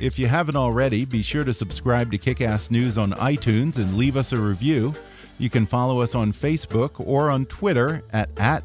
If 0.00 0.18
you 0.18 0.26
haven't 0.26 0.56
already, 0.56 1.04
be 1.04 1.22
sure 1.22 1.44
to 1.44 1.52
subscribe 1.52 2.10
to 2.12 2.18
Kickass 2.18 2.70
News 2.70 2.98
on 2.98 3.12
iTunes 3.12 3.76
and 3.76 3.96
leave 3.96 4.16
us 4.16 4.32
a 4.32 4.38
review. 4.38 4.94
You 5.38 5.50
can 5.50 5.66
follow 5.66 6.00
us 6.00 6.14
on 6.14 6.32
Facebook 6.32 6.92
or 6.98 7.30
on 7.30 7.46
Twitter 7.46 8.02
at, 8.12 8.28
at 8.38 8.64